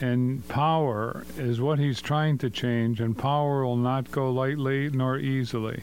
And 0.00 0.46
power 0.48 1.24
is 1.37 1.61
what 1.61 1.78
he's 1.78 2.00
trying 2.00 2.38
to 2.38 2.48
change, 2.48 3.00
and 3.00 3.18
power 3.18 3.66
will 3.66 3.76
not 3.76 4.11
go 4.11 4.30
lightly 4.30 4.88
nor 4.90 5.18
easily. 5.18 5.83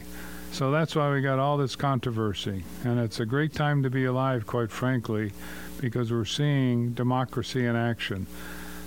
So 0.50 0.70
that's 0.70 0.96
why 0.96 1.12
we 1.12 1.20
got 1.20 1.38
all 1.38 1.56
this 1.56 1.76
controversy. 1.76 2.64
And 2.82 2.98
it's 2.98 3.20
a 3.20 3.26
great 3.26 3.52
time 3.52 3.82
to 3.82 3.90
be 3.90 4.06
alive, 4.06 4.46
quite 4.46 4.70
frankly, 4.72 5.32
because 5.80 6.10
we're 6.10 6.24
seeing 6.24 6.94
democracy 6.94 7.64
in 7.64 7.76
action. 7.76 8.26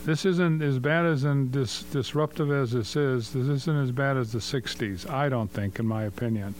This 0.03 0.25
isn't 0.25 0.63
as 0.63 0.79
bad 0.79 1.05
as 1.05 1.23
and 1.23 1.51
dis- 1.51 1.83
disruptive 1.83 2.51
as 2.51 2.71
this 2.71 2.95
is. 2.95 3.31
This 3.31 3.47
isn't 3.47 3.83
as 3.83 3.91
bad 3.91 4.17
as 4.17 4.31
the 4.31 4.39
60s, 4.39 5.07
I 5.09 5.29
don't 5.29 5.51
think, 5.51 5.77
in 5.77 5.85
my 5.85 6.03
opinion. 6.03 6.55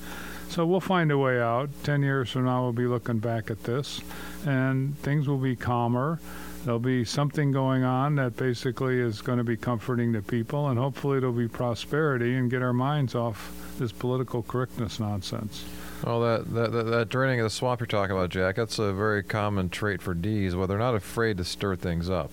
So 0.50 0.66
we'll 0.66 0.80
find 0.82 1.12
a 1.12 1.18
way 1.18 1.42
out. 1.42 1.70
Ten 1.84 2.04
years 2.04 2.30
from 2.30 2.46
now, 2.46 2.62
we'll 2.62 2.74
be 2.74 2.86
looking 2.86 3.20
back 3.20 3.50
at 3.50 3.64
this, 3.64 4.02
and 4.46 4.98
things 5.00 5.28
will 5.28 5.38
be 5.38 5.56
calmer. 5.56 6.20
There'll 6.66 6.78
be 6.78 7.04
something 7.06 7.52
going 7.52 7.84
on 7.84 8.16
that 8.16 8.36
basically 8.36 9.00
is 9.00 9.22
going 9.22 9.40
to 9.40 9.44
be 9.44 9.58
comforting 9.58 10.14
to 10.14 10.22
people, 10.22 10.68
and 10.68 10.78
hopefully 10.78 11.18
it'll 11.18 11.32
be 11.32 11.48
prosperity 11.48 12.36
and 12.36 12.52
get 12.52 12.62
our 12.62 12.74
minds 12.74 13.16
off 13.16 13.52
this 13.80 13.92
political 13.92 14.44
correctness 14.44 15.00
nonsense. 15.00 15.66
Well, 16.06 16.20
that, 16.22 16.54
that, 16.54 16.72
that, 16.72 16.84
that 16.84 17.10
draining 17.10 17.40
of 17.40 17.46
the 17.46 17.50
swamp 17.50 17.80
you're 17.80 17.88
talking 17.88 18.16
about, 18.16 18.30
Jack, 18.30 18.58
that's 18.58 18.78
a 18.78 18.94
very 18.94 19.24
common 19.24 19.70
trait 19.70 20.02
for 20.02 20.14
D's, 20.14 20.56
where 20.56 20.68
they're 20.68 20.78
not 20.78 20.96
afraid 20.96 21.38
to 21.38 21.44
stir 21.44 21.76
things 21.76 22.10
up. 22.10 22.32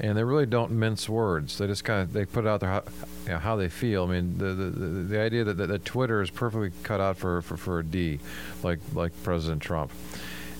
And 0.00 0.16
they 0.16 0.24
really 0.24 0.46
don't 0.46 0.72
mince 0.72 1.08
words. 1.08 1.58
They 1.58 1.66
just 1.66 1.84
kind 1.84 2.00
of 2.02 2.12
they 2.12 2.24
put 2.24 2.46
out 2.46 2.60
there 2.60 2.70
how, 2.70 2.82
you 3.26 3.32
know, 3.32 3.38
how 3.38 3.56
they 3.56 3.68
feel. 3.68 4.04
I 4.04 4.06
mean, 4.06 4.38
the 4.38 4.54
the, 4.54 4.70
the, 4.70 5.20
idea 5.20 5.44
that, 5.44 5.58
that, 5.58 5.66
that 5.66 5.84
Twitter 5.84 6.22
is 6.22 6.30
perfectly 6.30 6.72
cut 6.82 7.00
out 7.00 7.18
for, 7.18 7.42
for, 7.42 7.58
for 7.58 7.80
a 7.80 7.84
D, 7.84 8.18
like 8.62 8.78
like 8.94 9.12
President 9.22 9.60
Trump. 9.60 9.92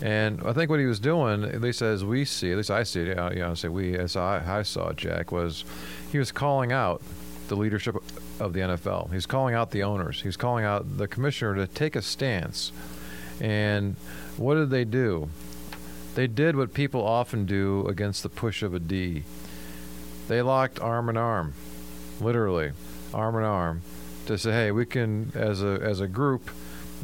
And 0.03 0.43
I 0.45 0.53
think 0.53 0.71
what 0.71 0.81
he 0.81 0.87
was 0.87 1.01
doing, 1.01 1.45
at 1.45 1.61
least 1.61 1.83
as 1.83 2.05
we 2.05 2.25
see, 2.25 2.51
at 2.53 2.57
least 2.57 2.71
I 2.71 2.85
see 2.85 3.03
it, 3.03 3.19
uh, 3.19 3.31
you 3.31 3.41
know, 3.41 3.51
I 3.51 3.55
say 3.55 3.69
we, 3.69 3.97
as 3.97 4.17
I, 4.17 4.61
I 4.61 4.63
saw 4.63 4.89
it, 4.89 4.97
Jack, 4.97 5.31
was 5.31 5.65
he 6.11 6.19
was 6.19 6.33
calling 6.33 6.73
out 6.73 7.03
the 7.49 7.57
leadership 7.57 7.97
of 8.39 8.53
the 8.53 8.61
NFL. 8.61 9.13
He's 9.13 9.27
calling 9.27 9.55
out 9.55 9.73
the 9.73 9.83
owners. 9.83 10.23
He's 10.23 10.37
calling 10.37 10.65
out 10.65 10.97
the 10.97 11.07
commissioner 11.07 11.55
to 11.57 11.67
take 11.67 11.97
a 11.97 12.03
stance. 12.03 12.73
And 13.41 13.97
what 14.37 14.55
did 14.55 14.71
they 14.71 14.85
do? 14.85 15.29
They 16.21 16.27
did 16.27 16.55
what 16.55 16.75
people 16.75 17.03
often 17.03 17.47
do 17.47 17.87
against 17.89 18.23
the 18.23 18.29
push 18.29 18.63
of 18.63 18.75
a 18.75 18.79
D. 18.79 19.23
They 20.29 20.43
locked 20.43 20.79
arm 20.79 21.09
in 21.09 21.17
arm, 21.17 21.55
literally, 22.21 22.73
arm 23.15 23.37
in 23.37 23.43
arm, 23.43 23.81
to 24.27 24.37
say, 24.37 24.53
"Hey, 24.53 24.71
we 24.71 24.85
can, 24.85 25.33
as 25.35 25.63
a 25.63 25.81
as 25.83 25.99
a 25.99 26.07
group, 26.07 26.51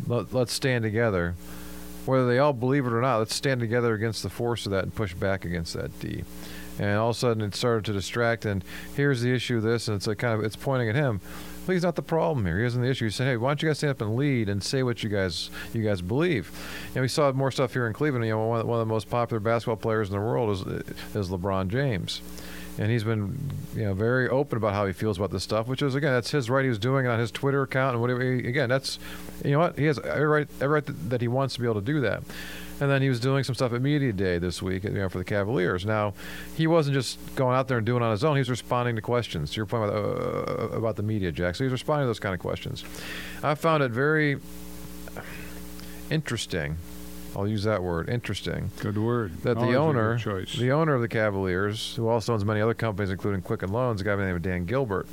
let, 0.06 0.34
let's 0.34 0.52
stand 0.52 0.82
together." 0.82 1.34
Whether 2.04 2.28
they 2.28 2.38
all 2.38 2.52
believe 2.52 2.84
it 2.84 2.92
or 2.92 3.00
not, 3.00 3.16
let's 3.16 3.34
stand 3.34 3.58
together 3.58 3.94
against 3.94 4.22
the 4.22 4.28
force 4.28 4.66
of 4.66 4.72
that 4.72 4.84
and 4.84 4.94
push 4.94 5.14
back 5.14 5.46
against 5.46 5.72
that 5.72 5.98
D. 5.98 6.24
And 6.78 6.98
all 6.98 7.08
of 7.08 7.16
a 7.16 7.18
sudden, 7.18 7.42
it 7.42 7.54
started 7.54 7.86
to 7.86 7.94
distract. 7.94 8.44
And 8.44 8.62
here's 8.96 9.22
the 9.22 9.32
issue: 9.32 9.56
of 9.56 9.62
this, 9.62 9.88
and 9.88 9.96
it's 9.96 10.04
kind 10.20 10.38
of 10.38 10.44
it's 10.44 10.56
pointing 10.56 10.90
at 10.90 10.94
him. 10.94 11.22
He's 11.66 11.82
not 11.82 11.96
the 11.96 12.02
problem 12.02 12.46
here. 12.46 12.58
He 12.58 12.66
isn't 12.66 12.80
the 12.80 12.88
issue. 12.88 13.06
He 13.06 13.10
said, 13.10 13.26
"Hey, 13.26 13.36
why 13.36 13.50
don't 13.50 13.62
you 13.62 13.68
guys 13.68 13.78
stand 13.78 13.90
up 13.90 14.00
and 14.00 14.16
lead 14.16 14.48
and 14.48 14.62
say 14.62 14.82
what 14.82 15.02
you 15.02 15.08
guys 15.08 15.50
you 15.72 15.82
guys 15.82 16.00
believe?" 16.02 16.50
And 16.94 17.02
we 17.02 17.08
saw 17.08 17.32
more 17.32 17.50
stuff 17.50 17.72
here 17.72 17.86
in 17.86 17.92
Cleveland. 17.92 18.24
You 18.24 18.32
know, 18.32 18.46
one 18.46 18.60
of, 18.60 18.66
the 18.66 18.86
most 18.86 19.10
popular 19.10 19.40
basketball 19.40 19.76
players 19.76 20.08
in 20.08 20.14
the 20.14 20.20
world 20.20 20.50
is 20.50 20.60
is 21.14 21.30
LeBron 21.30 21.68
James, 21.68 22.20
and 22.78 22.90
he's 22.90 23.04
been 23.04 23.50
you 23.74 23.84
know 23.84 23.94
very 23.94 24.28
open 24.28 24.56
about 24.56 24.74
how 24.74 24.86
he 24.86 24.92
feels 24.92 25.18
about 25.18 25.30
this 25.30 25.42
stuff. 25.42 25.66
Which 25.66 25.82
is 25.82 25.94
again, 25.94 26.12
that's 26.12 26.30
his 26.30 26.48
right. 26.48 26.62
He 26.62 26.68
was 26.68 26.78
doing 26.78 27.06
it 27.06 27.08
on 27.08 27.18
his 27.18 27.30
Twitter 27.30 27.62
account 27.62 27.94
and 27.94 28.00
whatever. 28.00 28.20
Again, 28.20 28.68
that's 28.68 28.98
you 29.44 29.52
know 29.52 29.60
what 29.60 29.78
he 29.78 29.84
has 29.86 29.98
every 29.98 30.26
right, 30.26 30.48
every 30.60 30.80
right 30.80 31.10
that 31.10 31.20
he 31.20 31.28
wants 31.28 31.54
to 31.54 31.60
be 31.60 31.66
able 31.66 31.80
to 31.80 31.86
do 31.86 32.00
that. 32.00 32.22
And 32.80 32.90
then 32.90 33.00
he 33.00 33.08
was 33.08 33.20
doing 33.20 33.42
some 33.42 33.54
stuff 33.54 33.72
at 33.72 33.80
Media 33.80 34.12
Day 34.12 34.38
this 34.38 34.60
week, 34.60 34.84
you 34.84 34.90
know, 34.90 35.08
for 35.08 35.18
the 35.18 35.24
Cavaliers. 35.24 35.86
Now, 35.86 36.12
he 36.56 36.66
wasn't 36.66 36.94
just 36.94 37.18
going 37.34 37.56
out 37.56 37.68
there 37.68 37.78
and 37.78 37.86
doing 37.86 38.02
it 38.02 38.04
on 38.04 38.10
his 38.10 38.22
own. 38.22 38.36
He 38.36 38.40
was 38.40 38.50
responding 38.50 38.96
to 38.96 39.02
questions. 39.02 39.52
To 39.52 39.56
your 39.56 39.66
point 39.66 39.90
about, 39.90 39.94
uh, 39.94 40.76
about 40.76 40.96
the 40.96 41.02
media, 41.02 41.32
Jack. 41.32 41.54
So 41.54 41.64
he 41.64 41.66
was 41.66 41.72
responding 41.72 42.04
to 42.04 42.08
those 42.08 42.20
kind 42.20 42.34
of 42.34 42.40
questions. 42.40 42.84
I 43.42 43.54
found 43.54 43.82
it 43.82 43.92
very 43.92 44.38
interesting. 46.10 46.76
I'll 47.34 47.48
use 47.48 47.64
that 47.64 47.82
word, 47.82 48.08
interesting. 48.08 48.70
Good 48.80 48.96
word. 48.96 49.42
That 49.42 49.58
Always 49.58 49.72
the 49.72 49.78
owner, 49.78 50.18
the 50.56 50.72
owner 50.72 50.94
of 50.94 51.02
the 51.02 51.08
Cavaliers, 51.08 51.94
who 51.96 52.08
also 52.08 52.32
owns 52.32 52.44
many 52.46 52.62
other 52.62 52.72
companies, 52.72 53.10
including 53.10 53.42
Quicken 53.42 53.70
Loans, 53.72 54.00
a 54.00 54.04
guy 54.04 54.12
by 54.12 54.22
the 54.22 54.26
name 54.28 54.36
of 54.36 54.42
Dan 54.42 54.64
Gilbert, 54.64 55.06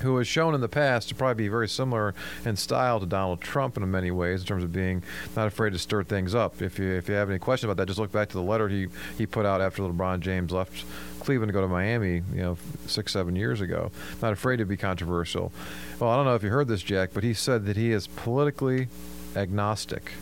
who 0.00 0.16
has 0.18 0.26
shown 0.26 0.54
in 0.54 0.60
the 0.60 0.68
past 0.68 1.08
to 1.08 1.14
probably 1.14 1.44
be 1.44 1.48
very 1.48 1.68
similar 1.68 2.14
in 2.44 2.56
style 2.56 3.00
to 3.00 3.06
Donald 3.06 3.40
Trump 3.40 3.76
in 3.76 3.90
many 3.90 4.10
ways, 4.10 4.40
in 4.40 4.46
terms 4.46 4.64
of 4.64 4.72
being 4.72 5.02
not 5.36 5.46
afraid 5.46 5.72
to 5.72 5.78
stir 5.78 6.02
things 6.04 6.34
up. 6.34 6.60
If 6.62 6.78
you 6.78 6.92
if 6.92 7.08
you 7.08 7.14
have 7.14 7.30
any 7.30 7.38
question 7.38 7.68
about 7.68 7.76
that, 7.78 7.86
just 7.86 7.98
look 7.98 8.12
back 8.12 8.28
to 8.28 8.36
the 8.36 8.42
letter 8.42 8.68
he 8.68 8.88
he 9.16 9.26
put 9.26 9.46
out 9.46 9.60
after 9.60 9.82
LeBron 9.82 10.20
James 10.20 10.52
left 10.52 10.84
Cleveland 11.20 11.48
to 11.48 11.52
go 11.52 11.60
to 11.60 11.68
Miami, 11.68 12.22
you 12.32 12.40
know, 12.40 12.56
six 12.86 13.12
seven 13.12 13.36
years 13.36 13.60
ago. 13.60 13.90
Not 14.22 14.32
afraid 14.32 14.56
to 14.56 14.64
be 14.64 14.76
controversial. 14.76 15.52
Well, 15.98 16.10
I 16.10 16.16
don't 16.16 16.24
know 16.24 16.34
if 16.34 16.42
you 16.42 16.50
heard 16.50 16.68
this, 16.68 16.82
Jack, 16.82 17.10
but 17.12 17.24
he 17.24 17.34
said 17.34 17.66
that 17.66 17.76
he 17.76 17.92
is 17.92 18.06
politically 18.06 18.88
agnostic. 19.36 20.12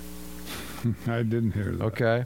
I 1.07 1.23
didn't 1.23 1.53
hear 1.53 1.73
that. 1.73 1.85
Okay. 1.85 2.25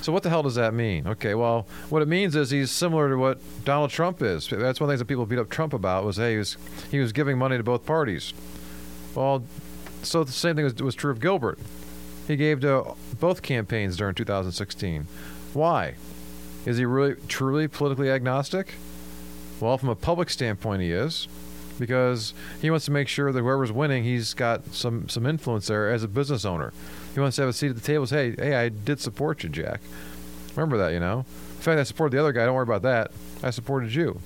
So 0.00 0.12
what 0.12 0.22
the 0.22 0.30
hell 0.30 0.42
does 0.42 0.54
that 0.54 0.74
mean? 0.74 1.06
Okay, 1.06 1.34
well, 1.34 1.66
what 1.88 2.02
it 2.02 2.08
means 2.08 2.36
is 2.36 2.50
he's 2.50 2.70
similar 2.70 3.08
to 3.08 3.16
what 3.16 3.40
Donald 3.64 3.90
Trump 3.90 4.22
is. 4.22 4.48
That's 4.48 4.80
one 4.80 4.86
of 4.86 4.88
the 4.88 4.92
things 4.92 4.98
that 5.00 5.06
people 5.06 5.26
beat 5.26 5.38
up 5.38 5.50
Trump 5.50 5.72
about 5.72 6.04
was 6.04 6.16
hey, 6.16 6.32
he 6.32 6.38
was 6.38 6.56
he 6.90 6.98
was 7.00 7.12
giving 7.12 7.36
money 7.36 7.56
to 7.56 7.62
both 7.62 7.84
parties. 7.84 8.32
Well, 9.14 9.42
so 10.02 10.22
the 10.22 10.32
same 10.32 10.54
thing 10.56 10.64
was, 10.64 10.74
was 10.76 10.94
true 10.94 11.10
of 11.10 11.20
Gilbert. 11.20 11.58
He 12.26 12.36
gave 12.36 12.60
to 12.60 12.94
both 13.18 13.42
campaigns 13.42 13.96
during 13.96 14.14
2016. 14.14 15.06
Why? 15.54 15.94
Is 16.66 16.76
he 16.76 16.84
really 16.84 17.16
truly 17.26 17.66
politically 17.66 18.10
agnostic? 18.10 18.74
Well, 19.60 19.78
from 19.78 19.88
a 19.88 19.94
public 19.96 20.30
standpoint, 20.30 20.82
he 20.82 20.92
is, 20.92 21.26
because 21.78 22.34
he 22.60 22.70
wants 22.70 22.84
to 22.84 22.90
make 22.92 23.08
sure 23.08 23.32
that 23.32 23.40
whoever's 23.40 23.72
winning, 23.72 24.04
he's 24.04 24.34
got 24.34 24.72
some 24.74 25.08
some 25.08 25.26
influence 25.26 25.66
there 25.66 25.90
as 25.90 26.04
a 26.04 26.08
business 26.08 26.44
owner. 26.44 26.72
He 27.14 27.20
wants 27.20 27.36
to 27.36 27.42
have 27.42 27.48
a 27.48 27.52
seat 27.52 27.70
at 27.70 27.74
the 27.76 27.80
table. 27.82 28.06
Say, 28.06 28.30
hey, 28.32 28.36
hey, 28.50 28.54
I 28.56 28.68
did 28.68 29.00
support 29.00 29.42
you, 29.42 29.48
Jack. 29.48 29.80
Remember 30.56 30.76
that, 30.78 30.92
you 30.92 31.00
know. 31.00 31.20
In 31.56 31.62
fact, 31.62 31.78
I 31.80 31.82
supported 31.82 32.16
the 32.16 32.20
other 32.20 32.32
guy. 32.32 32.44
Don't 32.46 32.54
worry 32.54 32.62
about 32.62 32.82
that. 32.82 33.10
I 33.42 33.50
supported 33.50 33.94
you. 33.94 34.20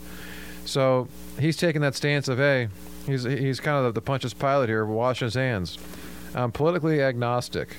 So 0.65 1.09
he's 1.39 1.57
taking 1.57 1.81
that 1.83 1.95
stance 1.95 2.29
of, 2.29 2.39
hey, 2.39 2.69
he's 3.07 3.25
he's 3.25 3.61
kind 3.61 3.79
of 3.79 3.85
the, 3.85 3.93
the 4.01 4.05
Pontius 4.05 4.35
Pilate 4.35 4.69
here, 4.69 4.85
washing 4.85 5.27
his 5.27 5.35
hands. 5.35 5.79
I'm 6.35 6.53
politically 6.53 7.03
agnostic. 7.03 7.77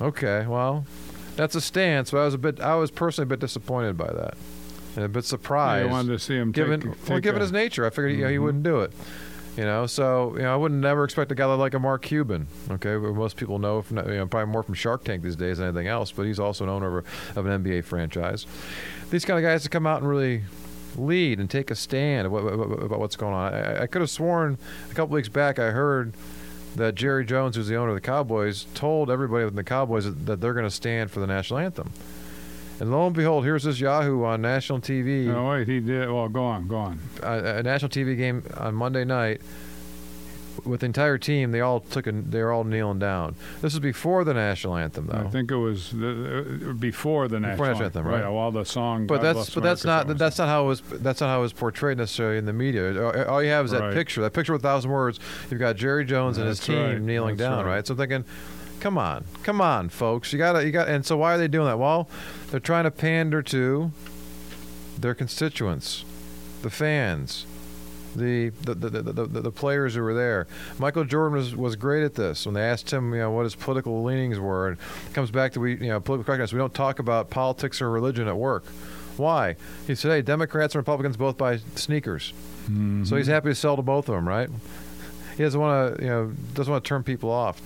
Okay, 0.00 0.44
well, 0.46 0.86
that's 1.36 1.54
a 1.54 1.60
stance, 1.60 2.10
but 2.10 2.18
I 2.18 2.24
was 2.24 2.34
a 2.34 2.38
bit, 2.38 2.60
I 2.60 2.74
was 2.74 2.90
personally 2.90 3.26
a 3.26 3.30
bit 3.30 3.40
disappointed 3.40 3.96
by 3.96 4.06
that, 4.12 4.34
and 4.96 5.04
a 5.04 5.08
bit 5.08 5.24
surprised. 5.24 5.88
I 5.88 5.90
wanted 5.90 6.08
to 6.12 6.18
see 6.18 6.34
him 6.36 6.50
given, 6.52 6.80
take, 6.80 7.08
well, 7.08 7.20
given 7.20 7.40
a- 7.40 7.44
his 7.44 7.52
nature, 7.52 7.86
I 7.86 7.90
figured 7.90 8.12
you 8.12 8.24
know, 8.24 8.28
he 8.30 8.36
Mhm. 8.36 8.42
wouldn't 8.42 8.64
do 8.64 8.80
it. 8.80 8.92
You 9.56 9.64
know, 9.64 9.86
so 9.86 10.32
you 10.34 10.42
know, 10.42 10.52
I 10.52 10.56
wouldn't 10.56 10.80
never 10.80 11.04
expect 11.04 11.30
a 11.30 11.34
guy 11.34 11.44
like 11.44 11.74
a 11.74 11.78
Mark 11.78 12.02
Cuban. 12.02 12.48
Okay, 12.70 12.96
but 12.96 13.14
most 13.14 13.36
people 13.36 13.58
know, 13.60 13.82
from, 13.82 13.98
you 13.98 14.16
know, 14.16 14.26
probably 14.26 14.50
more 14.52 14.64
from 14.64 14.74
Shark 14.74 15.04
Tank 15.04 15.22
these 15.22 15.36
days 15.36 15.58
than 15.58 15.68
anything 15.68 15.86
else. 15.86 16.10
But 16.10 16.24
he's 16.24 16.40
also 16.40 16.64
an 16.64 16.70
owner 16.70 16.98
of, 16.98 17.06
of 17.36 17.46
an 17.46 17.62
NBA 17.62 17.84
franchise. 17.84 18.46
These 19.10 19.24
kind 19.24 19.38
of 19.38 19.48
guys 19.48 19.62
to 19.62 19.68
come 19.68 19.86
out 19.86 20.00
and 20.00 20.08
really 20.08 20.42
lead 20.96 21.38
and 21.38 21.48
take 21.48 21.70
a 21.70 21.74
stand 21.74 22.26
about, 22.26 22.98
what's 22.98 23.16
going 23.16 23.34
on. 23.34 23.54
I, 23.54 23.82
I 23.82 23.86
could 23.86 24.00
have 24.00 24.10
sworn 24.10 24.58
a 24.90 24.94
couple 24.94 25.14
weeks 25.14 25.28
back 25.28 25.58
I 25.58 25.70
heard 25.70 26.14
that 26.76 26.94
Jerry 26.94 27.24
Jones, 27.24 27.56
who's 27.56 27.68
the 27.68 27.76
owner 27.76 27.90
of 27.90 27.94
the 27.94 28.00
Cowboys, 28.00 28.66
told 28.74 29.10
everybody 29.10 29.44
within 29.44 29.56
the 29.56 29.64
Cowboys 29.64 30.12
that 30.12 30.40
they're 30.40 30.54
going 30.54 30.66
to 30.66 30.70
stand 30.70 31.10
for 31.10 31.20
the 31.20 31.26
national 31.26 31.60
anthem. 31.60 31.92
And 32.80 32.90
lo 32.90 33.06
and 33.06 33.14
behold, 33.14 33.44
here's 33.44 33.62
this 33.64 33.78
Yahoo 33.80 34.24
on 34.24 34.42
national 34.42 34.80
TV 34.80 35.26
No, 35.26 35.48
wait, 35.50 35.68
he 35.68 35.80
did. 35.80 36.10
Well, 36.10 36.28
go 36.28 36.44
on, 36.44 36.66
go 36.66 36.76
on. 36.76 36.98
a, 37.22 37.58
a 37.58 37.62
national 37.62 37.88
TV 37.90 38.16
game 38.16 38.42
on 38.56 38.74
Monday 38.74 39.04
night 39.04 39.40
with 40.64 40.80
the 40.80 40.86
entire 40.86 41.18
team. 41.18 41.52
They 41.52 41.60
all 41.60 41.80
took 41.80 42.06
a, 42.06 42.12
they 42.12 42.42
were 42.42 42.50
all 42.52 42.64
kneeling 42.64 42.98
down. 42.98 43.36
This 43.60 43.74
is 43.74 43.80
before 43.80 44.24
the 44.24 44.34
national 44.34 44.76
anthem, 44.76 45.06
though. 45.06 45.18
I 45.18 45.28
think 45.28 45.50
it 45.50 45.56
was 45.56 45.90
the, 45.90 46.70
uh, 46.70 46.72
before 46.72 47.28
the 47.28 47.38
national, 47.38 47.66
national 47.66 47.84
anthem, 47.84 48.06
right. 48.06 48.28
While 48.28 48.50
the 48.50 48.64
song, 48.64 49.06
but 49.06 49.20
God 49.22 49.36
that's 49.36 49.54
but 49.54 49.62
that's 49.62 49.84
not 49.84 50.06
that's 50.18 50.38
not 50.38 50.48
how 50.48 50.64
it 50.64 50.66
was 50.68 50.80
that's 50.80 51.20
not 51.20 51.28
how 51.28 51.38
it 51.38 51.42
was 51.42 51.52
portrayed 51.52 51.98
necessarily 51.98 52.38
in 52.38 52.44
the 52.46 52.52
media. 52.52 53.26
All- 53.28 53.42
you 53.42 53.50
have 53.50 53.66
is 53.66 53.70
that 53.72 53.82
Right. 53.82 53.94
picture, 53.94 54.20
that 54.22 54.32
picture 54.32 54.52
with 54.52 54.62
a 54.62 54.68
thousand 54.68 54.90
words. 54.90 55.20
You've 55.50 55.60
got 55.60 55.76
Jerry 55.76 56.04
Jones 56.04 56.38
and 56.38 56.46
his 56.48 56.58
team 56.60 56.78
right. 56.78 57.00
kneeling 57.00 57.36
That's 57.36 57.50
down, 57.50 57.64
right. 57.66 57.74
right. 57.76 57.86
So 57.86 57.92
I'm 57.94 57.98
thinking, 57.98 58.24
come 58.80 58.98
on, 58.98 59.24
come 59.42 59.60
on, 59.60 59.88
folks, 59.88 60.32
you 60.32 60.38
got 60.38 60.52
to 60.54 60.64
you 60.64 60.70
got. 60.72 60.88
And 60.88 61.04
so 61.04 61.16
why 61.16 61.34
are 61.34 61.38
they 61.38 61.48
doing 61.48 61.66
that? 61.66 61.78
Well, 61.78 62.08
they're 62.50 62.60
trying 62.60 62.84
to 62.84 62.90
pander 62.90 63.42
to 63.42 63.92
their 64.98 65.14
constituents, 65.14 66.04
the 66.62 66.70
fans, 66.70 67.46
the 68.14 68.50
the, 68.62 68.74
the, 68.74 68.90
the, 68.90 69.12
the, 69.26 69.40
the 69.42 69.50
players 69.52 69.94
who 69.94 70.02
were 70.02 70.14
there. 70.14 70.46
Michael 70.78 71.04
Jordan 71.04 71.36
was, 71.36 71.56
was 71.56 71.76
great 71.76 72.04
at 72.04 72.14
this. 72.14 72.46
When 72.46 72.54
they 72.54 72.62
asked 72.62 72.90
him, 72.92 73.12
you 73.12 73.20
know, 73.20 73.30
what 73.30 73.44
his 73.44 73.54
political 73.56 74.02
leanings 74.04 74.38
were, 74.38 74.68
and 74.68 74.78
it 75.08 75.14
comes 75.14 75.30
back 75.30 75.52
to 75.52 75.60
we, 75.60 75.72
you 75.72 75.88
know, 75.88 76.00
political 76.00 76.24
correctness. 76.26 76.52
We 76.52 76.58
don't 76.58 76.74
talk 76.74 76.98
about 76.98 77.30
politics 77.30 77.80
or 77.82 77.90
religion 77.90 78.28
at 78.28 78.36
work. 78.36 78.64
Why? 79.16 79.54
He 79.86 79.94
said, 79.94 80.10
hey, 80.10 80.22
Democrats 80.22 80.74
and 80.74 80.80
Republicans 80.80 81.16
both 81.16 81.38
buy 81.38 81.58
sneakers, 81.76 82.32
Mhm. 82.68 83.06
so 83.06 83.14
he's 83.16 83.26
happy 83.28 83.50
to 83.50 83.54
sell 83.54 83.76
to 83.76 83.82
both 83.82 84.08
of 84.08 84.14
them, 84.16 84.26
right? 84.28 84.48
He 85.36 85.42
doesn't 85.42 85.60
want 85.60 85.96
to, 85.98 86.02
you 86.02 86.08
know, 86.10 86.32
doesn't 86.54 86.70
want 86.72 86.82
to 86.84 86.88
turn 86.88 87.02
people 87.04 87.30
off. 87.30 87.60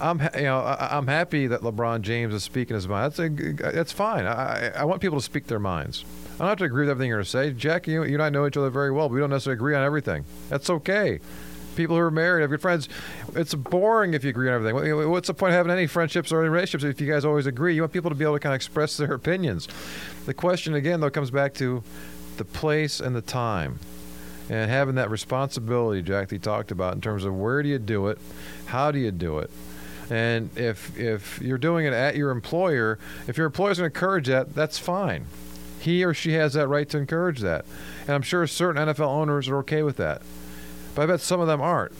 I'm, 0.00 0.20
you 0.36 0.42
know, 0.42 0.58
I, 0.60 0.96
I'm 0.96 1.06
happy 1.06 1.46
that 1.46 1.60
LeBron 1.62 2.02
James 2.02 2.34
is 2.34 2.44
speaking 2.44 2.74
his 2.74 2.86
mind. 2.88 3.12
That's 3.12 3.18
a, 3.18 3.72
that's 3.72 3.92
fine. 3.92 4.26
I, 4.26 4.68
I- 4.68 4.72
I 4.80 4.84
want 4.84 5.00
people 5.00 5.18
to 5.18 5.24
speak 5.24 5.46
their 5.46 5.58
minds. 5.60 6.04
I 6.34 6.38
don't 6.40 6.48
have 6.48 6.58
to 6.58 6.64
agree 6.64 6.82
with 6.82 6.90
everything 6.90 7.08
you're 7.08 7.18
going 7.18 7.24
to 7.24 7.30
say. 7.30 7.52
Jack, 7.52 7.86
you, 7.86 8.04
you 8.04 8.14
and 8.14 8.22
I 8.22 8.28
know 8.28 8.46
each 8.46 8.56
other 8.56 8.68
very 8.70 8.90
well, 8.90 9.08
but 9.08 9.14
we 9.14 9.20
don't 9.20 9.30
necessarily 9.30 9.56
agree 9.56 9.74
on 9.74 9.82
everything. 9.82 10.24
That's 10.50 10.68
okay. 10.68 11.20
People 11.76 11.96
who 11.96 12.02
are 12.02 12.10
married 12.10 12.42
have 12.42 12.50
good 12.50 12.60
friends. 12.60 12.88
It's 13.34 13.54
boring 13.54 14.14
if 14.14 14.22
you 14.24 14.30
agree 14.30 14.48
on 14.50 14.54
everything. 14.66 15.10
What's 15.10 15.28
the 15.28 15.34
point 15.34 15.52
of 15.52 15.56
having 15.58 15.72
any 15.72 15.86
friendships 15.86 16.32
or 16.32 16.40
any 16.40 16.48
relationships 16.48 16.84
if 16.84 17.00
you 17.00 17.10
guys 17.10 17.24
always 17.24 17.46
agree? 17.46 17.74
You 17.74 17.82
want 17.82 17.92
people 17.92 18.10
to 18.10 18.14
be 18.16 18.24
able 18.24 18.34
to 18.34 18.40
kind 18.40 18.52
of 18.52 18.56
express 18.56 18.96
their 18.96 19.12
opinions. 19.14 19.68
The 20.26 20.34
question, 20.34 20.74
again, 20.74 21.00
though, 21.00 21.10
comes 21.10 21.30
back 21.30 21.54
to 21.54 21.82
the 22.36 22.44
place 22.44 23.00
and 23.00 23.14
the 23.16 23.22
time 23.22 23.78
and 24.48 24.70
having 24.70 24.94
that 24.94 25.10
responsibility, 25.10 26.02
Jack, 26.02 26.28
that 26.28 26.34
you 26.34 26.38
talked 26.38 26.70
about 26.70 26.94
in 26.94 27.00
terms 27.00 27.24
of 27.24 27.34
where 27.34 27.62
do 27.62 27.68
you 27.68 27.78
do 27.78 28.08
it, 28.08 28.18
how 28.66 28.90
do 28.90 28.98
you 28.98 29.10
do 29.10 29.38
it, 29.38 29.50
and 30.10 30.56
if 30.56 30.96
if 30.98 31.40
you're 31.40 31.58
doing 31.58 31.86
it 31.86 31.92
at 31.92 32.16
your 32.16 32.30
employer, 32.30 32.98
if 33.26 33.36
your 33.36 33.46
employer's 33.46 33.78
going 33.78 33.90
to 33.90 33.94
encourage 33.94 34.26
that, 34.28 34.54
that's 34.54 34.78
fine. 34.78 35.26
He 35.80 36.04
or 36.04 36.14
she 36.14 36.32
has 36.32 36.54
that 36.54 36.68
right 36.68 36.88
to 36.88 36.98
encourage 36.98 37.40
that, 37.40 37.64
and 38.02 38.10
I'm 38.10 38.22
sure 38.22 38.46
certain 38.46 38.88
NFL 38.88 39.08
owners 39.08 39.48
are 39.48 39.58
okay 39.58 39.82
with 39.82 39.96
that, 39.96 40.22
but 40.94 41.02
I 41.02 41.06
bet 41.06 41.20
some 41.20 41.40
of 41.40 41.46
them 41.46 41.60
aren't. 41.60 41.92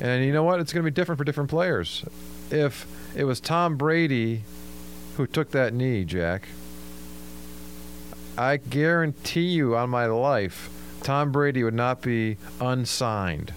And 0.00 0.24
you 0.24 0.32
know 0.32 0.42
what? 0.42 0.60
It's 0.60 0.72
going 0.72 0.84
to 0.84 0.90
be 0.90 0.94
different 0.94 1.18
for 1.18 1.24
different 1.24 1.50
players. 1.50 2.04
If 2.50 2.86
it 3.16 3.24
was 3.24 3.40
Tom 3.40 3.76
Brady 3.76 4.42
who 5.16 5.26
took 5.26 5.50
that 5.52 5.72
knee, 5.72 6.04
Jack, 6.04 6.48
I 8.36 8.58
guarantee 8.58 9.48
you 9.48 9.74
on 9.74 9.88
my 9.88 10.06
life, 10.06 10.68
Tom 11.02 11.32
Brady 11.32 11.64
would 11.64 11.74
not 11.74 12.02
be 12.02 12.36
unsigned. 12.60 13.54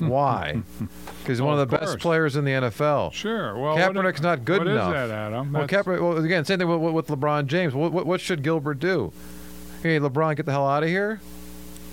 Why? 0.00 0.62
Because 0.78 0.88
he's 1.26 1.40
Well, 1.40 1.48
one 1.50 1.58
of 1.58 1.62
of 1.62 1.70
the 1.70 1.78
best 1.78 1.98
players 1.98 2.36
in 2.36 2.44
the 2.44 2.52
NFL. 2.52 3.12
Sure. 3.12 3.56
Well, 3.58 3.76
Kaepernick's 3.76 4.20
what, 4.20 4.22
not 4.22 4.44
good 4.44 4.58
what 4.58 4.68
enough. 4.68 4.88
is 4.88 5.08
that, 5.08 5.10
Adam? 5.10 5.52
Well, 5.52 5.66
That's- 5.66 5.84
Kaepernick, 5.86 6.00
well, 6.00 6.24
again, 6.24 6.44
same 6.44 6.58
thing 6.58 6.68
with, 6.68 6.92
with 6.92 7.06
LeBron 7.08 7.46
James. 7.46 7.74
What, 7.74 7.92
what, 7.92 8.06
what 8.06 8.20
should 8.20 8.42
Gilbert 8.42 8.78
do? 8.78 9.12
Hey, 9.82 9.98
LeBron, 9.98 10.36
get 10.36 10.46
the 10.46 10.52
hell 10.52 10.66
out 10.66 10.82
of 10.82 10.88
here. 10.88 11.20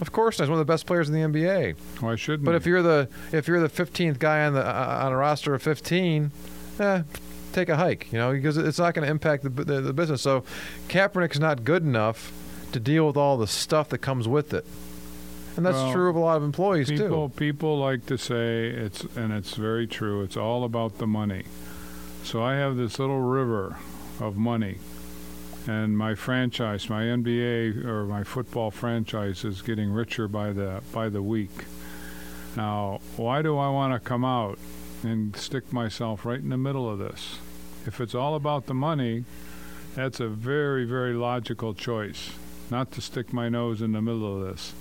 Of 0.01 0.11
course, 0.11 0.39
he's 0.39 0.49
one 0.49 0.59
of 0.59 0.65
the 0.67 0.71
best 0.71 0.85
players 0.85 1.09
in 1.09 1.13
the 1.15 1.21
NBA. 1.21 1.75
Why 2.01 2.15
shouldn't? 2.15 2.43
But 2.43 2.51
he? 2.51 2.57
if 2.57 2.65
you're 2.65 2.81
the 2.81 3.07
if 3.31 3.47
you're 3.47 3.61
the 3.65 3.69
15th 3.69 4.19
guy 4.19 4.45
on 4.45 4.53
the 4.53 4.65
uh, 4.65 5.03
on 5.05 5.13
a 5.13 5.15
roster 5.17 5.53
of 5.53 5.61
15, 5.63 6.31
eh, 6.79 7.03
take 7.53 7.69
a 7.69 7.77
hike. 7.77 8.11
You 8.11 8.17
know, 8.19 8.33
because 8.33 8.57
it's 8.57 8.77
not 8.77 8.93
going 8.93 9.05
to 9.05 9.11
impact 9.11 9.43
the, 9.43 9.49
the 9.49 9.79
the 9.79 9.93
business. 9.93 10.21
So, 10.21 10.43
Kaepernick's 10.89 11.39
not 11.39 11.63
good 11.63 11.83
enough 11.83 12.33
to 12.73 12.79
deal 12.81 13.07
with 13.07 13.15
all 13.15 13.37
the 13.37 13.47
stuff 13.47 13.87
that 13.89 13.99
comes 13.99 14.27
with 14.27 14.53
it, 14.53 14.65
and 15.57 15.65
that's 15.65 15.75
Well, 15.75 15.93
true 15.93 16.09
of 16.09 16.15
a 16.15 16.19
lot 16.19 16.37
of 16.37 16.43
employees 16.43 16.89
people 16.89 17.29
too. 17.29 17.35
people 17.35 17.77
like 17.79 18.05
to 18.07 18.17
say 18.17 18.67
it's 18.67 19.03
and 19.15 19.31
it's 19.31 19.55
very 19.55 19.87
true. 19.87 20.21
It's 20.21 20.37
all 20.37 20.63
about 20.63 20.97
the 20.97 21.07
money. 21.07 21.43
So 22.23 22.41
I 22.43 22.55
have 22.55 22.75
this 22.75 22.99
little 22.99 23.21
river 23.21 23.77
of 24.19 24.35
money, 24.35 24.79
and 25.67 25.97
my 25.97 26.15
franchise, 26.15 26.89
my 26.89 27.03
NBA 27.03 27.85
or 27.85 28.05
my 28.05 28.23
football 28.23 28.71
franchise, 28.71 29.43
is 29.45 29.61
getting 29.61 29.91
richer 29.91 30.27
by 30.27 30.51
the 30.51 30.81
by 30.91 31.09
the 31.09 31.21
week. 31.21 31.65
Now, 32.57 32.99
why 33.15 33.41
do 33.41 33.57
I 33.57 33.69
want 33.69 33.93
to 33.93 33.99
come 33.99 34.25
out 34.25 34.57
and 35.03 35.35
stick 35.35 35.71
myself 35.71 36.25
right 36.25 36.39
in 36.39 36.49
the 36.49 36.57
middle 36.57 36.89
of 36.89 36.99
this? 36.99 37.39
If 37.85 38.01
it's 38.01 38.15
all 38.15 38.35
about 38.35 38.65
the 38.65 38.73
money, 38.73 39.25
that's 39.93 40.19
a 40.19 40.27
very 40.27 40.85
very 40.85 41.13
logical 41.13 41.73
choice. 41.73 42.31
Not 42.71 42.91
to 42.93 43.01
stick 43.01 43.31
my 43.31 43.47
nose 43.47 43.81
in 43.81 43.91
the 43.91 44.01
middle 44.01 44.41
of 44.41 44.47
this 44.47 44.73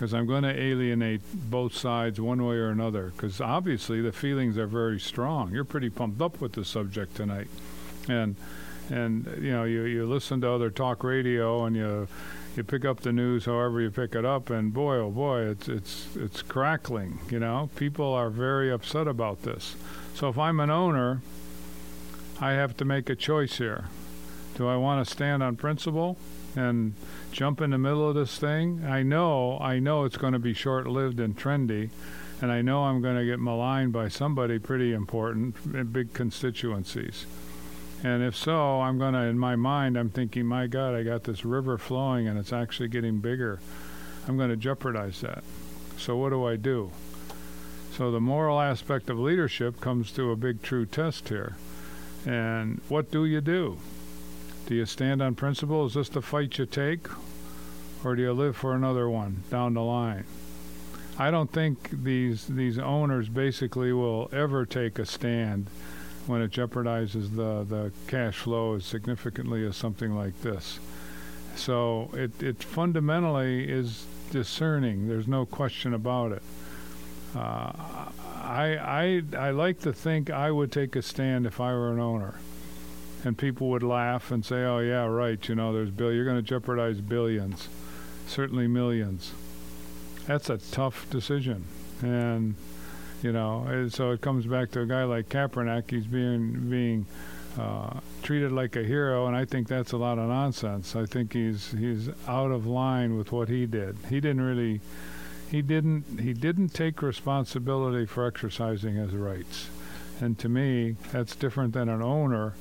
because 0.00 0.14
I'm 0.14 0.24
going 0.24 0.44
to 0.44 0.58
alienate 0.58 1.20
both 1.50 1.76
sides 1.76 2.18
one 2.18 2.42
way 2.42 2.54
or 2.54 2.70
another. 2.70 3.12
Because 3.14 3.38
obviously 3.38 4.00
the 4.00 4.12
feelings 4.12 4.56
are 4.56 4.66
very 4.66 4.98
strong. 4.98 5.52
You're 5.52 5.62
pretty 5.62 5.90
pumped 5.90 6.22
up 6.22 6.40
with 6.40 6.54
the 6.54 6.64
subject 6.64 7.16
tonight, 7.16 7.48
and 8.08 8.34
and 8.88 9.26
you 9.42 9.52
know 9.52 9.64
you 9.64 9.82
you 9.82 10.06
listen 10.06 10.40
to 10.40 10.50
other 10.50 10.70
talk 10.70 11.04
radio 11.04 11.66
and 11.66 11.76
you 11.76 12.08
you 12.56 12.64
pick 12.64 12.86
up 12.86 13.00
the 13.00 13.12
news 13.12 13.44
however 13.44 13.78
you 13.82 13.90
pick 13.90 14.14
it 14.14 14.24
up, 14.24 14.48
and 14.48 14.72
boy 14.72 14.96
oh 14.96 15.10
boy 15.10 15.40
it's 15.40 15.68
it's 15.68 16.16
it's 16.16 16.40
crackling. 16.40 17.18
You 17.28 17.38
know 17.38 17.68
people 17.76 18.14
are 18.14 18.30
very 18.30 18.72
upset 18.72 19.06
about 19.06 19.42
this. 19.42 19.76
So 20.14 20.30
if 20.30 20.38
I'm 20.38 20.60
an 20.60 20.70
owner, 20.70 21.20
I 22.40 22.52
have 22.52 22.74
to 22.78 22.86
make 22.86 23.10
a 23.10 23.14
choice 23.14 23.58
here. 23.58 23.84
Do 24.54 24.66
I 24.66 24.78
want 24.78 25.06
to 25.06 25.12
stand 25.12 25.42
on 25.42 25.56
principle 25.56 26.16
and 26.56 26.94
jump 27.32 27.60
in 27.60 27.70
the 27.70 27.78
middle 27.78 28.08
of 28.08 28.14
this 28.14 28.38
thing. 28.38 28.84
I 28.84 29.02
know, 29.02 29.58
I 29.58 29.78
know 29.78 30.04
it's 30.04 30.16
going 30.16 30.32
to 30.32 30.38
be 30.38 30.54
short-lived 30.54 31.20
and 31.20 31.36
trendy, 31.36 31.90
and 32.40 32.50
I 32.50 32.62
know 32.62 32.84
I'm 32.84 33.00
going 33.00 33.16
to 33.16 33.24
get 33.24 33.40
maligned 33.40 33.92
by 33.92 34.08
somebody 34.08 34.58
pretty 34.58 34.92
important 34.92 35.56
in 35.66 35.86
big 35.88 36.12
constituencies. 36.12 37.26
And 38.02 38.22
if 38.22 38.34
so, 38.34 38.80
I'm 38.80 38.98
going 38.98 39.12
to, 39.12 39.20
in 39.20 39.38
my 39.38 39.56
mind, 39.56 39.96
I'm 39.98 40.08
thinking, 40.08 40.46
my 40.46 40.66
God, 40.66 40.94
I 40.94 41.02
got 41.02 41.24
this 41.24 41.44
river 41.44 41.76
flowing 41.76 42.26
and 42.26 42.38
it's 42.38 42.52
actually 42.52 42.88
getting 42.88 43.18
bigger. 43.18 43.60
I'm 44.26 44.38
going 44.38 44.48
to 44.48 44.56
jeopardize 44.56 45.20
that. 45.20 45.44
So 45.98 46.16
what 46.16 46.30
do 46.30 46.46
I 46.46 46.56
do? 46.56 46.92
So 47.92 48.10
the 48.10 48.20
moral 48.20 48.58
aspect 48.58 49.10
of 49.10 49.18
leadership 49.18 49.80
comes 49.80 50.12
to 50.12 50.30
a 50.30 50.36
big 50.36 50.62
true 50.62 50.86
test 50.86 51.28
here. 51.28 51.56
And 52.24 52.80
what 52.88 53.10
do 53.10 53.26
you 53.26 53.42
do? 53.42 53.78
Do 54.70 54.76
you 54.76 54.86
stand 54.86 55.20
on 55.20 55.34
principle? 55.34 55.84
Is 55.86 55.94
this 55.94 56.08
the 56.08 56.22
fight 56.22 56.56
you 56.56 56.64
take? 56.64 57.08
Or 58.04 58.14
do 58.14 58.22
you 58.22 58.32
live 58.32 58.56
for 58.56 58.72
another 58.72 59.10
one 59.10 59.42
down 59.50 59.74
the 59.74 59.82
line? 59.82 60.22
I 61.18 61.32
don't 61.32 61.50
think 61.52 61.90
these 62.04 62.46
these 62.46 62.78
owners 62.78 63.28
basically 63.28 63.92
will 63.92 64.30
ever 64.32 64.64
take 64.64 65.00
a 65.00 65.04
stand 65.04 65.66
when 66.28 66.40
it 66.40 66.52
jeopardizes 66.52 67.34
the, 67.34 67.64
the 67.68 67.90
cash 68.06 68.36
flow 68.36 68.76
as 68.76 68.84
significantly 68.84 69.66
as 69.66 69.76
something 69.76 70.14
like 70.14 70.40
this. 70.42 70.78
So 71.56 72.08
it, 72.12 72.40
it 72.40 72.62
fundamentally 72.62 73.68
is 73.68 74.06
discerning. 74.30 75.08
There's 75.08 75.26
no 75.26 75.46
question 75.46 75.94
about 75.94 76.30
it. 76.30 76.42
Uh, 77.34 77.72
I, 78.36 78.78
I, 78.80 79.22
I 79.36 79.50
like 79.50 79.80
to 79.80 79.92
think 79.92 80.30
I 80.30 80.52
would 80.52 80.70
take 80.70 80.94
a 80.94 81.02
stand 81.02 81.44
if 81.44 81.60
I 81.60 81.72
were 81.72 81.92
an 81.92 81.98
owner 81.98 82.36
and 83.24 83.36
people 83.36 83.68
would 83.70 83.82
laugh 83.82 84.30
and 84.30 84.44
say, 84.44 84.64
"Oh 84.64 84.78
yeah, 84.80 85.04
right. 85.06 85.46
You 85.48 85.54
know, 85.54 85.72
there's 85.72 85.90
bill. 85.90 86.12
You're 86.12 86.24
going 86.24 86.36
to 86.36 86.42
jeopardize 86.42 87.00
billions, 87.00 87.68
certainly 88.26 88.66
millions. 88.66 89.32
That's 90.26 90.48
a 90.50 90.58
tough 90.58 91.08
decision, 91.10 91.64
and 92.02 92.54
You 93.22 93.32
know, 93.32 93.64
and 93.68 93.92
so 93.92 94.12
it 94.12 94.22
comes 94.22 94.46
back 94.46 94.70
to 94.72 94.80
a 94.80 94.86
guy 94.86 95.04
like 95.04 95.28
Kaepernick. 95.28 95.90
He's 95.90 96.06
being 96.06 96.70
being 96.70 97.06
uh, 97.58 98.00
treated 98.22 98.50
like 98.52 98.76
a 98.76 98.82
hero, 98.84 99.26
and 99.26 99.36
I 99.36 99.44
think 99.44 99.68
that's 99.68 99.92
a 99.92 99.98
lot 99.98 100.18
of 100.18 100.28
nonsense. 100.28 100.96
I 100.96 101.04
think 101.06 101.32
he's 101.34 101.72
he's 101.72 102.08
out 102.26 102.50
of 102.50 102.66
line 102.66 103.16
with 103.18 103.32
what 103.32 103.48
he 103.48 103.66
did. 103.66 103.96
He 104.08 104.20
didn't 104.20 104.40
really, 104.42 104.80
he 105.50 105.60
didn't 105.62 106.20
he 106.20 106.32
didn't 106.32 106.70
take 106.70 107.02
responsibility 107.02 108.06
for 108.06 108.26
exercising 108.26 108.94
his 108.94 109.12
rights, 109.12 109.68
and 110.20 110.38
to 110.38 110.48
me, 110.48 110.96
that's 111.12 111.36
different 111.36 111.74
than 111.74 111.88
an 111.90 112.02
owner 112.02 112.54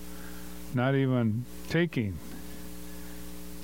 not 0.75 0.95
even 0.95 1.45
taking 1.69 2.17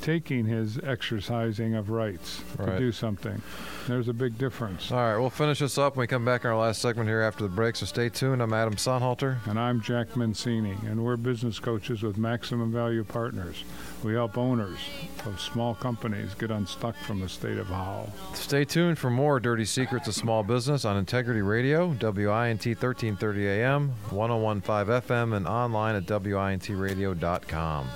taking 0.01 0.45
his 0.45 0.77
exercising 0.83 1.75
of 1.75 1.89
rights 1.89 2.41
Right. 2.57 2.71
to 2.73 2.79
do 2.79 2.91
something. 2.91 3.41
There's 3.87 4.07
a 4.07 4.13
big 4.13 4.37
difference. 4.37 4.91
All 4.91 4.97
right, 4.97 5.17
we'll 5.17 5.29
finish 5.29 5.59
this 5.59 5.77
up 5.77 5.95
when 5.95 6.03
we 6.03 6.07
come 6.07 6.25
back 6.25 6.43
in 6.43 6.49
our 6.49 6.57
last 6.57 6.81
segment 6.81 7.07
here 7.07 7.21
after 7.21 7.43
the 7.43 7.49
break. 7.49 7.75
So 7.75 7.85
stay 7.85 8.09
tuned. 8.09 8.41
I'm 8.41 8.53
Adam 8.53 8.75
Sonnhalter. 8.75 9.37
And 9.47 9.59
I'm 9.59 9.81
Jack 9.81 10.15
Mancini, 10.15 10.75
and 10.87 11.03
we're 11.03 11.17
business 11.17 11.59
coaches 11.59 12.01
with 12.03 12.17
Maximum 12.17 12.71
Value 12.71 13.03
Partners. 13.03 13.63
We 14.03 14.13
help 14.13 14.37
owners 14.37 14.77
of 15.25 15.39
small 15.39 15.75
companies 15.75 16.33
get 16.35 16.51
unstuck 16.51 16.95
from 16.97 17.19
the 17.19 17.29
state 17.29 17.57
of 17.57 17.67
Howell. 17.67 18.11
Stay 18.33 18.65
tuned 18.65 18.97
for 18.99 19.09
more 19.09 19.39
Dirty 19.39 19.65
Secrets 19.65 20.07
of 20.07 20.13
Small 20.15 20.43
Business 20.43 20.85
on 20.85 20.97
Integrity 20.97 21.41
Radio, 21.41 21.87
WINT 21.87 22.65
1330 22.65 23.47
AM, 23.47 23.93
1015 24.09 24.87
FM, 25.01 25.35
and 25.35 25.47
online 25.47 25.95
at 25.95 26.05
WINTradio.com. 26.05 27.87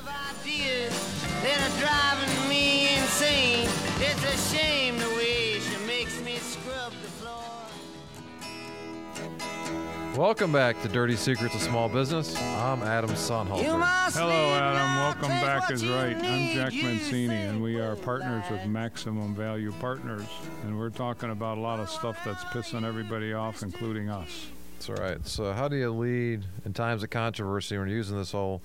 Welcome 10.20 10.51
back 10.51 10.82
to 10.82 10.89
Dirty 10.89 11.15
Secrets 11.15 11.55
of 11.55 11.61
Small 11.61 11.88
Business. 11.88 12.36
I'm 12.36 12.84
Adam 12.84 13.09
You 13.09 13.15
Sonnhalter. 13.15 13.63
Hello, 14.11 14.53
Adam. 14.53 14.95
Welcome 14.97 15.30
back 15.30 15.61
what 15.61 15.72
is 15.72 15.82
you 15.82 15.95
right. 15.95 16.13
I'm 16.13 16.53
Jack 16.53 16.74
you 16.74 16.84
Mancini, 16.84 17.34
and 17.34 17.63
we 17.63 17.80
are 17.80 17.95
partners 17.95 18.43
with. 18.51 18.65
Maximum 18.65 19.34
Value 19.34 19.72
Partners. 19.80 20.28
And 20.63 20.78
we're 20.78 20.89
talking 20.89 21.30
about 21.30 21.57
a 21.57 21.61
lot 21.61 21.80
of 21.80 21.89
stuff 21.89 22.20
that's 22.26 22.43
pissing 22.43 22.84
everybody 22.84 23.32
off, 23.32 23.63
including 23.63 24.09
us. 24.09 24.47
That's 24.74 24.89
all 24.89 24.95
right. 24.97 25.26
So, 25.26 25.53
how 25.53 25.70
do 25.70 25.78
you 25.78 25.89
lead 25.89 26.43
in 26.65 26.74
times 26.74 27.01
of 27.01 27.11
controversy 27.11 27.78
when 27.78 27.88
you're 27.88 27.95
using 27.95 28.17
this 28.17 28.34
whole 28.34 28.61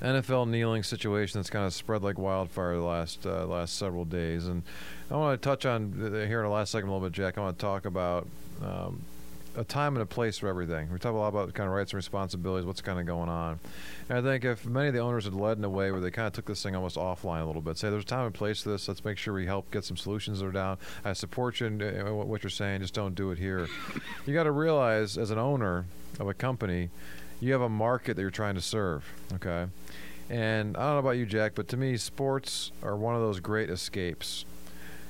NFL 0.00 0.48
kneeling 0.48 0.84
situation 0.84 1.40
that's 1.40 1.50
kind 1.50 1.66
of 1.66 1.74
spread 1.74 2.04
like 2.04 2.18
wildfire 2.18 2.76
the 2.76 2.84
last 2.84 3.26
uh, 3.26 3.46
last 3.46 3.76
several 3.76 4.04
days? 4.04 4.46
And 4.46 4.62
I 5.10 5.16
want 5.16 5.42
to 5.42 5.44
touch 5.44 5.66
on 5.66 5.92
uh, 6.00 6.24
here 6.24 6.38
in 6.38 6.46
the 6.46 6.54
last 6.54 6.70
segment 6.70 6.90
a 6.90 6.94
little 6.94 7.08
bit, 7.08 7.16
Jack. 7.16 7.36
I 7.36 7.40
want 7.40 7.58
to 7.58 7.60
talk 7.60 7.84
about 7.84 8.28
um, 8.62 9.02
a 9.56 9.64
time 9.64 9.94
and 9.94 10.02
a 10.02 10.06
place 10.06 10.38
for 10.38 10.48
everything. 10.48 10.90
We 10.90 10.98
talk 10.98 11.14
a 11.14 11.16
lot 11.16 11.28
about 11.28 11.52
kind 11.54 11.68
of 11.68 11.74
rights 11.74 11.92
and 11.92 11.96
responsibilities, 11.96 12.66
what's 12.66 12.80
kind 12.80 12.98
of 12.98 13.06
going 13.06 13.28
on. 13.28 13.60
And 14.08 14.18
I 14.18 14.22
think 14.22 14.44
if 14.44 14.66
many 14.66 14.88
of 14.88 14.94
the 14.94 15.00
owners 15.00 15.24
had 15.24 15.34
led 15.34 15.58
in 15.58 15.64
a 15.64 15.70
way 15.70 15.90
where 15.90 16.00
they 16.00 16.10
kind 16.10 16.26
of 16.26 16.32
took 16.32 16.46
this 16.46 16.62
thing 16.62 16.74
almost 16.74 16.96
offline 16.96 17.42
a 17.42 17.44
little 17.44 17.62
bit, 17.62 17.78
say 17.78 17.90
there's 17.90 18.04
a 18.04 18.06
time 18.06 18.26
and 18.26 18.34
place 18.34 18.62
for 18.62 18.70
this. 18.70 18.88
Let's 18.88 19.04
make 19.04 19.18
sure 19.18 19.32
we 19.34 19.46
help 19.46 19.70
get 19.70 19.84
some 19.84 19.96
solutions 19.96 20.40
that 20.40 20.46
are 20.46 20.52
down. 20.52 20.78
I 21.04 21.12
support 21.12 21.60
you 21.60 21.66
in 21.66 22.16
what 22.16 22.42
you're 22.42 22.50
saying. 22.50 22.80
Just 22.80 22.94
don't 22.94 23.14
do 23.14 23.30
it 23.30 23.38
here. 23.38 23.68
You 24.26 24.34
got 24.34 24.44
to 24.44 24.52
realize 24.52 25.16
as 25.16 25.30
an 25.30 25.38
owner 25.38 25.84
of 26.18 26.28
a 26.28 26.34
company, 26.34 26.90
you 27.40 27.52
have 27.52 27.62
a 27.62 27.68
market 27.68 28.16
that 28.16 28.22
you're 28.22 28.30
trying 28.30 28.54
to 28.54 28.60
serve. 28.60 29.04
Okay. 29.34 29.66
And 30.30 30.76
I 30.76 30.80
don't 30.80 30.92
know 30.92 30.98
about 30.98 31.18
you, 31.18 31.26
Jack, 31.26 31.52
but 31.54 31.68
to 31.68 31.76
me, 31.76 31.96
sports 31.96 32.72
are 32.82 32.96
one 32.96 33.14
of 33.14 33.20
those 33.20 33.40
great 33.40 33.68
escapes. 33.68 34.46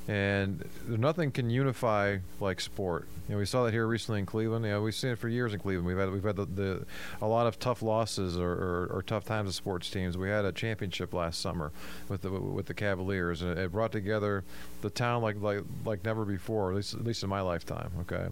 And 0.06 0.68
nothing 0.86 1.30
can 1.30 1.48
unify 1.48 2.18
like 2.38 2.60
sport. 2.60 3.08
You 3.26 3.34
know, 3.34 3.38
we 3.38 3.46
saw 3.46 3.64
that 3.64 3.72
here 3.72 3.86
recently 3.86 4.20
in 4.20 4.26
Cleveland. 4.26 4.66
You 4.66 4.72
know, 4.72 4.82
we've 4.82 4.94
seen 4.94 5.10
it 5.10 5.18
for 5.18 5.30
years 5.30 5.54
in 5.54 5.60
Cleveland. 5.60 5.86
We've 5.86 5.96
had 5.96 6.12
we've 6.12 6.22
had 6.22 6.36
the, 6.36 6.44
the 6.44 6.86
a 7.22 7.26
lot 7.26 7.46
of 7.46 7.58
tough 7.58 7.80
losses 7.80 8.38
or, 8.38 8.52
or, 8.52 8.86
or 8.92 9.02
tough 9.02 9.24
times 9.24 9.48
of 9.48 9.54
sports 9.54 9.88
teams. 9.88 10.18
We 10.18 10.28
had 10.28 10.44
a 10.44 10.52
championship 10.52 11.14
last 11.14 11.40
summer 11.40 11.72
with 12.10 12.20
the 12.20 12.30
with 12.30 12.66
the 12.66 12.74
Cavaliers, 12.74 13.40
and 13.40 13.58
it 13.58 13.72
brought 13.72 13.92
together 13.92 14.44
the 14.82 14.90
town 14.90 15.22
like 15.22 15.40
like 15.40 15.62
like 15.86 16.04
never 16.04 16.26
before. 16.26 16.68
At 16.70 16.76
least 16.76 16.92
at 16.92 17.04
least 17.04 17.22
in 17.22 17.30
my 17.30 17.40
lifetime. 17.40 17.90
Okay. 18.02 18.26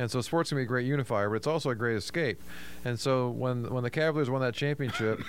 And 0.00 0.10
so 0.10 0.20
sports 0.20 0.48
can 0.48 0.56
be 0.56 0.62
a 0.62 0.66
great 0.66 0.86
unifier, 0.86 1.30
but 1.30 1.36
it's 1.36 1.46
also 1.46 1.70
a 1.70 1.76
great 1.76 1.96
escape. 1.96 2.42
And 2.84 2.98
so 2.98 3.28
when 3.28 3.72
when 3.72 3.84
the 3.84 3.90
Cavaliers 3.90 4.28
won 4.28 4.40
that 4.40 4.54
championship, 4.54 5.20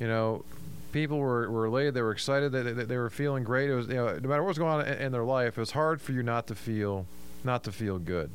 you 0.00 0.08
know, 0.08 0.44
people 0.92 1.18
were, 1.18 1.50
were 1.50 1.66
elated. 1.66 1.94
They 1.94 2.02
were 2.02 2.12
excited. 2.12 2.52
They, 2.52 2.62
they, 2.62 2.84
they 2.84 2.96
were 2.96 3.10
feeling 3.10 3.44
great. 3.44 3.70
It 3.70 3.74
was 3.74 3.88
you 3.88 3.94
know, 3.94 4.18
no 4.18 4.28
matter 4.28 4.42
what 4.42 4.48
was 4.48 4.58
going 4.58 4.80
on 4.80 4.86
in, 4.86 4.98
in 4.98 5.12
their 5.12 5.24
life, 5.24 5.56
it 5.58 5.60
was 5.60 5.72
hard 5.72 6.00
for 6.00 6.12
you 6.12 6.22
not 6.22 6.46
to 6.48 6.54
feel 6.54 7.06
not 7.44 7.64
to 7.64 7.72
feel 7.72 7.98
good. 7.98 8.30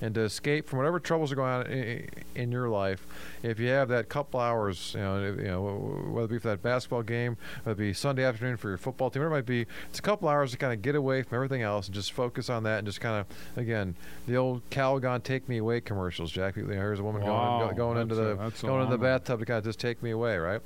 And 0.00 0.14
to 0.14 0.20
escape 0.20 0.68
from 0.68 0.78
whatever 0.78 1.00
troubles 1.00 1.32
are 1.32 1.34
going 1.34 1.50
on 1.52 1.66
in, 1.66 2.08
in 2.36 2.52
your 2.52 2.68
life, 2.68 3.04
if 3.42 3.58
you 3.58 3.66
have 3.70 3.88
that 3.88 4.08
couple 4.08 4.38
hours, 4.38 4.92
you 4.94 5.00
know, 5.00 5.20
you 5.24 5.42
know, 5.42 6.04
whether 6.08 6.26
it 6.26 6.28
be 6.28 6.38
for 6.38 6.48
that 6.48 6.62
basketball 6.62 7.02
game, 7.02 7.36
whether 7.64 7.82
it 7.82 7.84
be 7.84 7.92
Sunday 7.92 8.22
afternoon 8.22 8.56
for 8.58 8.68
your 8.68 8.78
football 8.78 9.10
team, 9.10 9.22
whatever 9.22 9.34
it 9.34 9.38
might 9.38 9.46
be, 9.46 9.66
it's 9.90 9.98
a 9.98 10.02
couple 10.02 10.28
hours 10.28 10.52
to 10.52 10.56
kind 10.56 10.72
of 10.72 10.82
get 10.82 10.94
away 10.94 11.22
from 11.22 11.34
everything 11.34 11.62
else 11.62 11.86
and 11.86 11.96
just 11.96 12.12
focus 12.12 12.48
on 12.48 12.62
that 12.62 12.78
and 12.78 12.86
just 12.86 13.00
kind 13.00 13.16
of, 13.20 13.26
again, 13.56 13.96
the 14.28 14.36
old 14.36 14.62
Calgon 14.70 15.20
"Take 15.20 15.48
Me 15.48 15.58
Away" 15.58 15.80
commercials. 15.80 16.30
Jack, 16.30 16.54
you 16.54 16.62
know, 16.62 16.74
here's 16.74 17.00
a 17.00 17.02
woman 17.02 17.22
Wow, 17.22 17.58
going 17.64 17.76
going 17.76 17.98
into 17.98 18.14
the 18.14 18.30
a- 18.30 18.36
that's 18.36 18.62
a 18.62 18.66
going 18.66 18.82
into 18.82 18.96
the 18.96 19.02
bathtub 19.02 19.40
to 19.40 19.46
kind 19.46 19.58
of 19.58 19.64
just 19.64 19.80
take 19.80 20.00
me 20.00 20.10
away, 20.12 20.36
right? 20.38 20.60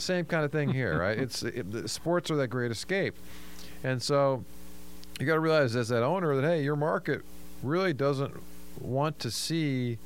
Same 0.00 0.24
kind 0.24 0.44
of 0.44 0.52
thing 0.52 0.70
here, 0.70 0.98
right? 0.98 1.18
It's 1.20 1.42
it, 1.42 1.70
the 1.70 1.88
sports 1.88 2.30
are 2.30 2.36
that 2.36 2.48
great 2.48 2.70
escape, 2.70 3.14
and 3.84 4.02
so 4.02 4.44
you 5.18 5.26
got 5.26 5.34
to 5.34 5.40
realize 5.40 5.76
as 5.76 5.88
that 5.88 6.02
owner 6.02 6.34
that 6.36 6.46
hey, 6.46 6.62
your 6.62 6.76
market 6.76 7.22
really 7.62 7.92
doesn't 7.92 8.34
want 8.80 9.18
to 9.20 9.30
see 9.30 9.98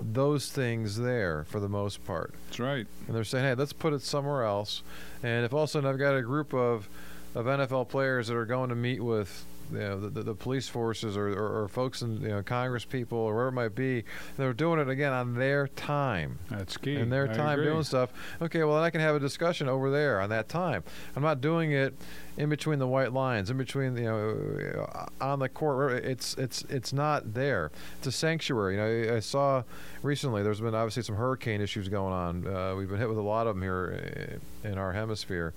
those 0.00 0.50
things 0.50 0.98
there 0.98 1.44
for 1.48 1.60
the 1.60 1.68
most 1.68 2.04
part. 2.04 2.34
That's 2.46 2.60
right. 2.60 2.86
And 3.06 3.16
they're 3.16 3.24
saying, 3.24 3.44
hey, 3.44 3.54
let's 3.54 3.72
put 3.72 3.92
it 3.92 4.02
somewhere 4.02 4.44
else. 4.44 4.82
And 5.22 5.44
if 5.44 5.52
all 5.52 5.62
of 5.62 5.68
a 5.68 5.72
sudden 5.72 5.88
I've 5.88 5.98
got 5.98 6.14
a 6.14 6.22
group 6.22 6.52
of, 6.52 6.88
of 7.34 7.46
NFL 7.46 7.88
players 7.88 8.28
that 8.28 8.36
are 8.36 8.44
going 8.44 8.70
to 8.70 8.74
meet 8.74 9.02
with 9.02 9.46
you 9.72 9.78
know, 9.78 10.00
the, 10.00 10.08
the, 10.10 10.22
the 10.22 10.34
police 10.34 10.68
forces 10.68 11.16
or, 11.16 11.28
or, 11.28 11.62
or 11.62 11.68
folks 11.68 12.02
in 12.02 12.20
you 12.20 12.28
know, 12.28 12.42
Congress 12.42 12.84
people 12.84 13.18
or 13.18 13.34
wherever 13.34 13.48
it 13.48 13.52
might 13.52 13.74
be, 13.74 14.04
they're 14.36 14.52
doing 14.52 14.80
it 14.80 14.88
again 14.88 15.12
on 15.12 15.34
their 15.34 15.68
time 15.68 16.38
That's 16.50 16.76
key. 16.76 16.96
in 16.96 17.10
their 17.10 17.30
I 17.30 17.34
time 17.34 17.58
agree. 17.60 17.72
doing 17.72 17.82
stuff. 17.84 18.10
Okay, 18.40 18.62
well, 18.64 18.76
then 18.76 18.84
I 18.84 18.90
can 18.90 19.00
have 19.00 19.14
a 19.14 19.20
discussion 19.20 19.68
over 19.68 19.90
there 19.90 20.20
on 20.20 20.30
that 20.30 20.48
time. 20.48 20.84
I'm 21.16 21.22
not 21.22 21.40
doing 21.40 21.72
it 21.72 21.94
in 22.36 22.48
between 22.48 22.78
the 22.78 22.86
white 22.86 23.12
lines, 23.12 23.50
in 23.50 23.56
between 23.56 23.96
you 23.96 24.04
know, 24.04 25.06
on 25.20 25.38
the 25.38 25.48
court. 25.48 26.04
It's 26.04 26.34
it's 26.34 26.62
it's 26.68 26.92
not 26.92 27.34
there. 27.34 27.70
It's 27.98 28.08
a 28.08 28.12
sanctuary. 28.12 28.74
You 28.74 28.80
know, 29.10 29.16
I 29.16 29.20
saw 29.20 29.62
recently 30.02 30.42
there's 30.42 30.60
been 30.60 30.74
obviously 30.74 31.04
some 31.04 31.16
hurricane 31.16 31.60
issues 31.60 31.88
going 31.88 32.12
on. 32.12 32.46
Uh, 32.46 32.74
we've 32.76 32.88
been 32.88 32.98
hit 32.98 33.08
with 33.08 33.18
a 33.18 33.22
lot 33.22 33.46
of 33.46 33.54
them 33.54 33.62
here 33.62 34.38
uh, 34.64 34.68
in 34.68 34.78
our 34.78 34.92
hemisphere. 34.92 35.54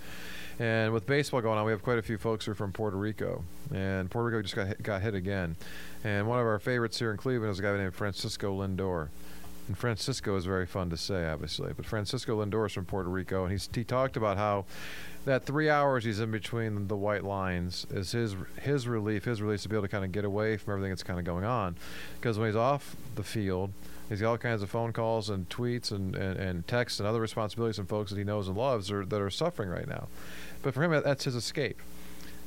And 0.60 0.92
with 0.92 1.06
baseball 1.06 1.42
going 1.42 1.60
on, 1.60 1.66
we 1.66 1.72
have 1.72 1.84
quite 1.84 2.00
a 2.00 2.02
few 2.02 2.18
folks 2.18 2.46
who 2.46 2.52
are 2.52 2.56
from 2.56 2.72
Puerto 2.72 2.98
Rico, 2.98 3.44
and 3.74 4.10
Puerto 4.10 4.28
Rico 4.28 4.42
just 4.42 4.56
got 4.56 4.68
hit, 4.68 4.82
got 4.82 5.02
hit 5.02 5.14
again. 5.14 5.56
And 6.04 6.28
one 6.28 6.40
of 6.40 6.46
our 6.46 6.60
favorites 6.60 6.98
here 6.98 7.12
in 7.12 7.18
Cleveland 7.18 7.52
is 7.52 7.60
a 7.60 7.62
guy 7.62 7.78
named 7.78 7.94
Francisco 7.94 8.60
Lindor. 8.60 9.10
And 9.68 9.78
Francisco 9.78 10.36
is 10.38 10.46
very 10.46 10.66
fun 10.66 10.90
to 10.90 10.98
say, 10.98 11.28
obviously. 11.28 11.74
But 11.76 11.86
Francisco 11.86 12.44
Lindor 12.44 12.68
is 12.68 12.74
from 12.74 12.86
Puerto 12.86 13.10
Rico, 13.10 13.44
and 13.44 13.52
he's, 13.52 13.70
he 13.74 13.84
talked 13.84 14.18
about 14.18 14.38
how 14.38 14.66
that 15.26 15.46
three 15.46 15.70
hours 15.70 16.06
he's 16.06 16.22
in 16.22 16.32
between 16.32 16.88
the 16.88 16.96
white 16.96 17.26
lines 17.26 17.86
is 17.92 18.14
his 18.14 18.36
his 18.62 18.88
relief, 18.88 19.26
his 19.26 19.42
release 19.42 19.64
to 19.64 19.70
be 19.70 19.76
able 19.76 19.84
to 19.84 19.90
kind 19.90 20.06
of 20.06 20.12
get 20.14 20.24
away 20.24 20.56
from 20.56 20.74
everything 20.74 20.92
that's 20.92 21.04
kind 21.04 21.20
of 21.20 21.26
going 21.26 21.44
on. 21.44 21.76
Because 22.16 22.40
when 22.40 22.48
he's 22.48 22.56
off 22.56 22.96
the 23.16 23.24
field, 23.24 23.74
he's 24.10 24.22
got 24.22 24.30
all 24.30 24.38
kinds 24.38 24.62
of 24.62 24.70
phone 24.70 24.94
calls 24.94 25.30
and 25.30 25.48
tweets 25.50 25.92
and, 25.92 26.16
and, 26.16 26.38
and 26.38 26.68
texts 26.68 27.00
and 27.00 27.08
other 27.08 27.22
responsibilities 27.22 27.78
from 27.78 27.88
folks 27.88 28.12
that 28.12 28.18
he 28.18 28.24
knows 28.24 28.48
and 28.48 28.58
loves 28.58 28.92
are, 28.92 29.06
that 29.06 29.22
are 29.22 29.30
suffering 29.30 29.70
right 29.70 29.88
now. 29.88 30.08
But 30.62 30.74
for 30.74 30.84
him, 30.84 30.92
that's 31.04 31.26
his 31.26 31.36
escape. 31.36 31.82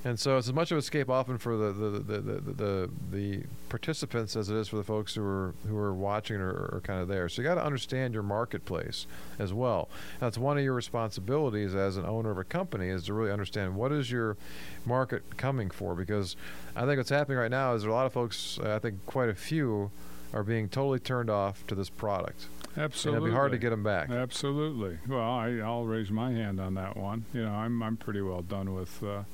And 0.03 0.19
so 0.19 0.39
it's 0.39 0.49
as 0.49 0.55
much 0.55 0.71
of 0.71 0.77
an 0.77 0.79
escape 0.79 1.11
often 1.11 1.37
for 1.37 1.59
the 1.59 1.73
the, 1.73 1.91
the, 1.91 2.21
the, 2.21 2.41
the, 2.53 2.91
the 3.13 3.43
participants 3.69 4.35
as 4.35 4.49
it 4.49 4.57
is 4.57 4.69
for 4.69 4.77
the 4.77 4.83
folks 4.83 5.15
who 5.15 5.23
are 5.23 5.55
who 5.69 5.77
are 5.77 5.93
watching 5.93 6.37
or 6.37 6.49
are 6.49 6.81
kind 6.83 7.03
of 7.03 7.09
there. 7.09 7.29
So 7.29 7.43
you 7.43 7.49
got 7.49 7.57
to 7.57 7.65
understand 7.65 8.15
your 8.15 8.23
marketplace 8.23 9.07
as 9.39 9.53
well. 9.53 9.91
That's 10.19 10.39
one 10.39 10.57
of 10.57 10.65
your 10.65 10.73
responsibilities 10.73 11.75
as 11.75 11.99
an 11.99 12.07
owner 12.07 12.31
of 12.31 12.39
a 12.39 12.45
company 12.45 12.89
is 12.89 13.05
to 13.05 13.15
really 13.15 13.31
understand 13.31 13.77
what 13.77 13.93
is 13.93 14.11
your 14.11 14.39
market 14.87 15.37
coming 15.37 15.69
for. 15.69 15.95
Because 15.95 16.35
I 16.75 16.87
think 16.87 16.97
what's 16.97 17.11
happening 17.11 17.37
right 17.37 17.51
now 17.51 17.75
is 17.75 17.83
there 17.83 17.91
are 17.91 17.95
a 17.95 17.97
lot 17.97 18.07
of 18.07 18.15
folks. 18.15 18.59
I 18.65 18.79
think 18.79 19.05
quite 19.05 19.29
a 19.29 19.35
few 19.35 19.91
are 20.33 20.43
being 20.43 20.69
totally 20.69 20.99
turned 20.99 21.31
off 21.31 21.67
to 21.67 21.75
this 21.75 21.91
product. 21.91 22.47
Absolutely. 22.77 23.17
And 23.17 23.27
it'll 23.27 23.35
be 23.35 23.37
hard 23.37 23.53
to 23.53 23.59
get 23.59 23.71
them 23.71 23.83
back. 23.83 24.11
Absolutely. 24.11 24.99
Well, 25.09 25.21
I, 25.21 25.59
I'll 25.59 25.85
raise 25.85 26.11
my 26.11 26.33
hand 26.33 26.61
on 26.61 26.75
that 26.75 26.97
one. 26.97 27.25
You 27.33 27.45
know, 27.45 27.53
I'm 27.53 27.83
I'm 27.83 27.97
pretty 27.97 28.21
well 28.21 28.43
done 28.43 28.75
with 28.75 29.03
uh, 29.03 29.25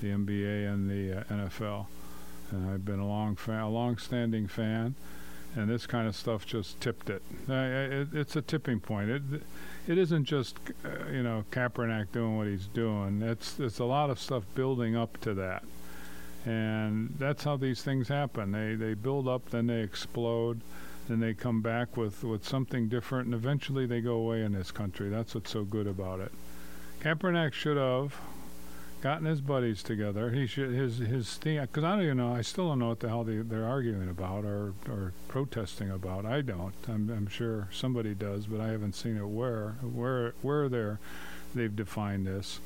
the 0.00 0.08
NBA 0.08 0.72
and 0.72 0.88
the 0.88 1.20
uh, 1.20 1.24
NFL, 1.24 1.86
and 2.52 2.70
I've 2.70 2.84
been 2.84 3.00
a 3.00 3.06
long 3.06 3.34
fan, 3.34 3.60
a 3.60 3.68
long-standing 3.68 4.46
fan, 4.46 4.94
and 5.56 5.68
this 5.68 5.86
kind 5.86 6.06
of 6.06 6.14
stuff 6.14 6.46
just 6.46 6.80
tipped 6.80 7.10
it. 7.10 7.22
I, 7.48 7.64
it 7.66 8.08
it's 8.12 8.36
a 8.36 8.42
tipping 8.42 8.78
point. 8.78 9.10
It 9.10 9.22
it 9.88 9.98
isn't 9.98 10.24
just 10.24 10.56
uh, 10.84 11.10
you 11.10 11.24
know 11.24 11.44
Kaepernick 11.50 12.12
doing 12.12 12.36
what 12.36 12.46
he's 12.46 12.66
doing. 12.68 13.20
It's 13.20 13.58
it's 13.58 13.80
a 13.80 13.84
lot 13.84 14.10
of 14.10 14.20
stuff 14.20 14.44
building 14.54 14.96
up 14.96 15.20
to 15.22 15.34
that. 15.34 15.64
And 16.46 17.12
that's 17.18 17.42
how 17.42 17.56
these 17.56 17.82
things 17.82 18.06
happen. 18.08 18.52
They 18.52 18.76
they 18.76 18.94
build 18.94 19.26
up, 19.26 19.50
then 19.50 19.66
they 19.66 19.80
explode. 19.80 20.60
then 21.08 21.20
they 21.20 21.34
come 21.34 21.60
back 21.60 21.96
with, 21.96 22.22
with 22.24 22.46
something 22.46 22.88
different, 22.88 23.26
and 23.26 23.34
eventually 23.34 23.86
they 23.86 24.00
go 24.00 24.14
away 24.14 24.42
in 24.42 24.52
this 24.52 24.70
country. 24.70 25.08
That's 25.08 25.34
what's 25.34 25.50
so 25.50 25.64
good 25.64 25.86
about 25.86 26.20
it. 26.20 26.32
Kaepernick 27.00 27.52
should 27.52 27.76
have 27.76 28.16
gotten 29.00 29.26
his 29.26 29.40
buddies 29.40 29.82
together. 29.82 30.30
He 30.30 30.46
should 30.46 30.70
his 30.70 30.98
his 30.98 31.34
thing 31.34 31.60
because 31.60 31.84
I 31.84 31.96
don't 31.96 32.04
even 32.04 32.16
know. 32.16 32.32
I 32.32 32.42
still 32.42 32.68
don't 32.68 32.78
know 32.78 32.88
what 32.88 33.00
the 33.00 33.08
hell 33.08 33.24
they, 33.24 33.36
they're 33.36 33.66
arguing 33.66 34.08
about 34.08 34.44
or 34.44 34.74
or 34.88 35.12
protesting 35.28 35.90
about. 35.90 36.24
I 36.24 36.40
don't. 36.40 36.74
I'm 36.88 37.10
I'm 37.10 37.26
sure 37.28 37.68
somebody 37.72 38.14
does, 38.14 38.46
but 38.46 38.60
I 38.60 38.68
haven't 38.68 38.94
seen 38.94 39.16
it 39.16 39.28
where 39.28 39.76
where 39.82 40.34
where 40.42 40.68
they're 40.68 40.98
they've 41.54 41.74
defined 41.74 42.26
this. 42.26 42.60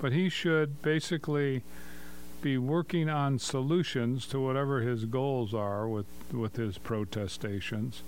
But 0.00 0.12
he 0.12 0.28
should 0.28 0.82
basically 0.82 1.62
be 2.42 2.58
working 2.58 3.08
on 3.08 3.38
solutions 3.38 4.26
to 4.26 4.40
whatever 4.40 4.80
his 4.80 5.04
goals 5.04 5.54
are 5.54 5.88
with 5.88 6.06
with 6.32 6.56
his 6.56 6.76
protestations, 6.78 8.02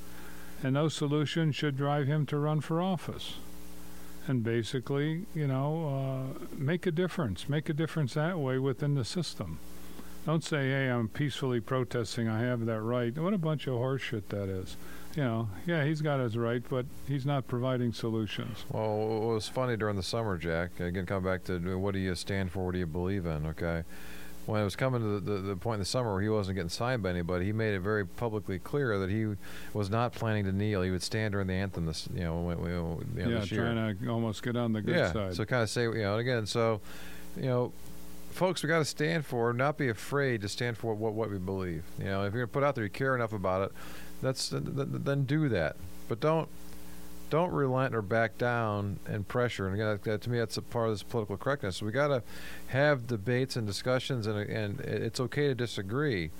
and 0.62 0.76
those 0.76 0.94
solutions 0.94 1.56
should 1.56 1.76
drive 1.76 2.06
him 2.06 2.26
to 2.26 2.36
run 2.36 2.60
for 2.60 2.82
office 2.82 3.36
and 4.26 4.42
basically, 4.42 5.26
you 5.34 5.46
know, 5.46 6.34
uh, 6.40 6.46
make 6.56 6.86
a 6.86 6.90
difference. 6.90 7.48
Make 7.48 7.68
a 7.68 7.72
difference 7.72 8.14
that 8.14 8.38
way 8.38 8.58
within 8.58 8.94
the 8.94 9.04
system. 9.04 9.58
Don't 10.26 10.42
say, 10.42 10.70
"Hey, 10.70 10.88
I'm 10.88 11.08
peacefully 11.08 11.60
protesting. 11.60 12.28
I 12.28 12.40
have 12.40 12.64
that 12.64 12.80
right." 12.80 13.16
What 13.18 13.34
a 13.34 13.38
bunch 13.38 13.66
of 13.66 13.74
horseshit 13.74 14.28
that 14.28 14.48
is. 14.48 14.76
You 15.14 15.22
know, 15.22 15.48
yeah, 15.66 15.84
he's 15.84 16.00
got 16.00 16.18
his 16.18 16.36
right, 16.36 16.62
but 16.68 16.86
he's 17.06 17.26
not 17.26 17.46
providing 17.46 17.92
solutions. 17.92 18.64
Well, 18.70 19.28
it 19.30 19.34
was 19.34 19.48
funny 19.48 19.76
during 19.76 19.96
the 19.96 20.02
summer, 20.02 20.38
Jack. 20.38 20.80
Again, 20.80 21.06
come 21.06 21.22
back 21.22 21.44
to 21.44 21.78
what 21.78 21.92
do 21.92 22.00
you 22.00 22.14
stand 22.14 22.50
for? 22.50 22.64
What 22.64 22.72
do 22.72 22.78
you 22.78 22.86
believe 22.86 23.26
in? 23.26 23.46
Okay 23.46 23.84
when 24.46 24.60
it 24.60 24.64
was 24.64 24.76
coming 24.76 25.00
to 25.00 25.20
the, 25.20 25.32
the, 25.32 25.38
the, 25.40 25.56
point 25.56 25.74
in 25.74 25.80
the 25.80 25.86
summer 25.86 26.12
where 26.12 26.22
he 26.22 26.28
wasn't 26.28 26.56
getting 26.56 26.68
signed 26.68 27.02
by 27.02 27.10
anybody, 27.10 27.46
he 27.46 27.52
made 27.52 27.74
it 27.74 27.80
very 27.80 28.06
publicly 28.06 28.58
clear 28.58 28.98
that 28.98 29.10
he 29.10 29.34
was 29.72 29.88
not 29.88 30.12
planning 30.12 30.44
to 30.44 30.52
kneel. 30.52 30.82
He 30.82 30.90
would 30.90 31.02
stand 31.02 31.32
during 31.32 31.46
the 31.46 31.54
anthem 31.54 31.86
this, 31.86 32.08
you 32.14 32.24
know, 32.24 32.40
when, 32.40 32.58
you 32.58 32.64
know 32.64 33.00
yeah, 33.16 33.40
this 33.40 33.50
year. 33.50 33.72
trying 33.72 33.98
to 33.98 34.08
almost 34.08 34.42
get 34.42 34.56
on 34.56 34.72
the 34.72 34.82
good 34.82 34.96
yeah, 34.96 35.12
side. 35.12 35.34
So 35.34 35.44
kind 35.44 35.62
of 35.62 35.70
say, 35.70 35.84
you 35.84 36.02
know, 36.02 36.18
again, 36.18 36.44
so, 36.46 36.80
you 37.36 37.46
know, 37.46 37.72
folks, 38.30 38.62
we 38.62 38.68
got 38.68 38.80
to 38.80 38.84
stand 38.84 39.24
for, 39.24 39.52
not 39.52 39.78
be 39.78 39.88
afraid 39.88 40.42
to 40.42 40.48
stand 40.48 40.76
for 40.76 40.94
what, 40.94 41.14
what 41.14 41.30
we 41.30 41.38
believe. 41.38 41.84
You 41.98 42.06
know, 42.06 42.24
if 42.24 42.34
you're 42.34 42.42
going 42.42 42.48
to 42.48 42.52
put 42.52 42.64
out 42.64 42.74
there, 42.74 42.84
you 42.84 42.90
care 42.90 43.14
enough 43.14 43.32
about 43.32 43.62
it, 43.62 43.72
that's 44.20 44.50
then 44.52 45.24
do 45.24 45.48
that. 45.48 45.76
But 46.08 46.20
don't 46.20 46.48
don't 47.34 47.52
relent 47.52 47.94
or 47.94 48.02
back 48.02 48.38
down 48.38 48.98
and 49.06 49.26
pressure. 49.26 49.66
And 49.66 49.74
again, 49.74 49.98
that, 50.04 50.22
to 50.22 50.30
me, 50.30 50.38
that's 50.38 50.56
a 50.56 50.62
part 50.62 50.88
of 50.88 50.94
this 50.94 51.02
political 51.02 51.36
correctness. 51.36 51.82
We 51.82 51.90
got 51.90 52.08
to 52.08 52.22
have 52.68 53.06
debates 53.08 53.56
and 53.56 53.66
discussions, 53.66 54.26
and 54.26 54.38
and 54.38 54.80
it's 54.80 55.20
okay 55.20 55.48
to 55.48 55.54
disagree. 55.54 56.30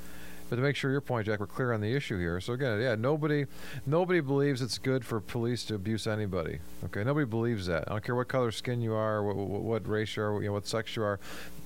But 0.49 0.57
to 0.57 0.63
make 0.63 0.77
sure 0.77 0.91
your 0.91 1.01
point, 1.01 1.27
Jack, 1.27 1.41
we're 1.41 1.47
clear 1.47 1.73
on 1.73 1.81
the 1.81 1.95
issue 1.95 2.19
here. 2.19 2.39
So 2.41 2.53
again, 2.53 2.81
yeah, 2.81 2.95
nobody, 2.95 3.47
nobody 3.87 4.21
believes 4.21 4.61
it's 4.61 4.79
good 4.79 5.05
for 5.05 5.19
police 5.19 5.65
to 5.65 5.75
abuse 5.75 6.07
anybody. 6.07 6.59
Okay, 6.85 7.03
nobody 7.03 7.25
believes 7.25 7.67
that. 7.67 7.85
I 7.89 7.93
don't 7.93 8.05
care 8.05 8.15
what 8.15 8.29
color 8.29 8.53
skin 8.53 8.83
you 8.83 8.93
are, 8.93 9.25
what, 9.25 9.37
what, 9.37 9.63
what 9.63 9.89
race 9.89 10.17
you 10.17 10.23
are, 10.23 10.43
you 10.43 10.49
know, 10.49 10.53
what 10.53 10.67
sex 10.67 10.97
you 10.97 11.03
are. 11.03 11.19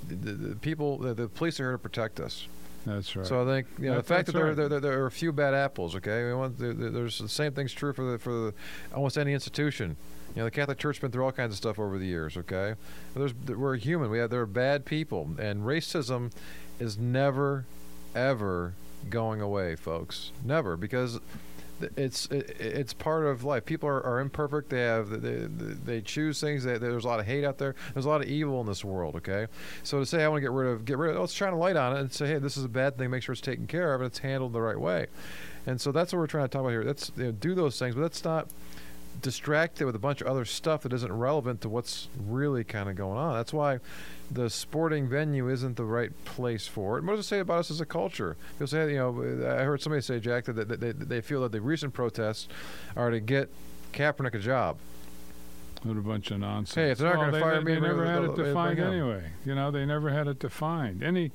The, 0.09 0.14
the 0.14 0.57
people, 0.57 0.97
the, 0.99 1.12
the 1.12 1.29
police 1.29 1.59
are 1.59 1.64
here 1.64 1.72
to 1.72 1.79
protect 1.79 2.20
us. 2.20 2.47
That's 2.87 3.14
right. 3.16 3.26
So 3.26 3.43
I 3.43 3.45
think 3.45 3.66
you 3.79 3.91
know, 3.91 3.97
the 3.97 4.03
fact 4.03 4.26
that 4.26 4.33
there, 4.33 4.47
right. 4.47 4.57
there, 4.57 4.68
there, 4.68 4.81
there, 4.81 5.03
are 5.03 5.07
a 5.07 5.11
few 5.11 5.33
bad 5.33 5.55
apples. 5.55 5.95
Okay, 5.97 6.24
we 6.24 6.35
want, 6.35 6.59
there, 6.59 6.72
there's 6.72 7.18
the 7.18 7.29
same 7.29 7.53
thing's 7.53 7.72
true 7.72 7.93
for 7.93 8.12
the, 8.12 8.18
for 8.18 8.33
the, 8.33 8.55
almost 8.95 9.18
any 9.18 9.33
institution. 9.33 9.97
You 10.35 10.41
know, 10.41 10.45
the 10.45 10.51
Catholic 10.51 10.79
Church's 10.79 11.01
been 11.01 11.11
through 11.11 11.24
all 11.24 11.33
kinds 11.33 11.53
of 11.53 11.59
stuff 11.59 11.79
over 11.79 11.99
the 11.99 12.07
years. 12.07 12.37
Okay, 12.37 12.74
there's, 13.14 13.35
we're 13.35 13.76
human. 13.76 14.11
We 14.11 14.18
have 14.18 14.31
there 14.31 14.41
are 14.41 14.47
bad 14.47 14.85
people, 14.85 15.31
and 15.39 15.62
racism 15.62 16.33
is 16.79 16.97
never, 16.97 17.66
ever 18.14 18.74
going 19.11 19.41
away, 19.41 19.76
folks. 19.76 20.33
Never, 20.45 20.76
because 20.76 21.20
it's 21.97 22.26
it, 22.26 22.57
it's 22.59 22.93
part 22.93 23.26
of 23.26 23.45
life. 23.45 23.64
People 23.64 23.89
are, 23.89 24.05
are 24.05 24.20
imperfect. 24.20 24.70
They 24.70 24.81
have 24.81 25.22
they, 25.22 25.47
they 25.47 26.01
choose 26.01 26.41
things. 26.41 26.64
They, 26.64 26.79
there's 26.79 27.05
a 27.05 27.09
lot 27.09 27.20
of 27.20 27.26
hate 27.26 27.45
out 27.45 27.59
there. 27.59 27.74
There's 27.95 28.07
a 28.07 28.09
lot 28.09 28.20
of 28.20 28.29
evil 28.29 28.61
in 28.61 28.66
this 28.66 28.85
world. 28.85 29.16
Okay, 29.16 29.47
so 29.83 29.99
to 30.01 30.07
say 30.07 30.24
I 30.24 30.29
want 30.29 30.39
to 30.39 30.43
get 30.43 30.53
rid 30.53 30.70
of 30.70 30.85
get 30.85 30.99
rid 30.99 31.14
of 31.14 31.20
let's 31.20 31.33
shine 31.33 31.53
a 31.53 31.59
light 31.59 31.76
on 31.76 31.97
it 31.97 32.01
and 32.01 32.12
say 32.12 32.26
hey 32.26 32.39
this 32.39 32.57
is 32.57 32.64
a 32.64 32.68
bad 32.68 32.99
thing. 32.99 33.11
Make 33.11 33.22
sure 33.22 33.33
it's 33.33 33.41
taken 33.41 33.66
care 33.66 33.95
of 33.95 34.01
and 34.01 34.07
it's 34.07 34.18
handled 34.18 34.53
the 34.53 34.61
right 34.61 34.79
way. 34.79 35.07
And 35.66 35.81
so 35.81 35.93
that's 35.93 36.12
what 36.12 36.18
we're 36.18 36.26
trying 36.26 36.45
to 36.45 36.49
talk 36.49 36.61
about 36.61 36.70
here. 36.70 36.83
Let's 36.83 37.12
you 37.16 37.24
know, 37.24 37.33
do 37.33 37.55
those 37.55 37.79
things, 37.79 37.95
but 37.95 38.01
let's 38.01 38.24
not 38.24 38.49
distract 39.21 39.81
it 39.81 39.85
with 39.85 39.95
a 39.95 39.99
bunch 39.99 40.21
of 40.21 40.27
other 40.27 40.45
stuff 40.45 40.83
that 40.83 40.93
isn't 40.93 41.12
relevant 41.12 41.61
to 41.62 41.69
what's 41.69 42.09
really 42.19 42.64
kind 42.64 42.89
of 42.89 42.97
going 42.97 43.19
on. 43.19 43.35
That's 43.35 43.53
why 43.53 43.81
the 44.31 44.51
sporting 44.51 45.09
venue 45.09 45.49
isn't 45.49 45.77
the 45.77 45.85
right 45.85 46.12
place 46.25 46.66
for 46.66 46.99
it. 46.99 47.05
what 47.05 47.16
does 47.16 47.25
it 47.25 47.29
say 47.29 47.39
about 47.41 47.59
us 47.61 47.71
as 47.71 47.81
a 47.81 47.87
culture? 47.87 48.37
People 48.53 48.66
say, 48.66 48.93
you 48.93 48.99
know, 48.99 49.49
I 49.49 49.64
heard 49.64 49.81
somebody 49.81 50.03
say, 50.03 50.21
Jack, 50.21 50.45
that 50.45 50.81
they, 50.81 50.93
they 50.93 51.21
feel 51.21 51.43
that 51.43 51.53
the 51.53 51.61
recent 51.61 51.95
protests 51.95 52.49
are 52.97 53.11
to 53.11 53.21
get 53.21 53.49
Kaepernick 53.93 54.35
a 54.35 54.39
job. 54.39 54.77
What 55.83 55.97
a 55.97 56.01
bunch 56.01 56.31
of 56.31 56.41
nonsense. 56.41 56.75
Hey, 56.75 56.91
if 56.91 56.99
they're 56.99 57.09
not 57.09 57.19
well, 57.19 57.31
going 57.31 57.35
to 57.35 57.41
fire 57.41 57.59
they, 57.59 57.64
me, 57.64 57.75
they 57.75 57.81
never 57.81 58.05
had 58.05 58.25
it 58.25 58.35
defined 58.35 58.81
anyway. 58.81 59.31
You 59.45 59.55
know, 59.55 59.71
they 59.71 59.87
never 59.87 60.11
had 60.11 60.27
it 60.27 60.39
defined. 60.41 61.03
Any 61.03 61.31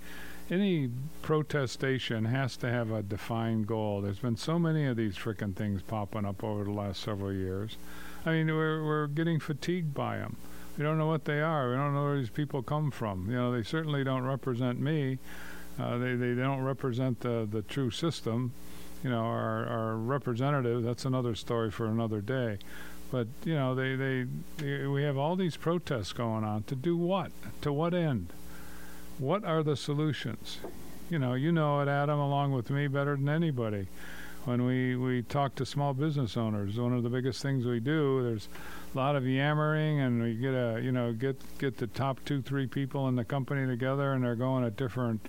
any 0.50 0.90
protestation 1.22 2.26
has 2.26 2.58
to 2.58 2.70
have 2.70 2.92
a 2.92 3.02
defined 3.02 3.68
goal. 3.68 4.02
There's 4.02 4.20
been 4.20 4.38
so 4.38 4.60
many 4.60 4.86
of 4.86 4.98
these 4.98 5.16
frickin' 5.16 5.56
things 5.56 5.82
popping 5.82 6.26
up 6.26 6.44
over 6.44 6.64
the 6.64 6.72
last 6.72 7.02
several 7.02 7.32
years. 7.32 7.78
I 8.26 8.32
mean, 8.32 8.48
we're 8.48 8.84
we're 8.84 9.08
getting 9.08 9.40
fatigued 9.40 9.94
by 9.94 10.18
them. 10.18 10.38
We 10.78 10.84
don't 10.84 10.98
know 10.98 11.08
what 11.08 11.26
they 11.26 11.42
are. 11.42 11.70
We 11.70 11.76
don't 11.76 11.94
know 11.94 12.04
where 12.04 12.18
these 12.18 12.30
people 12.30 12.64
come 12.64 12.90
from. 12.90 13.30
You 13.30 13.36
know, 13.36 13.52
they 13.52 13.64
certainly 13.64 14.04
don't 14.04 14.24
represent 14.24 14.80
me. 14.80 15.20
Uh, 15.80 15.98
they, 15.98 16.16
they 16.16 16.34
don't 16.34 16.64
represent 16.64 17.20
the, 17.20 17.48
the 17.50 17.62
true 17.62 17.92
system. 17.92 18.54
You 19.04 19.10
know, 19.10 19.22
our, 19.22 19.66
our 19.68 19.96
representative, 19.96 20.84
that's 20.84 21.06
another 21.06 21.36
story 21.36 21.70
for 21.70 21.88
another 21.88 22.22
day. 22.22 22.58
But, 23.12 23.28
you 23.44 23.54
know, 23.54 23.76
they, 23.76 23.96
they, 23.96 24.26
they, 24.58 24.88
we 24.88 25.04
have 25.04 25.18
all 25.18 25.36
these 25.36 25.58
protests 25.58 26.14
going 26.14 26.44
on. 26.44 26.64
To 26.64 26.76
do 26.76 26.98
what? 26.98 27.32
To 27.62 27.72
what 27.72 27.94
end? 27.94 28.34
What 29.20 29.44
are 29.44 29.62
the 29.62 29.76
solutions? 29.76 30.58
You 31.10 31.20
know, 31.20 31.36
you 31.36 31.52
know 31.52 31.82
it, 31.82 31.88
Adam, 31.88 32.20
along 32.20 32.52
with 32.54 32.70
me 32.72 32.88
better 32.88 33.16
than 33.16 33.30
anybody. 33.30 33.88
When 34.46 34.66
we, 34.66 34.96
we 34.96 35.22
talk 35.22 35.56
to 35.56 35.66
small 35.66 35.94
business 35.94 36.36
owners, 36.36 36.78
one 36.78 36.94
of 36.94 37.04
the 37.04 37.10
biggest 37.10 37.42
things 37.42 37.66
we 37.66 37.80
do, 37.80 38.24
there's 38.24 38.50
a 38.94 38.98
lot 38.98 39.16
of 39.16 39.26
yammering, 39.26 40.00
and 40.00 40.22
we 40.22 40.34
get 40.34 40.54
a 40.54 40.82
you 40.84 40.92
know 40.92 41.14
get 41.14 41.40
get 41.60 41.78
the 41.78 41.88
top 41.88 42.20
two 42.26 42.42
three 42.42 42.68
people 42.68 43.08
in 43.08 43.16
the 43.16 43.24
company 43.24 43.66
together, 43.68 44.14
and 44.14 44.24
they're 44.24 44.36
going 44.36 44.66
at 44.66 44.76
different 44.76 45.26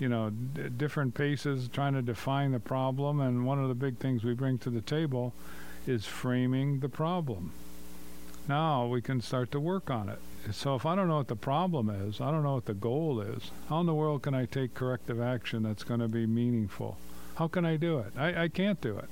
you 0.00 0.08
know 0.08 0.30
d- 0.30 0.70
different 0.70 1.14
paces, 1.14 1.68
trying 1.68 1.92
to 1.92 2.02
define 2.02 2.52
the 2.52 2.58
problem. 2.58 3.20
And 3.20 3.46
one 3.46 3.62
of 3.62 3.68
the 3.68 3.74
big 3.74 3.98
things 3.98 4.24
we 4.24 4.34
bring 4.34 4.58
to 4.58 4.70
the 4.70 4.80
table 4.80 5.32
is 5.86 6.06
framing 6.06 6.80
the 6.80 6.88
problem. 6.88 7.52
Now 8.48 8.86
we 8.86 9.02
can 9.02 9.20
start 9.20 9.50
to 9.52 9.60
work 9.60 9.90
on 9.90 10.08
it. 10.08 10.18
So 10.52 10.76
if 10.76 10.86
I 10.86 10.94
don't 10.94 11.08
know 11.08 11.16
what 11.16 11.28
the 11.28 11.36
problem 11.36 11.90
is, 11.90 12.20
I 12.20 12.30
don't 12.30 12.44
know 12.44 12.54
what 12.54 12.66
the 12.66 12.74
goal 12.74 13.20
is. 13.20 13.50
How 13.68 13.80
in 13.80 13.86
the 13.86 13.94
world 13.94 14.22
can 14.22 14.34
I 14.34 14.44
take 14.44 14.74
corrective 14.74 15.20
action 15.20 15.64
that's 15.64 15.82
going 15.82 16.00
to 16.00 16.08
be 16.08 16.26
meaningful? 16.26 16.98
How 17.36 17.48
can 17.48 17.64
I 17.64 17.76
do 17.76 17.98
it? 17.98 18.12
I, 18.16 18.44
I 18.44 18.48
can't 18.48 18.80
do 18.80 18.96
it. 18.98 19.08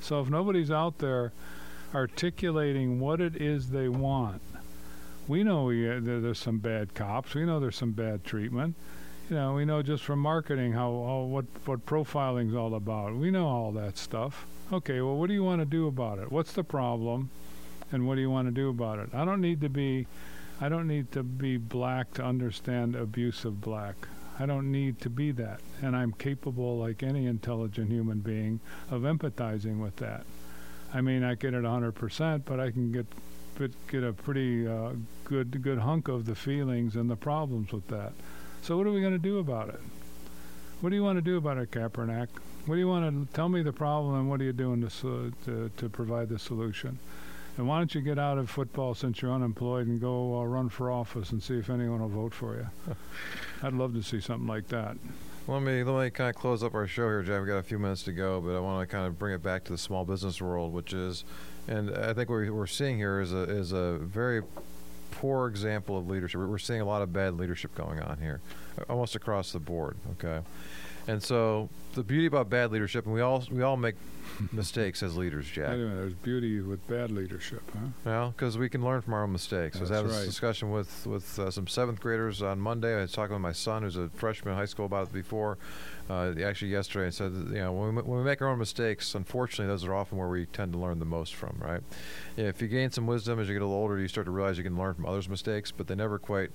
So 0.00 0.20
if 0.20 0.30
nobody's 0.30 0.70
out 0.70 0.98
there 0.98 1.32
articulating 1.94 3.00
what 3.00 3.20
it 3.20 3.36
is 3.36 3.70
they 3.70 3.88
want. 3.88 4.42
We 5.26 5.42
know 5.42 5.64
we, 5.64 5.90
uh, 5.90 6.00
there's 6.00 6.38
some 6.38 6.58
bad 6.58 6.94
cops. 6.94 7.34
We 7.34 7.44
know 7.44 7.60
there's 7.60 7.76
some 7.76 7.92
bad 7.92 8.24
treatment. 8.24 8.74
You 9.28 9.36
know, 9.36 9.54
we 9.54 9.64
know 9.64 9.82
just 9.82 10.04
from 10.04 10.20
marketing 10.20 10.72
how, 10.72 10.88
how 10.90 11.20
what 11.28 11.44
what 11.66 11.84
profiling's 11.84 12.54
all 12.54 12.74
about. 12.74 13.14
We 13.14 13.30
know 13.30 13.46
all 13.46 13.72
that 13.72 13.98
stuff. 13.98 14.46
Okay, 14.72 15.02
well, 15.02 15.16
what 15.16 15.28
do 15.28 15.34
you 15.34 15.44
want 15.44 15.60
to 15.60 15.66
do 15.66 15.86
about 15.86 16.18
it? 16.18 16.32
What's 16.32 16.52
the 16.52 16.64
problem, 16.64 17.28
and 17.92 18.06
what 18.06 18.16
do 18.16 18.20
you 18.20 18.30
want 18.30 18.48
to 18.48 18.52
do 18.52 18.68
about 18.68 18.98
it? 18.98 19.10
I 19.14 19.24
don't 19.24 19.40
need 19.40 19.60
to 19.62 19.68
be, 19.68 20.06
I 20.60 20.68
don't 20.68 20.86
need 20.86 21.12
to 21.12 21.22
be 21.22 21.56
black 21.56 22.12
to 22.14 22.24
understand 22.24 22.94
abuse 22.96 23.44
of 23.44 23.60
black. 23.60 23.96
I 24.40 24.46
don't 24.46 24.70
need 24.70 25.00
to 25.00 25.10
be 25.10 25.32
that, 25.32 25.60
and 25.82 25.96
I'm 25.96 26.12
capable, 26.12 26.78
like 26.78 27.02
any 27.02 27.26
intelligent 27.26 27.90
human 27.90 28.20
being, 28.20 28.60
of 28.88 29.02
empathizing 29.02 29.80
with 29.80 29.96
that. 29.96 30.24
I 30.94 31.00
may 31.00 31.18
not 31.18 31.40
get 31.40 31.54
it 31.54 31.64
100%, 31.64 32.42
but 32.44 32.60
I 32.60 32.70
can 32.70 32.92
get 32.92 33.06
get 33.88 34.04
a 34.04 34.12
pretty 34.12 34.68
uh, 34.68 34.92
good 35.24 35.62
good 35.62 35.80
hunk 35.80 36.06
of 36.06 36.26
the 36.26 36.36
feelings 36.36 36.94
and 36.94 37.10
the 37.10 37.16
problems 37.16 37.72
with 37.72 37.88
that. 37.88 38.12
So 38.62 38.76
what 38.76 38.86
are 38.86 38.92
we 38.92 39.00
going 39.00 39.14
to 39.14 39.18
do 39.18 39.38
about 39.38 39.70
it? 39.70 39.80
What 40.80 40.90
do 40.90 40.96
you 40.96 41.02
want 41.02 41.16
to 41.16 41.22
do 41.22 41.36
about 41.38 41.58
it, 41.58 41.72
Kaepernick? 41.72 42.28
What 42.66 42.74
do 42.74 42.78
you 42.78 42.86
want 42.86 43.28
to 43.28 43.34
tell 43.34 43.48
me 43.48 43.62
the 43.62 43.72
problem 43.72 44.14
and 44.14 44.30
what 44.30 44.40
are 44.40 44.44
you 44.44 44.52
doing 44.52 44.88
to, 44.88 45.32
to, 45.44 45.70
to 45.76 45.88
provide 45.88 46.28
the 46.28 46.38
solution? 46.38 46.98
And 47.58 47.66
why 47.66 47.78
don't 47.78 47.92
you 47.92 48.00
get 48.00 48.20
out 48.20 48.38
of 48.38 48.48
football 48.48 48.94
since 48.94 49.20
you're 49.20 49.32
unemployed 49.32 49.88
and 49.88 50.00
go 50.00 50.40
uh, 50.40 50.44
run 50.44 50.68
for 50.68 50.92
office 50.92 51.32
and 51.32 51.42
see 51.42 51.58
if 51.58 51.68
anyone 51.68 52.00
will 52.00 52.08
vote 52.08 52.32
for 52.32 52.54
you? 52.54 52.94
I'd 53.64 53.72
love 53.72 53.94
to 53.94 54.02
see 54.02 54.20
something 54.20 54.46
like 54.46 54.68
that. 54.68 54.96
Let 55.48 55.62
me 55.62 55.82
let 55.82 56.04
me 56.04 56.10
kind 56.10 56.30
of 56.30 56.36
close 56.36 56.62
up 56.62 56.74
our 56.74 56.86
show 56.86 57.08
here, 57.08 57.22
Jeff. 57.22 57.40
We've 57.40 57.48
got 57.48 57.56
a 57.56 57.64
few 57.64 57.80
minutes 57.80 58.04
to 58.04 58.12
go, 58.12 58.40
but 58.40 58.54
I 58.54 58.60
want 58.60 58.88
to 58.88 58.94
kind 58.94 59.08
of 59.08 59.18
bring 59.18 59.34
it 59.34 59.42
back 59.42 59.64
to 59.64 59.72
the 59.72 59.78
small 59.78 60.04
business 60.04 60.40
world, 60.40 60.72
which 60.72 60.92
is, 60.92 61.24
and 61.66 61.90
I 61.90 62.12
think 62.12 62.30
what 62.30 62.48
we're 62.48 62.66
seeing 62.66 62.96
here 62.96 63.20
is 63.20 63.32
a 63.32 63.42
is 63.42 63.72
a 63.72 63.98
very 63.98 64.42
poor 65.10 65.48
example 65.48 65.98
of 65.98 66.08
leadership. 66.08 66.40
We're 66.40 66.58
seeing 66.58 66.80
a 66.80 66.84
lot 66.84 67.02
of 67.02 67.12
bad 67.12 67.34
leadership 67.34 67.74
going 67.74 67.98
on 67.98 68.18
here, 68.18 68.40
almost 68.88 69.16
across 69.16 69.50
the 69.50 69.58
board. 69.58 69.96
Okay, 70.12 70.44
And 71.08 71.22
so 71.22 71.70
the 71.94 72.02
beauty 72.02 72.26
about 72.26 72.50
bad 72.50 72.70
leadership, 72.70 73.06
and 73.06 73.14
we 73.14 73.22
all 73.22 73.42
we 73.50 73.62
all 73.62 73.78
make 73.78 73.94
mistakes 74.52 75.02
as 75.02 75.16
leaders, 75.16 75.46
Jack. 75.46 75.70
Anyway, 75.70 75.94
there's 75.94 76.12
beauty 76.12 76.60
with 76.60 76.86
bad 76.86 77.10
leadership, 77.10 77.62
huh? 77.72 77.86
Well, 78.04 78.30
because 78.36 78.58
we 78.58 78.68
can 78.68 78.84
learn 78.84 79.00
from 79.00 79.14
our 79.14 79.22
own 79.22 79.32
mistakes. 79.32 79.78
I 79.78 79.80
was 79.80 79.88
having 79.88 80.12
right. 80.12 80.26
discussion 80.26 80.70
with 80.70 81.06
with 81.06 81.38
uh, 81.38 81.50
some 81.50 81.66
seventh 81.66 82.00
graders 82.00 82.42
on 82.42 82.60
Monday. 82.60 82.94
I 82.94 83.00
was 83.00 83.12
talking 83.12 83.32
with 83.32 83.40
my 83.40 83.52
son, 83.52 83.84
who's 83.84 83.96
a 83.96 84.10
freshman 84.10 84.52
in 84.52 84.58
high 84.58 84.66
school, 84.66 84.84
about 84.84 85.08
it 85.08 85.14
before. 85.14 85.56
Uh, 86.10 86.34
actually, 86.44 86.72
yesterday, 86.72 87.06
I 87.06 87.10
said, 87.10 87.34
that, 87.34 87.54
you 87.54 87.60
know, 87.60 87.72
when 87.72 87.94
we, 87.94 88.02
when 88.02 88.18
we 88.18 88.24
make 88.24 88.42
our 88.42 88.48
own 88.48 88.58
mistakes, 88.58 89.14
unfortunately, 89.14 89.66
those 89.66 89.84
are 89.84 89.94
often 89.94 90.18
where 90.18 90.28
we 90.28 90.44
tend 90.44 90.72
to 90.72 90.78
learn 90.78 90.98
the 90.98 91.06
most 91.06 91.34
from, 91.34 91.56
right? 91.58 91.82
Yeah, 92.36 92.46
if 92.46 92.60
you 92.60 92.68
gain 92.68 92.90
some 92.90 93.06
wisdom 93.06 93.40
as 93.40 93.48
you 93.48 93.54
get 93.54 93.62
a 93.62 93.66
little 93.66 93.80
older, 93.80 93.98
you 93.98 94.08
start 94.08 94.26
to 94.26 94.30
realize 94.30 94.58
you 94.58 94.64
can 94.64 94.76
learn 94.76 94.94
from 94.94 95.06
others' 95.06 95.28
mistakes, 95.28 95.70
but 95.70 95.86
they 95.86 95.94
never 95.94 96.18
quite 96.18 96.50